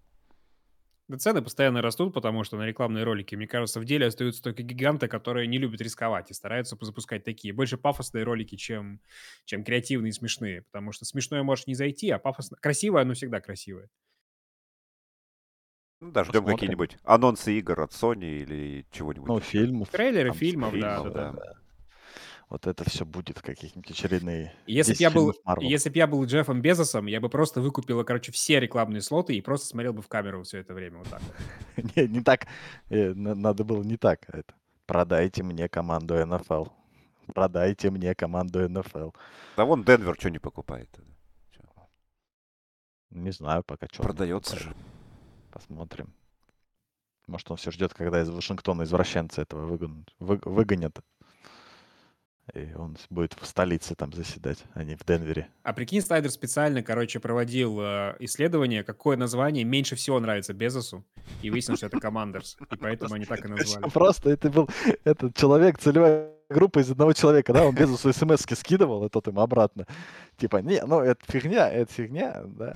Да 1.06 1.18
цены 1.18 1.42
постоянно 1.42 1.82
растут, 1.82 2.14
потому 2.14 2.44
что 2.44 2.56
на 2.56 2.64
рекламные 2.64 3.04
ролики, 3.04 3.34
мне 3.34 3.46
кажется, 3.46 3.78
в 3.78 3.84
деле 3.84 4.06
остаются 4.06 4.42
только 4.42 4.62
гиганты, 4.62 5.06
которые 5.06 5.46
не 5.46 5.58
любят 5.58 5.82
рисковать 5.82 6.30
и 6.30 6.34
стараются 6.34 6.78
запускать 6.80 7.24
такие 7.24 7.52
больше 7.52 7.76
пафосные 7.76 8.24
ролики, 8.24 8.56
чем, 8.56 9.00
чем 9.44 9.64
креативные 9.64 10.10
и 10.10 10.12
смешные. 10.12 10.62
Потому 10.62 10.92
что 10.92 11.04
смешное 11.04 11.42
может 11.42 11.66
не 11.66 11.74
зайти, 11.74 12.08
а 12.08 12.18
пафосно... 12.18 12.56
Красивое, 12.56 13.02
оно 13.02 13.12
всегда 13.12 13.40
красивое. 13.40 13.90
Ну 16.00 16.10
да, 16.10 16.24
ждем 16.24 16.46
какие-нибудь 16.46 16.96
анонсы 17.04 17.58
игр 17.58 17.80
от 17.82 17.92
Sony 17.92 18.42
или 18.42 18.86
чего-нибудь. 18.90 19.28
Ну, 19.28 19.40
фильмов. 19.40 19.90
Трейлеры 19.90 20.32
фильмов, 20.32 20.72
фильмов 20.72 21.04
да, 21.04 21.10
да, 21.10 21.32
да. 21.32 21.63
Вот 22.55 22.68
это 22.68 22.88
все 22.88 23.05
будет 23.05 23.42
какие-нибудь 23.42 23.90
очередные. 23.90 24.55
Если 24.68 24.92
бы 24.92 25.00
я 25.00 25.11
был, 25.11 25.34
если 25.61 25.90
бы 25.90 25.96
я 25.96 26.07
был 26.07 26.24
Джеффом 26.24 26.62
Безосом, 26.62 27.07
я 27.07 27.20
бы 27.20 27.28
просто 27.28 27.61
выкупил, 27.61 28.05
короче, 28.05 28.30
все 28.30 28.61
рекламные 28.61 29.02
слоты 29.02 29.34
и 29.34 29.40
просто 29.40 29.66
смотрел 29.66 29.92
бы 29.92 30.02
в 30.02 30.09
камеру 30.09 30.44
все 30.44 30.59
это 30.59 30.72
время 30.72 30.98
вот 30.98 31.09
так. 31.09 31.20
Не, 31.96 32.07
не 32.07 32.20
так. 32.20 32.46
Э, 32.90 33.12
надо 33.12 33.64
было 33.64 33.82
не 33.82 33.96
так. 33.96 34.20
А 34.28 34.38
это 34.38 34.55
продайте 34.86 35.42
мне 35.42 35.68
команду 35.68 36.24
НФЛ. 36.24 36.66
Продайте 37.34 37.90
мне 37.90 38.14
команду 38.14 38.68
НФЛ. 38.68 39.11
Да 39.57 39.64
вон 39.64 39.82
Денвер 39.82 40.14
что 40.16 40.30
не 40.30 40.38
покупает. 40.38 40.88
Не 43.11 43.32
знаю 43.32 43.64
пока 43.64 43.88
что. 43.90 44.05
Продается 44.05 44.57
же. 44.57 44.72
Посмотрим. 45.50 46.14
Может, 47.26 47.50
он 47.50 47.57
все 47.57 47.72
ждет, 47.72 47.94
когда 47.94 48.22
из 48.22 48.28
Вашингтона 48.28 48.82
извращенца 48.82 49.42
этого 49.42 49.66
выгонят. 49.66 50.14
Вы, 50.20 50.38
выгонят. 50.44 51.00
И 52.53 52.74
он 52.74 52.97
будет 53.09 53.32
в 53.32 53.47
столице 53.47 53.95
там 53.95 54.12
заседать, 54.12 54.62
а 54.74 54.84
не 54.84 54.97
в 54.97 55.05
Денвере. 55.05 55.49
А 55.62 55.72
прикинь, 55.72 56.03
Снайдер 56.03 56.30
специально, 56.30 56.82
короче, 56.82 57.18
проводил 57.18 57.80
э, 57.80 58.16
исследование, 58.18 58.84
какое 58.84 59.16
название 59.16 59.64
меньше 59.64 59.97
всего 59.97 60.20
нравится 60.20 60.53
Безосу, 60.53 61.05
и 61.40 61.49
выяснил, 61.51 61.76
что 61.76 61.86
это 61.86 61.99
Командерс. 61.99 62.59
И 62.70 62.76
поэтому 62.76 63.14
они 63.14 63.24
так 63.24 63.45
и 63.47 63.49
назвали. 63.49 63.88
Просто 63.92 64.30
это 64.30 64.51
был 64.51 64.68
этот 65.05 65.34
человек, 65.34 65.78
целевая 65.78 66.34
группа 66.51 66.80
из 66.80 66.90
одного 66.90 67.14
человека, 67.14 67.55
да, 67.55 67.64
он 67.64 67.74
Безосу 67.74 68.12
смс 68.12 68.42
скидывал, 68.42 69.07
и 69.07 69.09
тот 69.09 69.26
ему 69.26 69.40
обратно. 69.40 69.86
Типа, 70.36 70.59
не, 70.59 70.84
ну 70.84 71.01
это 71.01 71.24
фигня, 71.26 71.70
это 71.70 71.90
фигня, 71.90 72.42
да. 72.45 72.74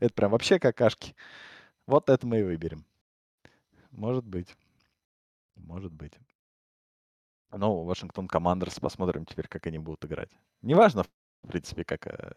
Это 0.00 0.12
прям 0.12 0.32
вообще 0.32 0.58
какашки. 0.58 1.14
Вот 1.86 2.10
это 2.10 2.26
мы 2.26 2.40
и 2.40 2.42
выберем. 2.42 2.84
Может 3.92 4.24
быть. 4.24 4.54
Может 5.56 5.92
быть. 5.92 6.12
Ну, 7.52 7.84
Вашингтон 7.84 8.28
Командерс, 8.28 8.78
посмотрим 8.78 9.24
теперь, 9.24 9.48
как 9.48 9.66
они 9.66 9.78
будут 9.78 10.04
играть. 10.04 10.30
Неважно, 10.62 11.04
в 11.42 11.48
принципе, 11.48 11.84
как... 11.84 12.06
Э, 12.06 12.32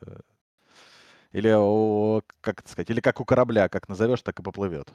или, 1.31 1.49
как 2.41 2.61
это 2.61 2.69
сказать, 2.69 2.89
или 2.89 3.01
как 3.01 3.19
у 3.19 3.25
корабля, 3.25 3.69
как 3.69 3.89
назовешь, 3.89 4.21
так 4.21 4.39
и 4.39 4.43
поплывет. 4.43 4.91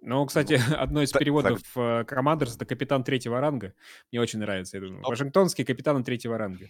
Ну, 0.00 0.24
кстати, 0.26 0.54
одно 0.76 1.02
из 1.02 1.12
переводов 1.12 1.60
так. 1.74 2.08
Командерс— 2.08 2.56
это 2.56 2.66
капитан 2.66 3.04
третьего 3.04 3.40
ранга. 3.40 3.74
Мне 4.10 4.20
очень 4.20 4.38
нравится, 4.38 4.76
я 4.76 4.82
думаю. 4.82 5.02
Вашингтонский 5.02 5.64
капитан 5.64 6.02
третьего 6.04 6.38
ранга. 6.38 6.68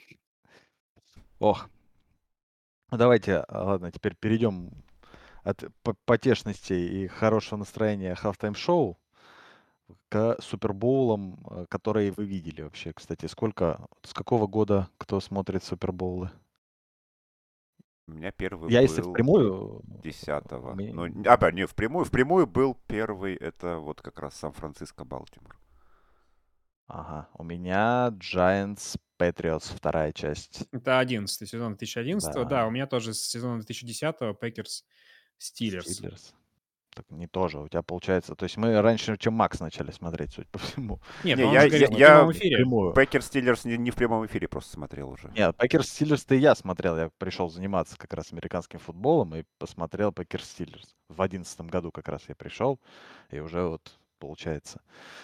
Ох. 1.39 1.69
Ну, 2.91 2.99
давайте, 2.99 3.37
а, 3.37 3.65
ладно, 3.65 3.93
теперь 3.93 4.15
перейдем 4.15 4.71
от 5.43 5.65
потешности 6.05 6.73
и 6.73 7.07
хорошего 7.07 7.59
настроения 7.59 8.17
halftime 8.21 8.55
шоу 8.55 8.99
к 10.09 10.37
супербоулам, 10.41 11.39
э, 11.51 11.67
которые 11.69 12.13
вы 12.13 12.25
видели 12.25 12.63
вообще, 12.63 12.93
кстати. 12.93 13.27
Сколько, 13.27 13.87
с 14.03 14.13
какого 14.13 14.47
года 14.47 14.89
кто 14.99 15.21
смотрит 15.21 15.65
супербоулы? 15.65 16.31
У 18.07 18.13
меня 18.13 18.33
первый 18.33 18.73
Я 18.73 18.81
если 18.81 19.03
впрямую... 19.03 19.83
Десятого. 19.85 20.75
Меня... 20.75 20.95
Ну, 20.95 21.05
а, 21.27 21.51
не, 21.51 21.67
впрямую. 21.67 22.07
Впрямую 22.07 22.47
был 22.47 22.75
первый, 22.87 23.35
это 23.35 23.77
вот 23.77 24.01
как 24.01 24.19
раз 24.19 24.35
Сан-Франциско, 24.37 25.05
Балтимор. 25.05 25.59
Ага. 26.87 27.29
У 27.35 27.45
меня 27.45 28.09
Giants 28.13 28.99
Patriots, 29.21 29.75
вторая 29.77 30.13
часть. 30.13 30.67
Это 30.73 30.99
11 30.99 31.49
сезон 31.49 31.73
2011 31.77 32.33
да. 32.33 32.45
да, 32.45 32.67
у 32.67 32.71
меня 32.71 32.87
тоже 32.87 33.13
с 33.13 33.21
сезона 33.21 33.57
2010 33.57 34.17
Пекерс 34.41 34.87
Стиллерс 35.37 36.33
так 36.99 37.11
не 37.11 37.27
тоже. 37.27 37.59
У 37.59 37.69
тебя 37.69 37.83
получается... 37.83 38.35
То 38.35 38.45
есть 38.45 38.57
мы 38.57 38.81
раньше, 38.81 39.17
чем 39.17 39.35
Макс 39.35 39.61
начали 39.61 39.91
смотреть, 39.91 40.33
суть 40.33 40.49
по 40.49 40.59
всему. 40.59 41.01
Нет, 41.25 41.39
не, 41.39 41.53
я, 41.53 41.65
я, 41.65 41.89
я 41.91 42.25
в 42.25 42.33
эфире. 42.33 42.65
Пекер 42.95 43.23
Стиллерс 43.23 43.65
не, 43.65 43.77
не 43.79 43.91
в 43.91 43.95
прямом 43.95 44.27
эфире 44.27 44.49
просто 44.49 44.73
смотрел 44.73 45.11
уже. 45.11 45.31
Нет, 45.37 45.57
Пекер 45.57 45.85
Стиллерс-то 45.85 46.35
и 46.35 46.39
я 46.39 46.55
смотрел. 46.55 46.97
Я 46.99 47.11
пришел 47.19 47.49
заниматься 47.49 47.97
как 47.97 48.13
раз 48.15 48.33
американским 48.33 48.79
футболом 48.79 49.35
и 49.35 49.45
посмотрел 49.59 50.13
Пекер 50.13 50.43
Стиллерс. 50.43 50.97
В 51.09 51.23
одиннадцатом 51.23 51.69
году 51.69 51.93
как 51.93 52.09
раз 52.09 52.23
я 52.29 52.35
пришел. 52.35 52.81
И 53.31 53.39
уже 53.39 53.63
вот, 53.63 53.99
получается, 54.19 54.81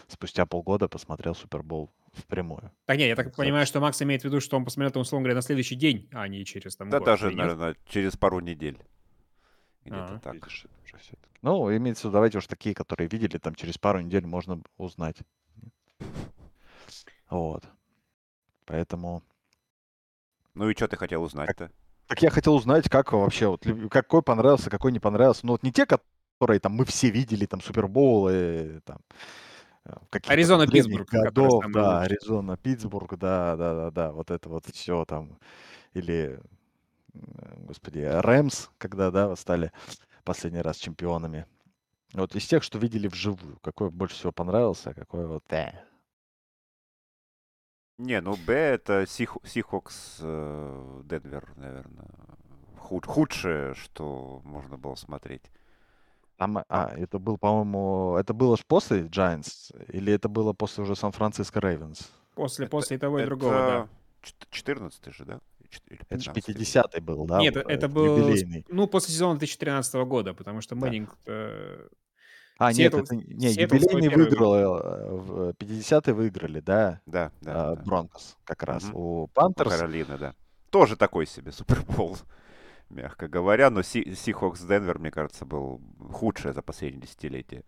спустя 0.06 0.46
полгода 0.46 0.88
посмотрел 0.88 1.34
Супербол 1.34 1.90
впрямую. 2.12 2.70
Так 2.86 2.96
нет, 2.96 3.08
я 3.08 3.16
так 3.16 3.34
понимаю, 3.34 3.66
что 3.66 3.80
Макс 3.80 4.00
имеет 4.00 4.22
в 4.22 4.24
виду, 4.24 4.40
что 4.40 4.56
он 4.56 4.64
посмотрел, 4.64 4.92
там, 4.92 5.02
условно 5.02 5.24
говоря, 5.24 5.34
на 5.34 5.42
следующий 5.42 5.74
день, 5.74 6.08
а 6.12 6.28
не 6.28 6.44
через 6.44 6.76
там 6.76 6.88
Да 6.88 6.98
год, 6.98 7.06
даже, 7.06 7.30
наверное, 7.32 7.74
через 7.88 8.16
пару 8.16 8.38
недель. 8.38 8.78
Где-то 9.84 10.14
а, 10.14 10.18
так. 10.18 10.34
Видишь, 10.34 10.66
ну, 11.42 11.76
имеется 11.76 12.02
в 12.02 12.04
виду, 12.04 12.12
давайте 12.12 12.38
уж 12.38 12.46
такие, 12.46 12.74
которые 12.74 13.08
видели, 13.08 13.36
там 13.38 13.54
через 13.54 13.76
пару 13.76 14.00
недель 14.00 14.26
можно 14.26 14.62
узнать. 14.78 15.18
Вот. 17.28 17.64
Поэтому... 18.64 19.22
Ну 20.54 20.70
и 20.70 20.74
что 20.74 20.88
ты 20.88 20.96
хотел 20.96 21.22
узнать-то? 21.22 21.70
Так 22.06 22.22
я 22.22 22.30
хотел 22.30 22.54
узнать, 22.54 22.88
как 22.88 23.12
вообще, 23.12 23.48
вот, 23.48 23.66
какой 23.90 24.22
понравился, 24.22 24.70
какой 24.70 24.92
не 24.92 25.00
понравился. 25.00 25.46
Ну 25.46 25.52
вот 25.52 25.62
не 25.62 25.72
те, 25.72 25.86
которые 25.86 26.60
там 26.60 26.72
мы 26.72 26.84
все 26.84 27.10
видели, 27.10 27.46
там 27.46 27.60
Супербоулы, 27.60 28.80
там 28.84 28.98
э, 29.84 30.18
Аризона, 30.26 30.66
Питтсбург. 30.66 31.08
Годов, 31.10 31.64
да, 31.72 32.02
Аризона, 32.02 32.56
Питтсбург, 32.56 33.16
да, 33.16 33.56
да, 33.56 33.74
да, 33.74 33.90
да, 33.90 34.12
вот 34.12 34.30
это 34.30 34.48
вот 34.48 34.66
все 34.66 35.04
там. 35.06 35.38
Или, 35.94 36.40
господи, 37.58 38.00
Рэмс, 38.00 38.68
когда, 38.78 39.10
да, 39.10 39.34
стали 39.36 39.72
последний 40.24 40.60
раз 40.60 40.76
чемпионами. 40.76 41.46
Вот 42.12 42.34
из 42.36 42.46
тех, 42.46 42.62
что 42.62 42.78
видели 42.78 43.08
вживую, 43.08 43.58
какой 43.60 43.90
больше 43.90 44.14
всего 44.14 44.32
понравился, 44.32 44.90
а 44.90 44.94
какой 44.94 45.26
вот... 45.26 45.44
Э. 45.52 45.72
Не, 47.98 48.20
ну 48.20 48.36
Б 48.36 48.52
это 48.52 49.06
Сихокс 49.06 50.18
э, 50.20 51.00
Денвер, 51.04 51.52
наверное. 51.56 52.08
Худ, 52.78 53.06
худшее, 53.06 53.74
что 53.74 54.40
можно 54.44 54.76
было 54.76 54.94
смотреть. 54.94 55.42
Там, 56.36 56.58
а, 56.68 56.92
это 56.96 57.18
был, 57.18 57.38
по-моему, 57.38 58.16
это 58.18 58.34
было 58.34 58.56
же 58.56 58.64
после 58.66 59.02
Giants, 59.02 59.72
или 59.88 60.12
это 60.12 60.28
было 60.28 60.52
после 60.52 60.82
уже 60.82 60.96
Сан-Франциско 60.96 61.60
Рейвенс? 61.60 62.12
После, 62.34 62.66
после 62.66 62.98
того 62.98 63.20
и 63.20 63.24
другого, 63.24 63.52
да. 63.52 63.88
14 64.50 65.14
же, 65.14 65.24
да? 65.24 65.40
Это 66.08 66.20
же 66.22 66.30
50-й 66.30 67.00
был, 67.00 67.26
да? 67.26 67.40
Нет, 67.40 67.56
это 67.56 67.88
был, 67.88 68.18
юбилейный. 68.18 68.64
ну, 68.68 68.86
после 68.86 69.12
сезона 69.12 69.38
2013 69.38 69.94
года, 70.06 70.34
потому 70.34 70.60
что 70.60 70.74
Мэннинг... 70.74 71.16
Да. 71.26 71.32
Э, 71.32 71.88
а, 72.58 72.72
Сиэтл, 72.72 72.98
нет, 72.98 73.06
это, 73.06 73.16
не, 73.16 73.52
Сиэтл 73.52 73.74
юбилейный 73.74 74.08
выиграл, 74.14 74.54
э, 74.54 75.52
50-й 75.58 76.12
выиграли, 76.12 76.60
да? 76.60 77.00
Да, 77.06 77.32
да. 77.40 77.70
А, 77.70 77.76
Бронкос 77.76 78.36
как 78.44 78.62
раз. 78.62 78.84
Угу. 78.84 78.98
У 78.98 79.26
Пантерс... 79.28 79.70
Каролина, 79.70 80.18
да. 80.18 80.34
Тоже 80.70 80.96
такой 80.96 81.26
себе 81.26 81.52
Супербол, 81.52 82.16
мягко 82.90 83.28
говоря, 83.28 83.70
но 83.70 83.82
Сихокс 83.82 84.60
Денвер, 84.60 84.98
мне 84.98 85.10
кажется, 85.10 85.44
был 85.44 85.80
худшее 86.12 86.52
за 86.52 86.62
последние 86.62 87.02
десятилетия. 87.02 87.64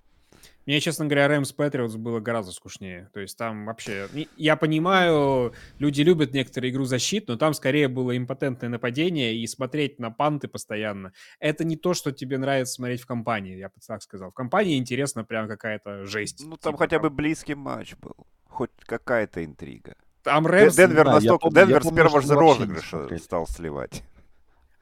Мне, 0.66 0.80
честно 0.80 1.04
говоря, 1.06 1.28
Рэмс 1.28 1.52
Патриотс 1.52 1.94
было 1.94 2.18
гораздо 2.18 2.52
скучнее. 2.52 3.08
То 3.12 3.20
есть 3.20 3.38
там 3.38 3.66
вообще... 3.66 4.08
Я 4.36 4.56
понимаю, 4.56 5.54
люди 5.78 6.02
любят 6.02 6.32
некоторые 6.32 6.72
игру 6.72 6.84
защит, 6.84 7.28
но 7.28 7.36
там 7.36 7.54
скорее 7.54 7.88
было 7.88 8.16
импотентное 8.16 8.68
нападение, 8.68 9.36
и 9.36 9.46
смотреть 9.46 9.98
на 10.00 10.10
панты 10.10 10.48
постоянно. 10.48 11.12
Это 11.38 11.64
не 11.64 11.76
то, 11.76 11.94
что 11.94 12.10
тебе 12.10 12.38
нравится 12.38 12.74
смотреть 12.74 13.02
в 13.02 13.06
компании, 13.06 13.56
я 13.56 13.68
бы 13.68 13.74
так 13.86 14.02
сказал. 14.02 14.30
В 14.30 14.34
компании 14.34 14.76
интересно 14.76 15.24
прям 15.24 15.46
какая-то 15.46 16.04
жесть. 16.04 16.44
Ну 16.44 16.56
там 16.56 16.72
типа, 16.72 16.84
хотя 16.84 16.98
бы 16.98 17.10
близкий 17.10 17.54
матч 17.54 17.94
был. 17.96 18.26
Хоть 18.48 18.70
какая-то 18.84 19.44
интрига. 19.44 19.94
Там 20.22 20.46
Рэмс... 20.46 20.74
Денвер, 20.74 21.04
да, 21.04 21.12
настолько... 21.14 21.38
помню, 21.38 21.66
Денвер 21.66 21.84
с 21.84 21.94
первого 21.94 22.20
же 22.20 22.34
розыгрыша 22.34 23.18
стал 23.18 23.46
сливать. 23.46 24.02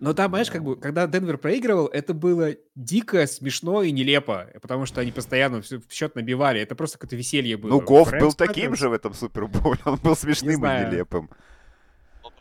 Но 0.00 0.12
там, 0.12 0.30
знаешь, 0.32 0.50
как 0.50 0.64
бы, 0.64 0.76
когда 0.76 1.06
Денвер 1.06 1.38
проигрывал, 1.38 1.86
это 1.86 2.14
было 2.14 2.56
дико, 2.74 3.26
смешно 3.26 3.82
и 3.82 3.92
нелепо, 3.92 4.48
потому 4.60 4.86
что 4.86 5.00
они 5.00 5.12
постоянно 5.12 5.62
все 5.62 5.78
в 5.78 5.92
счет 5.92 6.16
набивали. 6.16 6.60
Это 6.60 6.74
просто 6.74 6.98
какое-то 6.98 7.16
веселье 7.16 7.56
было. 7.56 7.70
Ну, 7.70 7.80
Гофф 7.80 8.12
был 8.18 8.32
таким 8.32 8.74
же 8.74 8.88
в 8.88 8.92
этом 8.92 9.14
Суперболе. 9.14 9.78
Он 9.84 9.96
был 9.96 10.16
смешным 10.16 10.64
и 10.64 10.68
нелепым. 10.68 11.30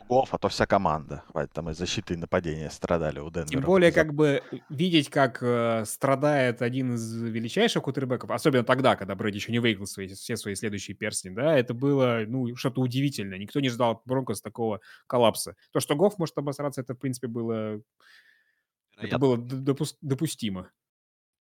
Гов, 0.08 0.34
а 0.34 0.38
то 0.38 0.50
вся 0.50 0.66
команда. 0.66 1.24
Хватит, 1.28 1.54
там 1.54 1.70
и 1.70 1.74
защиты, 1.74 2.14
и 2.14 2.18
нападения 2.18 2.70
страдали 2.70 3.20
у 3.20 3.30
Денвера. 3.30 3.48
Тем 3.48 3.62
более, 3.62 3.92
как 3.92 4.14
бы 4.14 4.44
видеть, 4.70 5.10
как 5.10 5.42
э, 5.42 5.86
страдает 5.86 6.62
один 6.62 6.96
из 6.96 7.14
величайших 7.14 7.84
кутербеков, 7.84 8.32
особенно 8.32 8.64
тогда, 8.64 8.96
когда 8.96 9.16
Брэди 9.16 9.38
еще 9.38 9.52
не 9.52 9.60
выиграл 9.60 9.88
свои, 9.88 10.08
все 10.08 10.38
свои 10.38 10.56
следующие 10.56 10.96
перстни, 10.96 11.30
да, 11.30 11.58
это 11.58 11.74
было, 11.74 12.24
ну, 12.28 12.56
что-то 12.56 12.82
удивительное. 12.82 13.38
Никто 13.38 13.60
не 13.60 13.70
ждал 13.70 14.02
Бронкос 14.06 14.42
такого 14.42 14.82
коллапса. 15.08 15.56
То, 15.72 15.80
что 15.80 15.96
Гофф 15.96 16.18
может 16.18 16.38
обосраться, 16.38 16.82
это, 16.82 16.94
в 16.94 17.00
принципе, 17.00 17.28
было... 17.28 17.82
Это 18.98 19.18
было 19.18 19.38
допус- 19.38 19.98
допустимо. 20.02 20.70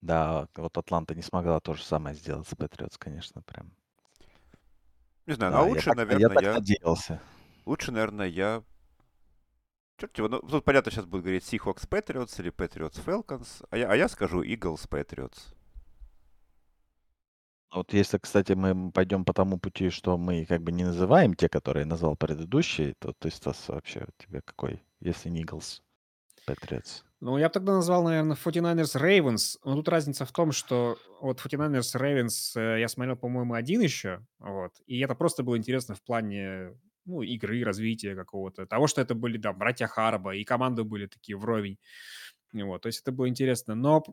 Да, 0.01 0.49
вот 0.57 0.77
Атланта 0.77 1.15
не 1.15 1.23
смогла 1.23 1.61
то 1.61 1.75
же 1.75 1.83
самое 1.83 2.17
сделать 2.17 2.49
с 2.49 2.55
Патриотс, 2.55 2.99
конечно, 2.99 3.43
прям. 3.43 3.73
Не 5.27 5.35
знаю, 5.35 5.53
да, 5.53 5.59
а 5.61 5.63
лучше, 5.63 5.91
я 5.91 5.95
наверное, 5.95 6.29
так, 6.29 6.43
я... 6.43 6.49
так 6.49 6.55
надеялся. 6.61 7.21
Лучше, 7.65 7.93
наверное, 7.93 8.27
я... 8.27 8.63
Черт 9.99 10.17
его, 10.19 10.29
ну, 10.29 10.41
тут 10.41 10.65
понятно, 10.65 10.91
сейчас 10.91 11.05
будет 11.05 11.23
говорить 11.23 11.45
Seahawks 11.45 11.89
Patriots 11.89 12.41
или 12.41 12.51
Patriots 12.51 13.05
Falcons, 13.05 13.65
а 13.71 13.77
я, 13.77 13.91
а 13.91 13.97
я 13.97 14.09
скажу 14.09 14.43
Eagles 14.43 14.89
Patriots. 14.89 15.55
Вот 17.73 17.93
если, 17.95 18.19
кстати, 18.19 18.53
мы 18.53 18.91
пойдем 18.91 19.25
по 19.25 19.33
тому 19.33 19.59
пути, 19.59 19.89
что 19.91 20.19
мы 20.19 20.45
как 20.45 20.63
бы 20.63 20.73
не 20.73 20.85
называем 20.85 21.35
те, 21.35 21.49
которые 21.49 21.87
назвал 21.87 22.17
предыдущий, 22.17 22.95
то 22.99 23.15
ты, 23.19 23.31
Стас, 23.31 23.69
вообще 23.69 24.07
тебе 24.19 24.43
какой, 24.43 24.83
если 25.01 25.31
не 25.31 25.43
Eagles, 25.43 25.81
Patriots? 26.47 27.03
Ну, 27.21 27.39
я 27.39 27.49
бы 27.49 27.53
тогда 27.53 27.73
назвал, 27.75 28.03
наверное, 28.03 28.37
49ers 28.37 29.01
Ravens. 29.01 29.59
Но 29.65 29.77
тут 29.77 29.89
разница 29.89 30.27
в 30.27 30.33
том, 30.33 30.53
что 30.53 30.99
вот 31.21 31.41
49ers 31.41 31.95
Ravens 31.95 32.61
э, 32.61 32.81
я 32.81 32.89
смотрел, 32.89 33.17
по-моему, 33.17 33.55
один 33.55 33.81
еще, 33.81 34.27
вот, 34.39 34.73
и 34.87 34.99
это 35.01 35.15
просто 35.15 35.43
было 35.43 35.57
интересно 35.57 35.95
в 35.95 36.03
плане 36.03 36.75
ну, 37.05 37.23
игры, 37.23 37.63
развития 37.65 38.15
какого-то. 38.15 38.67
Того, 38.67 38.87
что 38.87 39.01
это 39.01 39.15
были, 39.15 39.39
да, 39.39 39.53
братья 39.53 39.87
Харба, 39.87 40.35
и 40.37 40.45
команды 40.45 40.85
были 40.85 41.07
такие 41.07 41.37
вровень. 41.37 41.79
Вот, 42.53 42.83
то 42.83 42.89
есть 42.89 43.01
это 43.03 43.13
было 43.13 43.29
интересно. 43.29 43.75
Но 43.75 44.05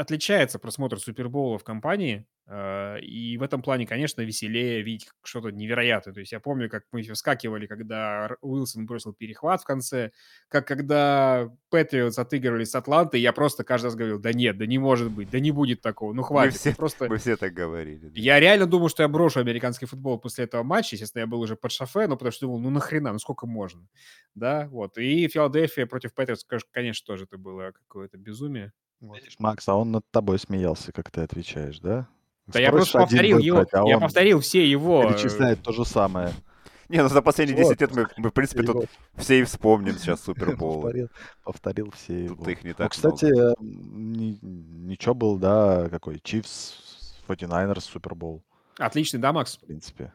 отличается 0.00 0.58
просмотр 0.58 0.98
Супербоула 0.98 1.58
в 1.58 1.64
компании, 1.64 2.26
э, 2.46 3.00
и 3.00 3.36
в 3.36 3.42
этом 3.42 3.60
плане, 3.60 3.86
конечно, 3.86 4.22
веселее 4.22 4.80
видеть 4.80 5.10
что-то 5.22 5.50
невероятное. 5.50 6.14
То 6.14 6.20
есть 6.20 6.32
я 6.32 6.40
помню, 6.40 6.70
как 6.70 6.84
мы 6.90 7.02
вскакивали, 7.02 7.66
когда 7.66 8.30
Уилсон 8.40 8.86
бросил 8.86 9.12
перехват 9.12 9.60
в 9.60 9.64
конце, 9.64 10.12
как 10.48 10.66
когда 10.66 11.50
Патриотс 11.68 12.18
отыгрывали 12.18 12.64
с 12.64 12.74
Атлантой, 12.74 13.20
я 13.20 13.34
просто 13.34 13.62
каждый 13.62 13.86
раз 13.86 13.94
говорил, 13.94 14.18
да 14.18 14.32
нет, 14.32 14.56
да 14.56 14.64
не 14.64 14.78
может 14.78 15.10
быть, 15.10 15.28
да 15.28 15.38
не 15.38 15.50
будет 15.50 15.82
такого, 15.82 16.14
ну 16.14 16.22
хватит. 16.22 16.54
Мы 16.54 16.58
все, 16.58 16.74
просто... 16.74 17.06
мы 17.06 17.18
все 17.18 17.36
так 17.36 17.52
говорили. 17.52 18.08
Да. 18.08 18.12
Я 18.14 18.40
реально 18.40 18.66
думал, 18.66 18.88
что 18.88 19.02
я 19.02 19.08
брошу 19.08 19.40
американский 19.40 19.84
футбол 19.84 20.18
после 20.18 20.44
этого 20.44 20.62
матча, 20.62 20.94
естественно, 20.94 21.20
я 21.20 21.26
был 21.26 21.40
уже 21.40 21.56
под 21.56 21.72
шофе, 21.72 22.06
но 22.06 22.16
потому 22.16 22.32
что 22.32 22.46
думал, 22.46 22.60
ну 22.60 22.70
нахрена, 22.70 23.12
ну 23.12 23.18
сколько 23.18 23.46
можно, 23.46 23.86
да, 24.34 24.66
вот. 24.70 24.96
И 24.96 25.28
Филадельфия 25.28 25.84
против 25.84 26.14
Патриотс, 26.14 26.46
конечно, 26.72 27.06
тоже 27.06 27.24
это 27.24 27.36
было 27.36 27.72
какое-то 27.72 28.16
безумие. 28.16 28.72
Вот. 29.00 29.16
Видишь, 29.16 29.36
Макс, 29.38 29.66
а 29.68 29.74
он 29.74 29.92
над 29.92 30.04
тобой 30.10 30.38
смеялся, 30.38 30.92
как 30.92 31.10
ты 31.10 31.22
отвечаешь, 31.22 31.78
да? 31.80 32.06
Да 32.46 32.60
я 32.60 32.70
просто 32.70 32.98
повторил 32.98 33.38
его, 33.38 33.64
а 33.72 33.88
я 33.88 33.98
повторил 33.98 34.40
все 34.40 34.68
его... 34.68 35.02
Перечисляет 35.08 35.62
то 35.62 35.72
же 35.72 35.84
самое. 35.84 36.32
Не, 36.88 37.02
ну 37.02 37.08
за 37.08 37.22
последние 37.22 37.56
10 37.56 37.80
лет 37.80 37.94
мы, 37.94 38.08
мы 38.16 38.30
в 38.30 38.32
принципе, 38.32 38.64
тут 38.64 38.86
все 39.14 39.40
и 39.40 39.44
вспомним 39.44 39.96
сейчас 39.96 40.20
Супербол. 40.24 40.82
Повторил, 40.82 41.08
повторил 41.44 41.90
все 41.92 42.24
его. 42.24 42.34
Тут 42.34 42.48
их 42.48 42.64
не 42.64 42.70
ну, 42.70 42.74
так 42.74 42.90
кстати, 42.90 43.26
много. 43.26 43.54
ничего 43.60 45.14
был, 45.14 45.38
да, 45.38 45.88
какой, 45.88 46.18
Чивс, 46.18 47.22
49ers, 47.28 47.80
Супербол. 47.80 48.42
Отличный, 48.76 49.20
да, 49.20 49.32
Макс? 49.32 49.56
В 49.56 49.60
принципе. 49.60 50.12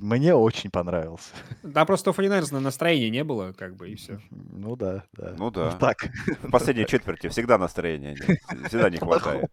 Мне 0.00 0.34
очень 0.34 0.70
понравился. 0.70 1.30
Да, 1.62 1.84
просто 1.84 2.10
у 2.10 2.14
49 2.14 2.52
настроения 2.52 3.10
не 3.10 3.24
было, 3.24 3.52
как 3.52 3.76
бы, 3.76 3.90
и 3.90 3.94
все. 3.94 4.20
Ну 4.30 4.76
да, 4.76 5.04
да. 5.12 5.34
Ну 5.36 5.50
да. 5.50 5.72
Так. 5.72 6.08
В 6.42 6.50
последней 6.50 6.86
четверти 6.86 7.28
всегда 7.28 7.58
настроения 7.58 8.14
нет. 8.14 8.40
Всегда 8.68 8.90
не 8.90 8.98
хватает. 8.98 9.50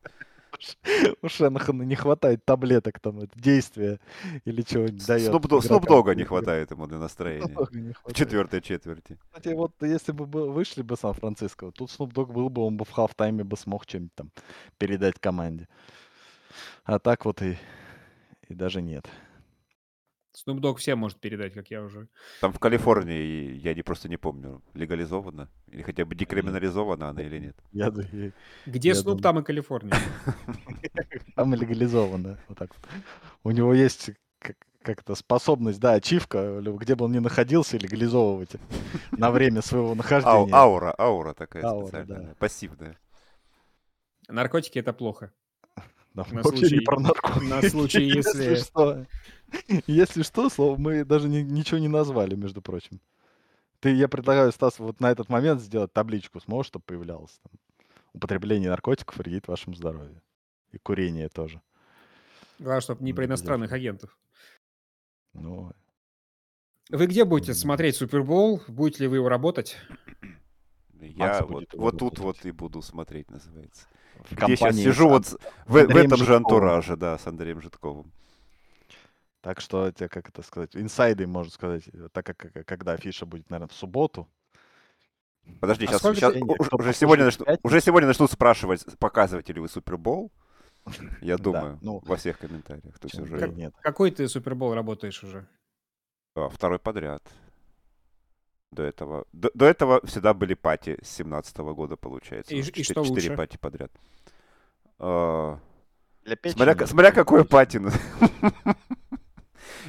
У 1.22 1.30
Шенахана 1.30 1.84
не 1.84 1.96
хватает 1.96 2.46
таблеток, 2.46 3.00
там, 3.00 3.28
действия 3.36 4.00
или 4.46 4.62
чего-нибудь 4.62 5.06
дает. 5.06 5.28
Снуп 5.64 5.86
Дога 5.86 6.16
не 6.16 6.24
хватает 6.24 6.72
ему 6.72 6.88
для 6.88 6.98
настроения. 7.00 7.56
В 8.04 8.14
четвертой 8.14 8.62
четверти. 8.62 9.18
Кстати, 9.32 9.54
вот 9.54 9.74
если 9.82 10.12
бы 10.12 10.26
вышли 10.26 10.82
бы 10.82 10.96
Сан-Франциско, 10.96 11.72
тут 11.72 11.92
Снуп 11.92 12.14
Дог 12.14 12.32
был 12.32 12.50
бы, 12.50 12.62
он 12.62 12.78
бы 12.78 12.86
в 12.86 12.92
хафтайме 12.92 13.44
бы 13.44 13.58
смог 13.58 13.86
чем-нибудь 13.86 14.16
там 14.16 14.32
передать 14.78 15.20
команде. 15.20 15.68
А 16.84 17.00
так 17.00 17.26
вот 17.26 17.42
и, 17.42 17.58
и 18.48 18.54
даже 18.54 18.82
нет. 18.82 19.10
Snoop 20.36 20.60
Dogg 20.60 20.78
всем 20.78 21.00
может 21.00 21.20
передать, 21.20 21.54
как 21.54 21.68
я 21.72 21.82
уже. 21.82 22.08
Там 22.42 22.52
в 22.52 22.60
Калифорнии, 22.60 23.54
я 23.54 23.74
не 23.74 23.82
просто 23.82 24.10
не 24.10 24.18
помню, 24.18 24.62
легализовано? 24.74 25.50
Или 25.68 25.82
хотя 25.82 26.06
бы 26.06 26.16
декриминализована 26.16 27.10
она 27.10 27.22
или 27.22 27.40
нет? 27.40 27.58
Я, 27.72 27.92
я, 28.12 28.32
Где 28.66 28.90
я 28.90 28.96
Снуп, 28.96 29.22
там 29.22 29.40
и 29.40 29.44
Калифорния. 29.44 29.96
Там 31.36 31.54
и 31.54 31.58
легализовано. 31.58 32.40
Вот 32.48 32.58
так 32.58 32.72
вот. 32.76 32.88
У 33.44 33.52
него 33.52 33.74
есть 33.74 34.12
как-то 34.82 35.16
способность, 35.16 35.80
да, 35.80 35.94
ачивка, 35.94 36.62
где 36.62 36.96
бы 36.96 37.06
он 37.06 37.12
ни 37.12 37.20
находился, 37.20 37.78
легализовывать 37.78 38.52
на 39.12 39.32
время 39.32 39.62
своего 39.62 39.96
нахождения. 39.96 40.54
аура, 40.54 40.94
аура 40.98 41.34
такая 41.34 41.64
аура, 41.64 41.88
специальная, 41.88 42.28
да. 42.28 42.36
пассивная. 42.40 42.98
Наркотики— 44.28 44.80
это 44.80 44.94
плохо. 44.94 45.34
Да, 46.16 46.26
на 46.32 46.44
случай, 46.44 46.78
не 46.78 46.82
про 46.82 47.00
наркотики. 47.00 47.50
На 47.50 47.62
случай, 47.70 48.04
если... 48.04 48.44
если 48.44 48.56
что. 48.56 49.06
Если 49.86 50.24
что, 50.24 50.50
слово 50.50 50.78
мы 50.78 51.06
даже 51.06 51.30
ни, 51.30 51.42
ничего 51.42 51.78
не 51.78 51.88
назвали, 51.88 52.36
между 52.36 52.62
прочим. 52.62 53.00
Ты, 53.80 53.92
я 53.92 54.08
предлагаю, 54.08 54.52
Стас, 54.52 54.80
вот 54.80 55.00
на 55.00 55.12
этот 55.12 55.30
момент 55.30 55.62
сделать 55.62 55.94
табличку, 55.94 56.40
сможешь, 56.40 56.68
чтобы 56.68 56.84
появлялось 56.86 57.40
там. 57.44 57.52
Употребление 58.14 58.70
наркотиков 58.70 59.18
вредит 59.18 59.48
вашему 59.48 59.76
здоровью. 59.76 60.22
И 60.72 60.78
курение 60.78 61.30
тоже. 61.30 61.62
Главное, 62.60 62.82
чтобы 62.82 63.04
не 63.04 63.14
про 63.14 63.26
иностранных 63.26 63.72
агентов. 63.74 64.18
Ну, 65.34 65.74
вы 66.90 67.08
где 67.08 67.26
будете 67.26 67.54
смотреть 67.54 67.98
Супербол? 67.98 68.62
Будете 68.68 69.04
ли 69.04 69.08
вы 69.08 69.18
его 69.18 69.28
работать? 69.28 69.76
Я 71.00 71.42
вот, 71.44 71.66
вот 71.74 71.98
тут 71.98 72.20
вот 72.20 72.46
и 72.46 72.52
буду 72.52 72.82
смотреть, 72.82 73.30
называется. 73.30 73.88
В 74.24 74.36
где 74.36 74.56
сейчас 74.56 74.76
сижу 74.76 75.10
вот 75.10 75.26
в, 75.66 75.74
в 75.74 75.96
этом 75.96 76.18
же 76.18 76.36
антураже, 76.36 76.96
да, 76.96 77.18
с 77.18 77.28
Андреем 77.28 77.62
Житковым. 77.62 78.12
Так 79.42 79.62
что, 79.62 79.86
это, 79.86 80.10
как 80.10 80.30
это 80.30 80.42
сказать, 80.42 80.76
инсайды, 80.76 81.28
можно 81.28 81.52
сказать, 81.52 81.84
э, 81.94 82.08
так 82.12 82.26
как 82.26 82.66
когда 82.66 82.94
афиша 82.94 83.28
будет, 83.28 83.48
наверное, 83.52 83.70
в 83.70 83.74
субботу. 83.74 84.28
Подожди, 85.62 85.86
а 85.86 85.90
сейчас, 85.90 86.02
сейчас 86.02 86.34
уже, 86.80 86.94
сегодня 86.94 87.26
начну, 87.26 87.46
уже 87.62 87.80
сегодня 87.80 88.08
начнут 88.08 88.32
спрашивать, 88.32 88.84
показываете 88.98 89.54
ли 89.54 89.60
вы 89.60 89.70
Супербол. 89.70 90.32
Я 91.22 91.38
думаю, 91.38 91.74
да, 91.74 91.80
ну, 91.82 92.02
во 92.06 92.16
всех 92.16 92.40
комментариях. 92.40 92.98
То 93.00 93.06
есть 93.08 93.20
уже... 93.20 93.38
как, 93.38 93.52
нет. 93.52 93.74
Какой 93.82 94.12
ты 94.12 94.28
Супербол 94.28 94.74
работаешь 94.74 95.24
уже? 95.24 95.48
А, 96.36 96.50
второй 96.50 96.80
подряд. 96.80 97.22
До 98.76 98.84
этого. 98.84 99.26
До, 99.32 99.50
до 99.54 99.66
этого 99.66 100.02
всегда 100.06 100.34
были 100.34 100.54
пати 100.54 100.98
с 101.02 101.08
17 101.16 101.58
года, 101.58 101.96
получается. 101.96 102.54
И, 102.54 102.60
и 102.60 102.84
что 102.84 103.02
лучше? 103.02 103.22
Четыре 103.22 103.38
пати 103.38 103.58
подряд. 103.58 103.92
А, 105.00 105.60
смотря, 106.46 106.88
смотря 106.88 107.12
какой 107.12 107.46
пати. 107.46 107.82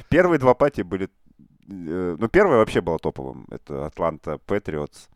Первые 0.09 0.39
два 0.39 0.53
пати 0.53 0.83
были... 0.83 1.09
Э, 1.69 2.15
ну, 2.17 2.29
первая 2.29 2.59
вообще 2.59 2.79
была 2.79 2.97
топовым. 2.97 3.45
Это 3.51 3.85
Атланта 3.85 4.37
Патриотс. 4.37 5.09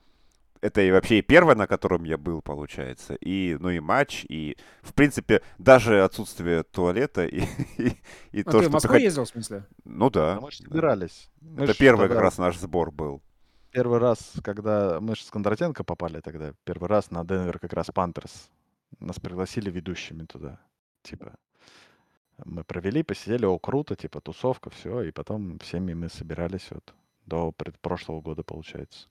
Это 0.59 0.81
и 0.81 0.91
вообще 0.91 1.19
и 1.19 1.21
первая, 1.21 1.55
на 1.55 1.65
котором 1.65 2.03
я 2.03 2.17
был, 2.17 2.41
получается. 2.41 3.15
И, 3.15 3.55
ну, 3.57 3.69
и 3.69 3.79
матч, 3.79 4.25
и, 4.27 4.57
в 4.81 4.93
принципе, 4.93 5.41
даже 5.57 6.03
отсутствие 6.03 6.63
туалета, 6.63 7.25
и, 7.25 7.45
и, 7.77 7.97
и 8.33 8.41
а 8.41 8.43
то, 8.43 8.51
ты 8.51 8.63
что... 8.63 8.69
в 8.69 8.73
Москву 8.73 8.89
приход... 8.89 9.01
ездил, 9.01 9.23
в 9.23 9.29
смысле? 9.29 9.63
Ну, 9.85 10.09
да. 10.09 10.35
А 10.35 10.41
мы 10.41 10.51
же 10.51 10.57
собирались. 10.57 11.29
Да. 11.39 11.63
Это 11.63 11.73
первый 11.73 12.01
тогда... 12.01 12.15
как 12.15 12.23
раз 12.23 12.37
наш 12.37 12.57
сбор 12.57 12.91
был. 12.91 13.21
Первый 13.71 13.99
раз, 13.99 14.33
когда 14.43 14.99
мы 14.99 15.15
же 15.15 15.23
с 15.23 15.31
Кондратенко 15.31 15.83
попали 15.83 16.19
тогда, 16.19 16.53
первый 16.65 16.89
раз 16.89 17.09
на 17.09 17.23
Денвер 17.23 17.57
как 17.59 17.73
раз 17.73 17.87
Пантерс. 17.93 18.49
Нас 18.99 19.19
пригласили 19.19 19.71
ведущими 19.71 20.25
туда. 20.25 20.59
Типа, 21.03 21.33
мы 22.43 22.63
провели, 22.63 23.01
посидели, 23.01 23.45
о, 23.45 23.57
круто, 23.59 23.95
типа 23.95 24.19
тусовка, 24.19 24.69
все, 24.69 25.03
и 25.03 25.11
потом 25.11 25.57
всеми 25.59 25.93
мы 25.93 26.09
собирались 26.09 26.67
вот 26.71 26.93
до 27.25 27.53
прошлого 27.81 28.19
года, 28.21 28.43
получается. 28.43 29.07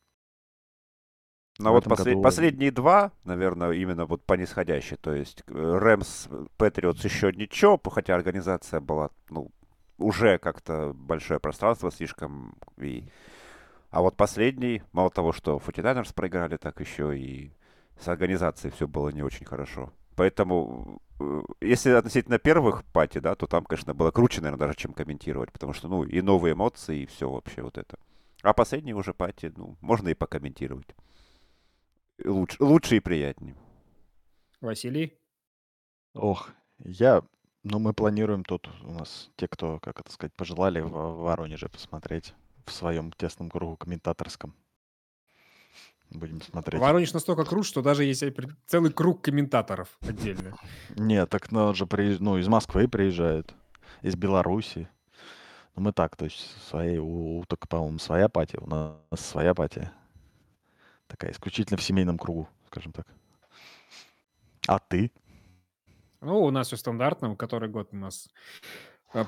Ну 1.58 1.70
вот 1.72 1.84
послед... 1.84 2.14
году... 2.14 2.22
последние 2.22 2.70
два, 2.70 3.12
наверное, 3.24 3.72
именно 3.72 4.06
вот 4.06 4.22
по 4.24 4.34
нисходящей. 4.34 4.96
То 4.96 5.14
есть 5.14 5.42
Рэмс, 5.46 6.28
Патриотс 6.56 7.04
еще 7.04 7.32
ничего, 7.32 7.80
хотя 7.90 8.14
организация 8.14 8.80
была, 8.80 9.11
ну, 9.30 9.50
уже 9.98 10.38
как-то 10.38 10.92
большое 10.94 11.40
пространство 11.40 11.90
слишком. 11.90 12.54
И... 12.78 13.04
А 13.91 14.03
вот 14.03 14.16
последний, 14.16 14.82
мало 14.93 15.11
того, 15.11 15.32
что 15.32 15.59
49ers 15.59 16.14
проиграли, 16.14 16.57
так 16.57 16.80
еще 16.80 17.18
и 17.18 17.53
с 17.99 18.07
организацией 18.09 18.72
все 18.72 18.86
было 18.86 19.09
не 19.11 19.22
очень 19.22 19.45
хорошо. 19.45 19.93
Поэтому 20.14 21.03
э, 21.18 21.41
если 21.61 21.91
относительно 21.91 22.38
первых 22.38 22.84
пати, 22.84 23.18
да, 23.18 23.34
то 23.34 23.47
там, 23.47 23.64
конечно, 23.64 23.95
было 23.95 24.11
круче, 24.11 24.41
наверное, 24.41 24.66
даже, 24.66 24.76
чем 24.76 24.93
комментировать, 24.93 25.51
потому 25.53 25.72
что, 25.72 25.88
ну, 25.88 26.05
и 26.05 26.20
новые 26.20 26.53
эмоции, 26.55 27.03
и 27.03 27.07
все 27.07 27.28
вообще 27.28 27.62
вот 27.62 27.78
это. 27.78 27.99
А 28.43 28.53
последние 28.53 28.95
уже 28.95 29.12
пати, 29.12 29.53
ну, 29.57 29.76
можно 29.80 30.09
и 30.09 30.14
покомментировать. 30.14 30.95
Лучше, 32.24 32.62
лучше 32.62 32.97
и 32.97 33.01
приятнее. 33.01 33.57
Василий? 34.61 35.18
Ох, 36.14 36.51
я... 36.78 37.22
Ну, 37.62 37.78
мы 37.78 37.93
планируем 37.93 38.43
тут 38.43 38.70
у 38.82 38.93
нас 38.93 39.30
те, 39.36 39.47
кто, 39.47 39.80
как 39.80 40.01
это 40.01 40.11
сказать, 40.11 40.32
пожелали 40.34 40.80
в 40.80 40.91
Воронеже 40.91 41.68
посмотреть 41.68 42.34
в 42.71 42.75
своем 42.75 43.12
тесном 43.12 43.51
кругу 43.51 43.77
комментаторском. 43.77 44.55
Будем 46.11 46.41
смотреть. 46.43 46.81
Воронеж 46.81 47.12
настолько 47.12 47.45
крут, 47.45 47.66
что 47.66 47.83
даже 47.83 48.05
есть 48.05 48.25
целый 48.66 48.93
круг 48.93 49.23
комментаторов 49.23 49.97
отдельно. 50.01 50.57
Нет, 50.97 51.29
так 51.31 51.53
ну, 51.53 51.73
же 51.73 51.87
приезж... 51.87 52.18
ну, 52.21 52.37
из 52.37 52.49
Москвы 52.49 52.89
приезжают, 52.89 53.55
из 54.03 54.16
Беларуси. 54.16 54.89
Ну, 55.77 55.83
мы 55.83 55.93
так, 55.93 56.16
то 56.16 56.25
есть 56.25 56.41
свои, 56.68 56.99
у, 56.99 57.39
у 57.39 57.45
только, 57.45 57.68
по-моему, 57.68 57.99
своя 58.01 58.29
пати, 58.29 58.57
у 58.57 58.66
нас 58.66 58.97
своя 59.14 59.55
пати. 59.55 59.89
Такая 61.07 61.31
исключительно 61.31 61.77
в 61.77 61.83
семейном 61.83 62.18
кругу, 62.18 62.49
скажем 62.66 62.93
так. 62.93 63.07
А 64.66 64.81
ты? 64.81 65.12
Ну, 66.21 66.43
у 66.43 66.51
нас 66.51 66.66
все 66.66 66.77
стандартно, 66.77 67.37
который 67.37 67.68
год 67.68 67.91
у 67.93 67.97
нас 67.97 68.29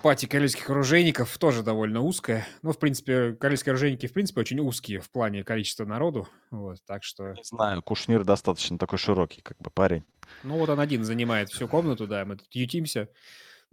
пати 0.02 0.26
корейских 0.26 0.70
оружейников 0.70 1.36
тоже 1.38 1.62
довольно 1.62 2.00
узкая. 2.00 2.46
Ну, 2.62 2.72
в 2.72 2.78
принципе, 2.78 3.32
корейские 3.32 3.72
оружейники, 3.72 4.06
в 4.06 4.12
принципе, 4.12 4.40
очень 4.40 4.60
узкие 4.60 5.00
в 5.00 5.10
плане 5.10 5.44
количества 5.44 5.84
народу. 5.84 6.28
Вот, 6.50 6.78
так 6.86 7.02
что... 7.02 7.32
Не 7.32 7.44
знаю, 7.44 7.82
Кушнир 7.82 8.24
достаточно 8.24 8.78
такой 8.78 8.98
широкий, 8.98 9.40
как 9.40 9.58
бы 9.58 9.70
парень. 9.70 10.04
Ну, 10.44 10.56
вот 10.58 10.68
он 10.68 10.80
один 10.80 11.04
занимает 11.04 11.50
всю 11.50 11.66
комнату, 11.68 12.06
да, 12.06 12.24
мы 12.24 12.36
тут 12.36 12.48
ютимся. 12.52 13.08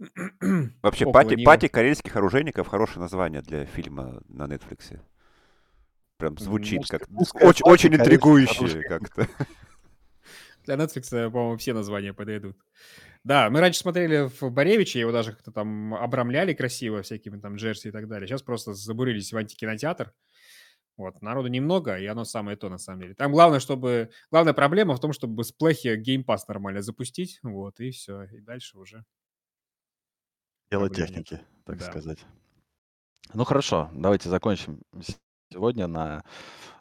Вообще, 0.82 1.10
party, 1.12 1.44
party 1.44 1.68
корейских 1.68 2.16
оружейников 2.16 2.68
хорошее 2.68 3.00
название 3.00 3.42
для 3.42 3.66
фильма 3.66 4.22
на 4.28 4.44
Netflix. 4.44 4.98
Прям 6.16 6.36
звучит 6.38 6.86
как 6.88 7.02
очень, 7.34 7.64
очень 7.64 7.94
интригующе 7.94 8.82
как-то. 8.82 9.28
Для 10.64 10.76
Netflix, 10.76 11.30
по-моему, 11.30 11.56
все 11.56 11.72
названия 11.72 12.12
подойдут. 12.12 12.56
Да, 13.24 13.50
мы 13.50 13.60
раньше 13.60 13.80
смотрели 13.80 14.28
в 14.28 14.50
Боревиче, 14.50 15.00
его 15.00 15.12
даже 15.12 15.32
как-то 15.32 15.52
там 15.52 15.94
обрамляли 15.94 16.54
красиво 16.54 17.02
всякими 17.02 17.38
там 17.38 17.56
джерси 17.56 17.88
и 17.88 17.90
так 17.90 18.08
далее. 18.08 18.26
Сейчас 18.26 18.42
просто 18.42 18.72
забурились 18.72 19.32
в 19.32 19.36
антикинотеатр. 19.36 20.12
Вот, 20.96 21.22
народу 21.22 21.48
немного, 21.48 21.98
и 21.98 22.04
оно 22.06 22.24
самое 22.24 22.56
то, 22.56 22.68
на 22.68 22.76
самом 22.76 23.00
деле. 23.00 23.14
Там 23.14 23.32
главное, 23.32 23.60
чтобы... 23.60 24.10
Главная 24.30 24.52
проблема 24.52 24.94
в 24.94 25.00
том, 25.00 25.14
чтобы 25.14 25.44
с 25.44 25.52
плехи 25.52 25.96
Game 25.96 26.21
Pass 26.21 26.46
нормально 26.46 26.82
запустить, 26.82 27.38
вот, 27.42 27.80
и 27.80 27.90
все. 27.90 28.24
И 28.24 28.40
дальше 28.40 28.78
уже... 28.78 29.04
Дело 30.70 30.90
техники, 30.90 31.40
так 31.64 31.78
да. 31.78 31.86
сказать. 31.86 32.18
Ну, 33.32 33.44
хорошо, 33.44 33.90
давайте 33.94 34.28
закончим 34.28 34.82
сегодня 35.50 35.86
на 35.86 36.22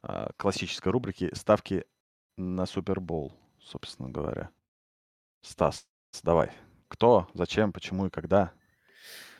э, 0.04 0.28
классической 0.38 0.92
рубрике 0.92 1.34
ставки 1.34 1.86
на 2.38 2.66
Супербол, 2.66 3.34
собственно 3.70 4.10
говоря. 4.10 4.50
Стас, 5.42 5.88
Давай. 6.24 6.52
Кто, 6.88 7.28
зачем, 7.34 7.72
почему 7.72 8.08
и 8.08 8.10
когда? 8.10 8.52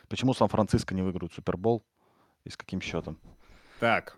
Почему 0.08 0.34
Сан-Франциско 0.34 0.94
не 0.94 1.02
выиграют 1.02 1.34
Супербол 1.34 1.84
и 2.44 2.50
с 2.50 2.56
каким 2.56 2.80
счетом? 2.80 3.18
Так. 3.80 4.16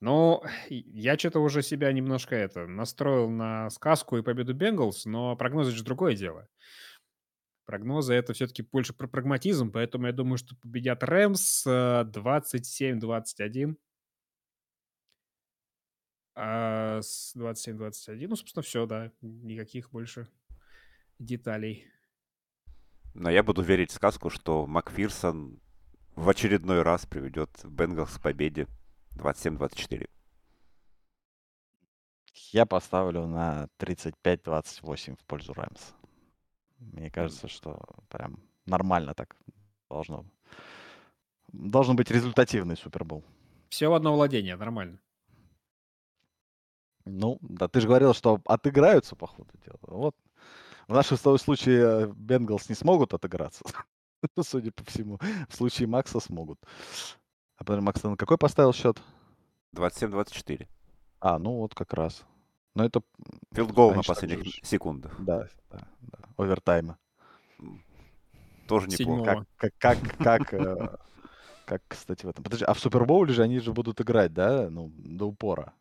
Ну, 0.00 0.42
я 0.68 1.18
что-то 1.18 1.40
уже 1.40 1.62
себя 1.62 1.90
немножко 1.92 2.36
это 2.36 2.66
настроил 2.66 3.30
на 3.30 3.70
сказку 3.70 4.18
и 4.18 4.22
победу 4.22 4.52
Бенгалс, 4.54 5.06
но 5.06 5.36
прогнозы 5.36 5.72
же 5.72 5.84
другое 5.84 6.14
дело. 6.14 6.48
Прогнозы 7.64 8.12
это 8.12 8.34
все-таки 8.34 8.62
больше 8.62 8.92
про 8.92 9.08
прагматизм, 9.08 9.72
поэтому 9.72 10.06
я 10.06 10.12
думаю, 10.12 10.36
что 10.36 10.54
победят 10.56 11.02
Рэмс 11.02 11.66
27-21. 11.66 13.76
А 16.36 17.00
с 17.00 17.34
27-21, 17.36 18.28
ну, 18.28 18.36
собственно, 18.36 18.62
все, 18.62 18.86
да. 18.86 19.12
Никаких 19.20 19.90
больше 19.90 20.28
деталей. 21.18 21.86
Но 23.14 23.30
я 23.30 23.42
буду 23.42 23.62
верить 23.62 23.90
в 23.90 23.94
сказку, 23.94 24.30
что 24.30 24.66
Макфирсон 24.66 25.60
в 26.16 26.28
очередной 26.28 26.82
раз 26.82 27.06
приведет 27.06 27.50
Бенгалс 27.64 28.18
к 28.18 28.22
победе 28.22 28.66
27-24. 29.16 30.08
Я 32.52 32.66
поставлю 32.66 33.26
на 33.26 33.68
35-28 33.78 35.16
в 35.16 35.24
пользу 35.24 35.52
Раймс. 35.52 35.92
Мне 36.78 37.10
кажется, 37.10 37.46
что 37.46 37.80
прям 38.08 38.40
нормально 38.66 39.14
так 39.14 39.36
должно. 39.88 40.26
Должен 41.52 41.94
быть 41.94 42.10
результативный 42.10 42.76
Супербол. 42.76 43.24
Все 43.68 43.88
в 43.88 43.94
одно 43.94 44.14
владение, 44.14 44.56
нормально. 44.56 44.98
Ну, 47.04 47.38
да, 47.42 47.68
ты 47.68 47.80
же 47.80 47.86
говорил, 47.86 48.14
что 48.14 48.40
отыграются, 48.46 49.16
по 49.16 49.26
ходу 49.26 49.50
дела. 49.64 49.78
Вот 49.82 50.14
в 50.88 50.92
нашем 50.92 51.16
случае 51.16 52.12
Бенгалс 52.14 52.68
не 52.68 52.74
смогут 52.74 53.14
отыграться. 53.14 53.64
Судя 54.40 54.72
по 54.72 54.84
всему. 54.84 55.18
В 55.48 55.54
случае 55.54 55.88
Макса 55.88 56.20
смогут. 56.20 56.58
А 57.56 57.64
потом 57.64 57.84
Макс, 57.84 58.02
на 58.02 58.16
какой 58.16 58.38
поставил 58.38 58.72
счет? 58.72 59.00
27-24. 59.76 60.66
А, 61.20 61.38
ну 61.38 61.58
вот 61.58 61.74
как 61.74 61.92
раз. 61.94 62.24
Но 62.74 62.84
это... 62.84 63.02
Филдгол 63.52 63.94
на 63.94 64.02
последних 64.02 64.64
секундах. 64.64 65.14
Да, 65.20 65.48
да, 65.70 65.88
да. 66.00 66.18
Овертайма. 66.36 66.98
Тоже 68.66 68.88
неплохо. 68.88 69.46
Как, 69.56 69.72
как, 69.78 69.98
как, 70.00 70.18
как, 70.18 70.54
э, 70.54 70.96
как, 71.66 71.82
кстати, 71.86 72.26
в 72.26 72.28
этом. 72.28 72.42
Подожди, 72.42 72.64
а 72.64 72.74
в 72.74 72.80
Супербоуле 72.80 73.32
же 73.32 73.42
они 73.42 73.60
же 73.60 73.72
будут 73.72 74.00
играть, 74.00 74.32
да? 74.32 74.68
Ну, 74.70 74.90
до 74.96 75.26
упора. 75.26 75.74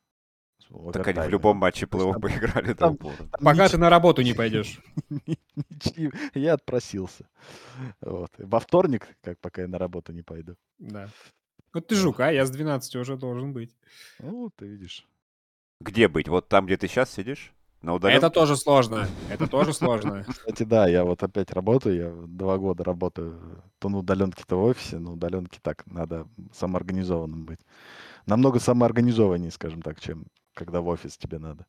Так 0.91 1.07
они 1.07 1.19
в 1.19 1.29
любом 1.29 1.57
матче 1.57 1.85
плей-офф 1.85 2.19
поиграли 2.19 2.73
до 2.73 2.89
упора. 2.89 3.15
Пока 3.31 3.69
ты 3.69 3.77
на 3.77 3.89
работу 3.89 4.21
не 4.21 4.33
пойдешь. 4.33 4.79
Я 6.33 6.53
отпросился. 6.53 7.25
Вот. 8.01 8.31
Во 8.37 8.59
вторник, 8.59 9.07
как 9.21 9.39
пока 9.39 9.61
я 9.61 9.67
на 9.67 9.77
работу 9.77 10.13
не 10.13 10.23
пойду. 10.23 10.55
Да. 10.79 11.09
Ну 11.73 11.81
ты 11.81 11.95
жук, 11.95 12.19
а 12.19 12.31
я 12.31 12.45
с 12.45 12.51
12 12.51 12.95
уже 12.95 13.17
должен 13.17 13.53
быть. 13.53 13.75
Ну, 14.19 14.49
ты 14.55 14.65
видишь. 14.67 15.07
Где 15.79 16.07
быть? 16.07 16.27
Вот 16.27 16.47
там, 16.49 16.65
где 16.65 16.77
ты 16.77 16.87
сейчас 16.87 17.11
сидишь? 17.11 17.53
На 17.81 17.93
удаленке? 17.93 18.25
Это 18.25 18.33
тоже 18.33 18.55
сложно. 18.55 19.07
Это 19.29 19.47
тоже 19.47 19.73
сложно. 19.73 20.23
Кстати, 20.27 20.63
да, 20.63 20.87
я 20.87 21.03
вот 21.03 21.21
опять 21.21 21.51
работаю, 21.51 21.95
я 21.95 22.27
два 22.27 22.57
года 22.57 22.83
работаю 22.83 23.63
то 23.79 23.89
на 23.89 23.97
удаленке, 23.99 24.43
то 24.47 24.59
в 24.59 24.63
офисе. 24.63 24.99
На 24.99 25.11
удаленке 25.11 25.59
так 25.61 25.85
надо 25.85 26.27
самоорганизованным 26.53 27.45
быть. 27.45 27.59
Намного 28.25 28.59
самоорганизованнее, 28.59 29.51
скажем 29.51 29.81
так, 29.81 29.99
чем 29.99 30.25
когда 30.53 30.81
в 30.81 30.87
офис 30.87 31.17
тебе 31.17 31.39
надо. 31.39 31.65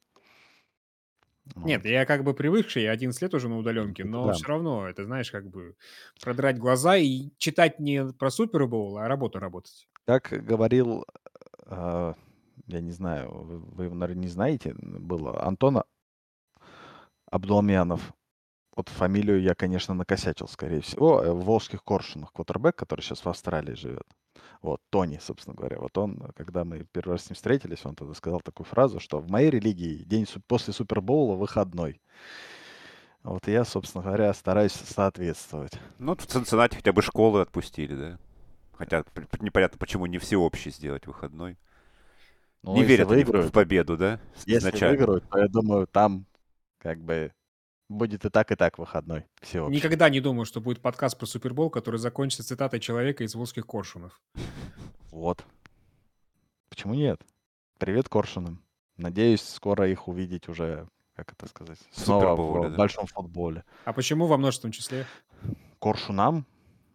Нет, 1.56 1.84
я 1.84 2.06
как 2.06 2.24
бы 2.24 2.32
привыкший, 2.32 2.84
я 2.84 2.92
11 2.92 3.20
лет 3.20 3.34
уже 3.34 3.48
на 3.48 3.58
удаленке, 3.58 4.04
но 4.04 4.28
да. 4.28 4.32
все 4.32 4.46
равно, 4.46 4.88
это 4.88 5.04
знаешь, 5.04 5.30
как 5.30 5.46
бы 5.48 5.76
продрать 6.22 6.58
глаза 6.58 6.96
и 6.96 7.30
читать 7.36 7.78
не 7.78 8.12
про 8.12 8.30
Супербоул, 8.30 8.96
а 8.96 9.08
работу 9.08 9.38
работать. 9.38 9.86
Как 10.06 10.28
говорил, 10.30 11.04
э, 11.66 12.14
я 12.66 12.80
не 12.80 12.92
знаю, 12.92 13.30
вы, 13.30 13.58
вы, 13.58 13.94
наверное, 13.94 14.22
не 14.22 14.28
знаете, 14.28 14.74
было 14.78 15.44
Антон 15.44 15.82
Абдулмянов. 17.30 18.14
Вот 18.74 18.88
фамилию 18.88 19.40
я, 19.40 19.54
конечно, 19.54 19.94
накосячил, 19.94 20.48
скорее 20.48 20.80
всего. 20.80 21.22
Э, 21.22 21.32
в 21.32 21.44
Волжских 21.44 21.84
Коршунах, 21.84 22.32
квотербек, 22.32 22.74
который 22.74 23.02
сейчас 23.02 23.24
в 23.24 23.28
Австралии 23.28 23.74
живет. 23.74 24.06
Вот, 24.62 24.80
Тони, 24.90 25.18
собственно 25.20 25.54
говоря. 25.54 25.78
Вот 25.78 25.96
он, 25.98 26.18
когда 26.36 26.64
мы 26.64 26.84
первый 26.90 27.12
раз 27.12 27.24
с 27.24 27.30
ним 27.30 27.34
встретились, 27.34 27.84
он 27.84 27.94
тогда 27.94 28.14
сказал 28.14 28.40
такую 28.40 28.66
фразу, 28.66 29.00
что 29.00 29.18
в 29.18 29.30
моей 29.30 29.50
религии 29.50 30.04
день 30.04 30.26
после 30.46 30.72
Супербоула 30.72 31.36
выходной. 31.36 32.00
Вот 33.22 33.46
я, 33.48 33.64
собственно 33.64 34.04
говоря, 34.04 34.32
стараюсь 34.34 34.72
соответствовать. 34.72 35.72
Ну, 35.98 36.14
в 36.14 36.26
Цинциннати 36.26 36.76
хотя 36.76 36.92
бы 36.92 37.02
школы 37.02 37.40
отпустили, 37.40 37.94
да? 37.94 38.18
Хотя 38.72 39.04
непонятно, 39.40 39.78
почему 39.78 40.06
не 40.06 40.18
всеобщий 40.18 40.70
сделать 40.70 41.06
выходной. 41.06 41.56
Ну, 42.62 42.74
не 42.74 42.84
верят 42.84 43.08
выиграют, 43.08 43.48
в 43.48 43.52
победу, 43.52 43.96
да? 43.96 44.20
Если 44.46 44.58
изначально. 44.58 44.96
выиграют, 44.96 45.28
то 45.28 45.38
я 45.38 45.48
думаю, 45.48 45.86
там 45.86 46.26
как 46.78 47.00
бы 47.00 47.32
Будет 47.88 48.24
и 48.24 48.30
так, 48.30 48.50
и 48.50 48.56
так 48.56 48.78
выходной. 48.78 49.26
Все 49.42 49.68
Никогда 49.68 50.08
не 50.08 50.20
думаю, 50.20 50.46
что 50.46 50.60
будет 50.60 50.80
подкаст 50.80 51.18
про 51.18 51.26
Супербол, 51.26 51.68
который 51.68 51.96
закончится 51.96 52.42
цитатой 52.42 52.80
человека 52.80 53.24
из 53.24 53.34
«Волжских 53.34 53.66
коршунов». 53.66 54.22
Вот. 55.10 55.44
Почему 56.70 56.94
нет? 56.94 57.20
Привет 57.78 58.08
коршунам. 58.08 58.62
Надеюсь, 58.96 59.42
скоро 59.42 59.88
их 59.88 60.08
увидеть 60.08 60.48
уже, 60.48 60.88
как 61.14 61.32
это 61.32 61.46
сказать, 61.46 61.78
снова 61.92 62.34
в 62.34 62.70
да. 62.70 62.76
большом 62.76 63.06
футболе. 63.06 63.64
А 63.84 63.92
почему 63.92 64.26
во 64.26 64.38
множественном 64.38 64.72
числе? 64.72 65.06
Коршунам? 65.78 66.46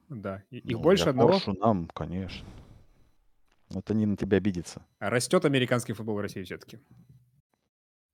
Да. 0.09 0.41
Их 0.49 0.63
ну, 0.65 0.79
больше 0.79 1.09
одного? 1.09 1.33
Коршунам, 1.33 1.87
конечно. 1.93 2.47
Вот 3.69 3.91
они 3.91 4.07
на 4.07 4.17
тебя 4.17 4.37
обидятся. 4.37 4.83
А 4.97 5.11
растет 5.11 5.45
американский 5.45 5.93
футбол 5.93 6.15
в 6.15 6.21
России 6.21 6.41
все-таки? 6.41 6.79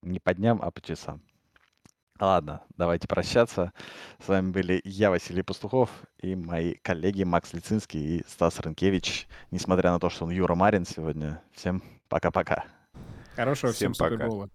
Не 0.02 0.20
по 0.20 0.34
дням, 0.34 0.60
а 0.62 0.72
по 0.72 0.82
часам. 0.82 1.22
Ладно, 2.20 2.62
давайте 2.78 3.10
прощаться. 3.10 3.74
С 4.24 4.30
вами 4.30 4.52
были 4.52 4.80
я, 4.86 5.10
Василий 5.10 5.42
Пастухов, 5.42 5.90
и 6.22 6.34
мои 6.36 6.76
коллеги 6.76 7.24
Макс 7.24 7.52
Лицинский 7.52 8.20
и 8.20 8.26
Стас 8.28 8.60
Рынкевич. 8.62 9.28
Несмотря 9.52 9.92
на 9.92 10.00
то, 10.00 10.10
что 10.10 10.24
он 10.24 10.32
Юра 10.32 10.56
Марин 10.56 10.86
сегодня. 10.86 11.42
Всем 11.54 11.84
пока-пока. 12.08 12.64
Хорошего 13.36 13.74
всем, 13.74 13.92
всем 13.92 14.06
пока. 14.06 14.16
Супербола. 14.16 14.50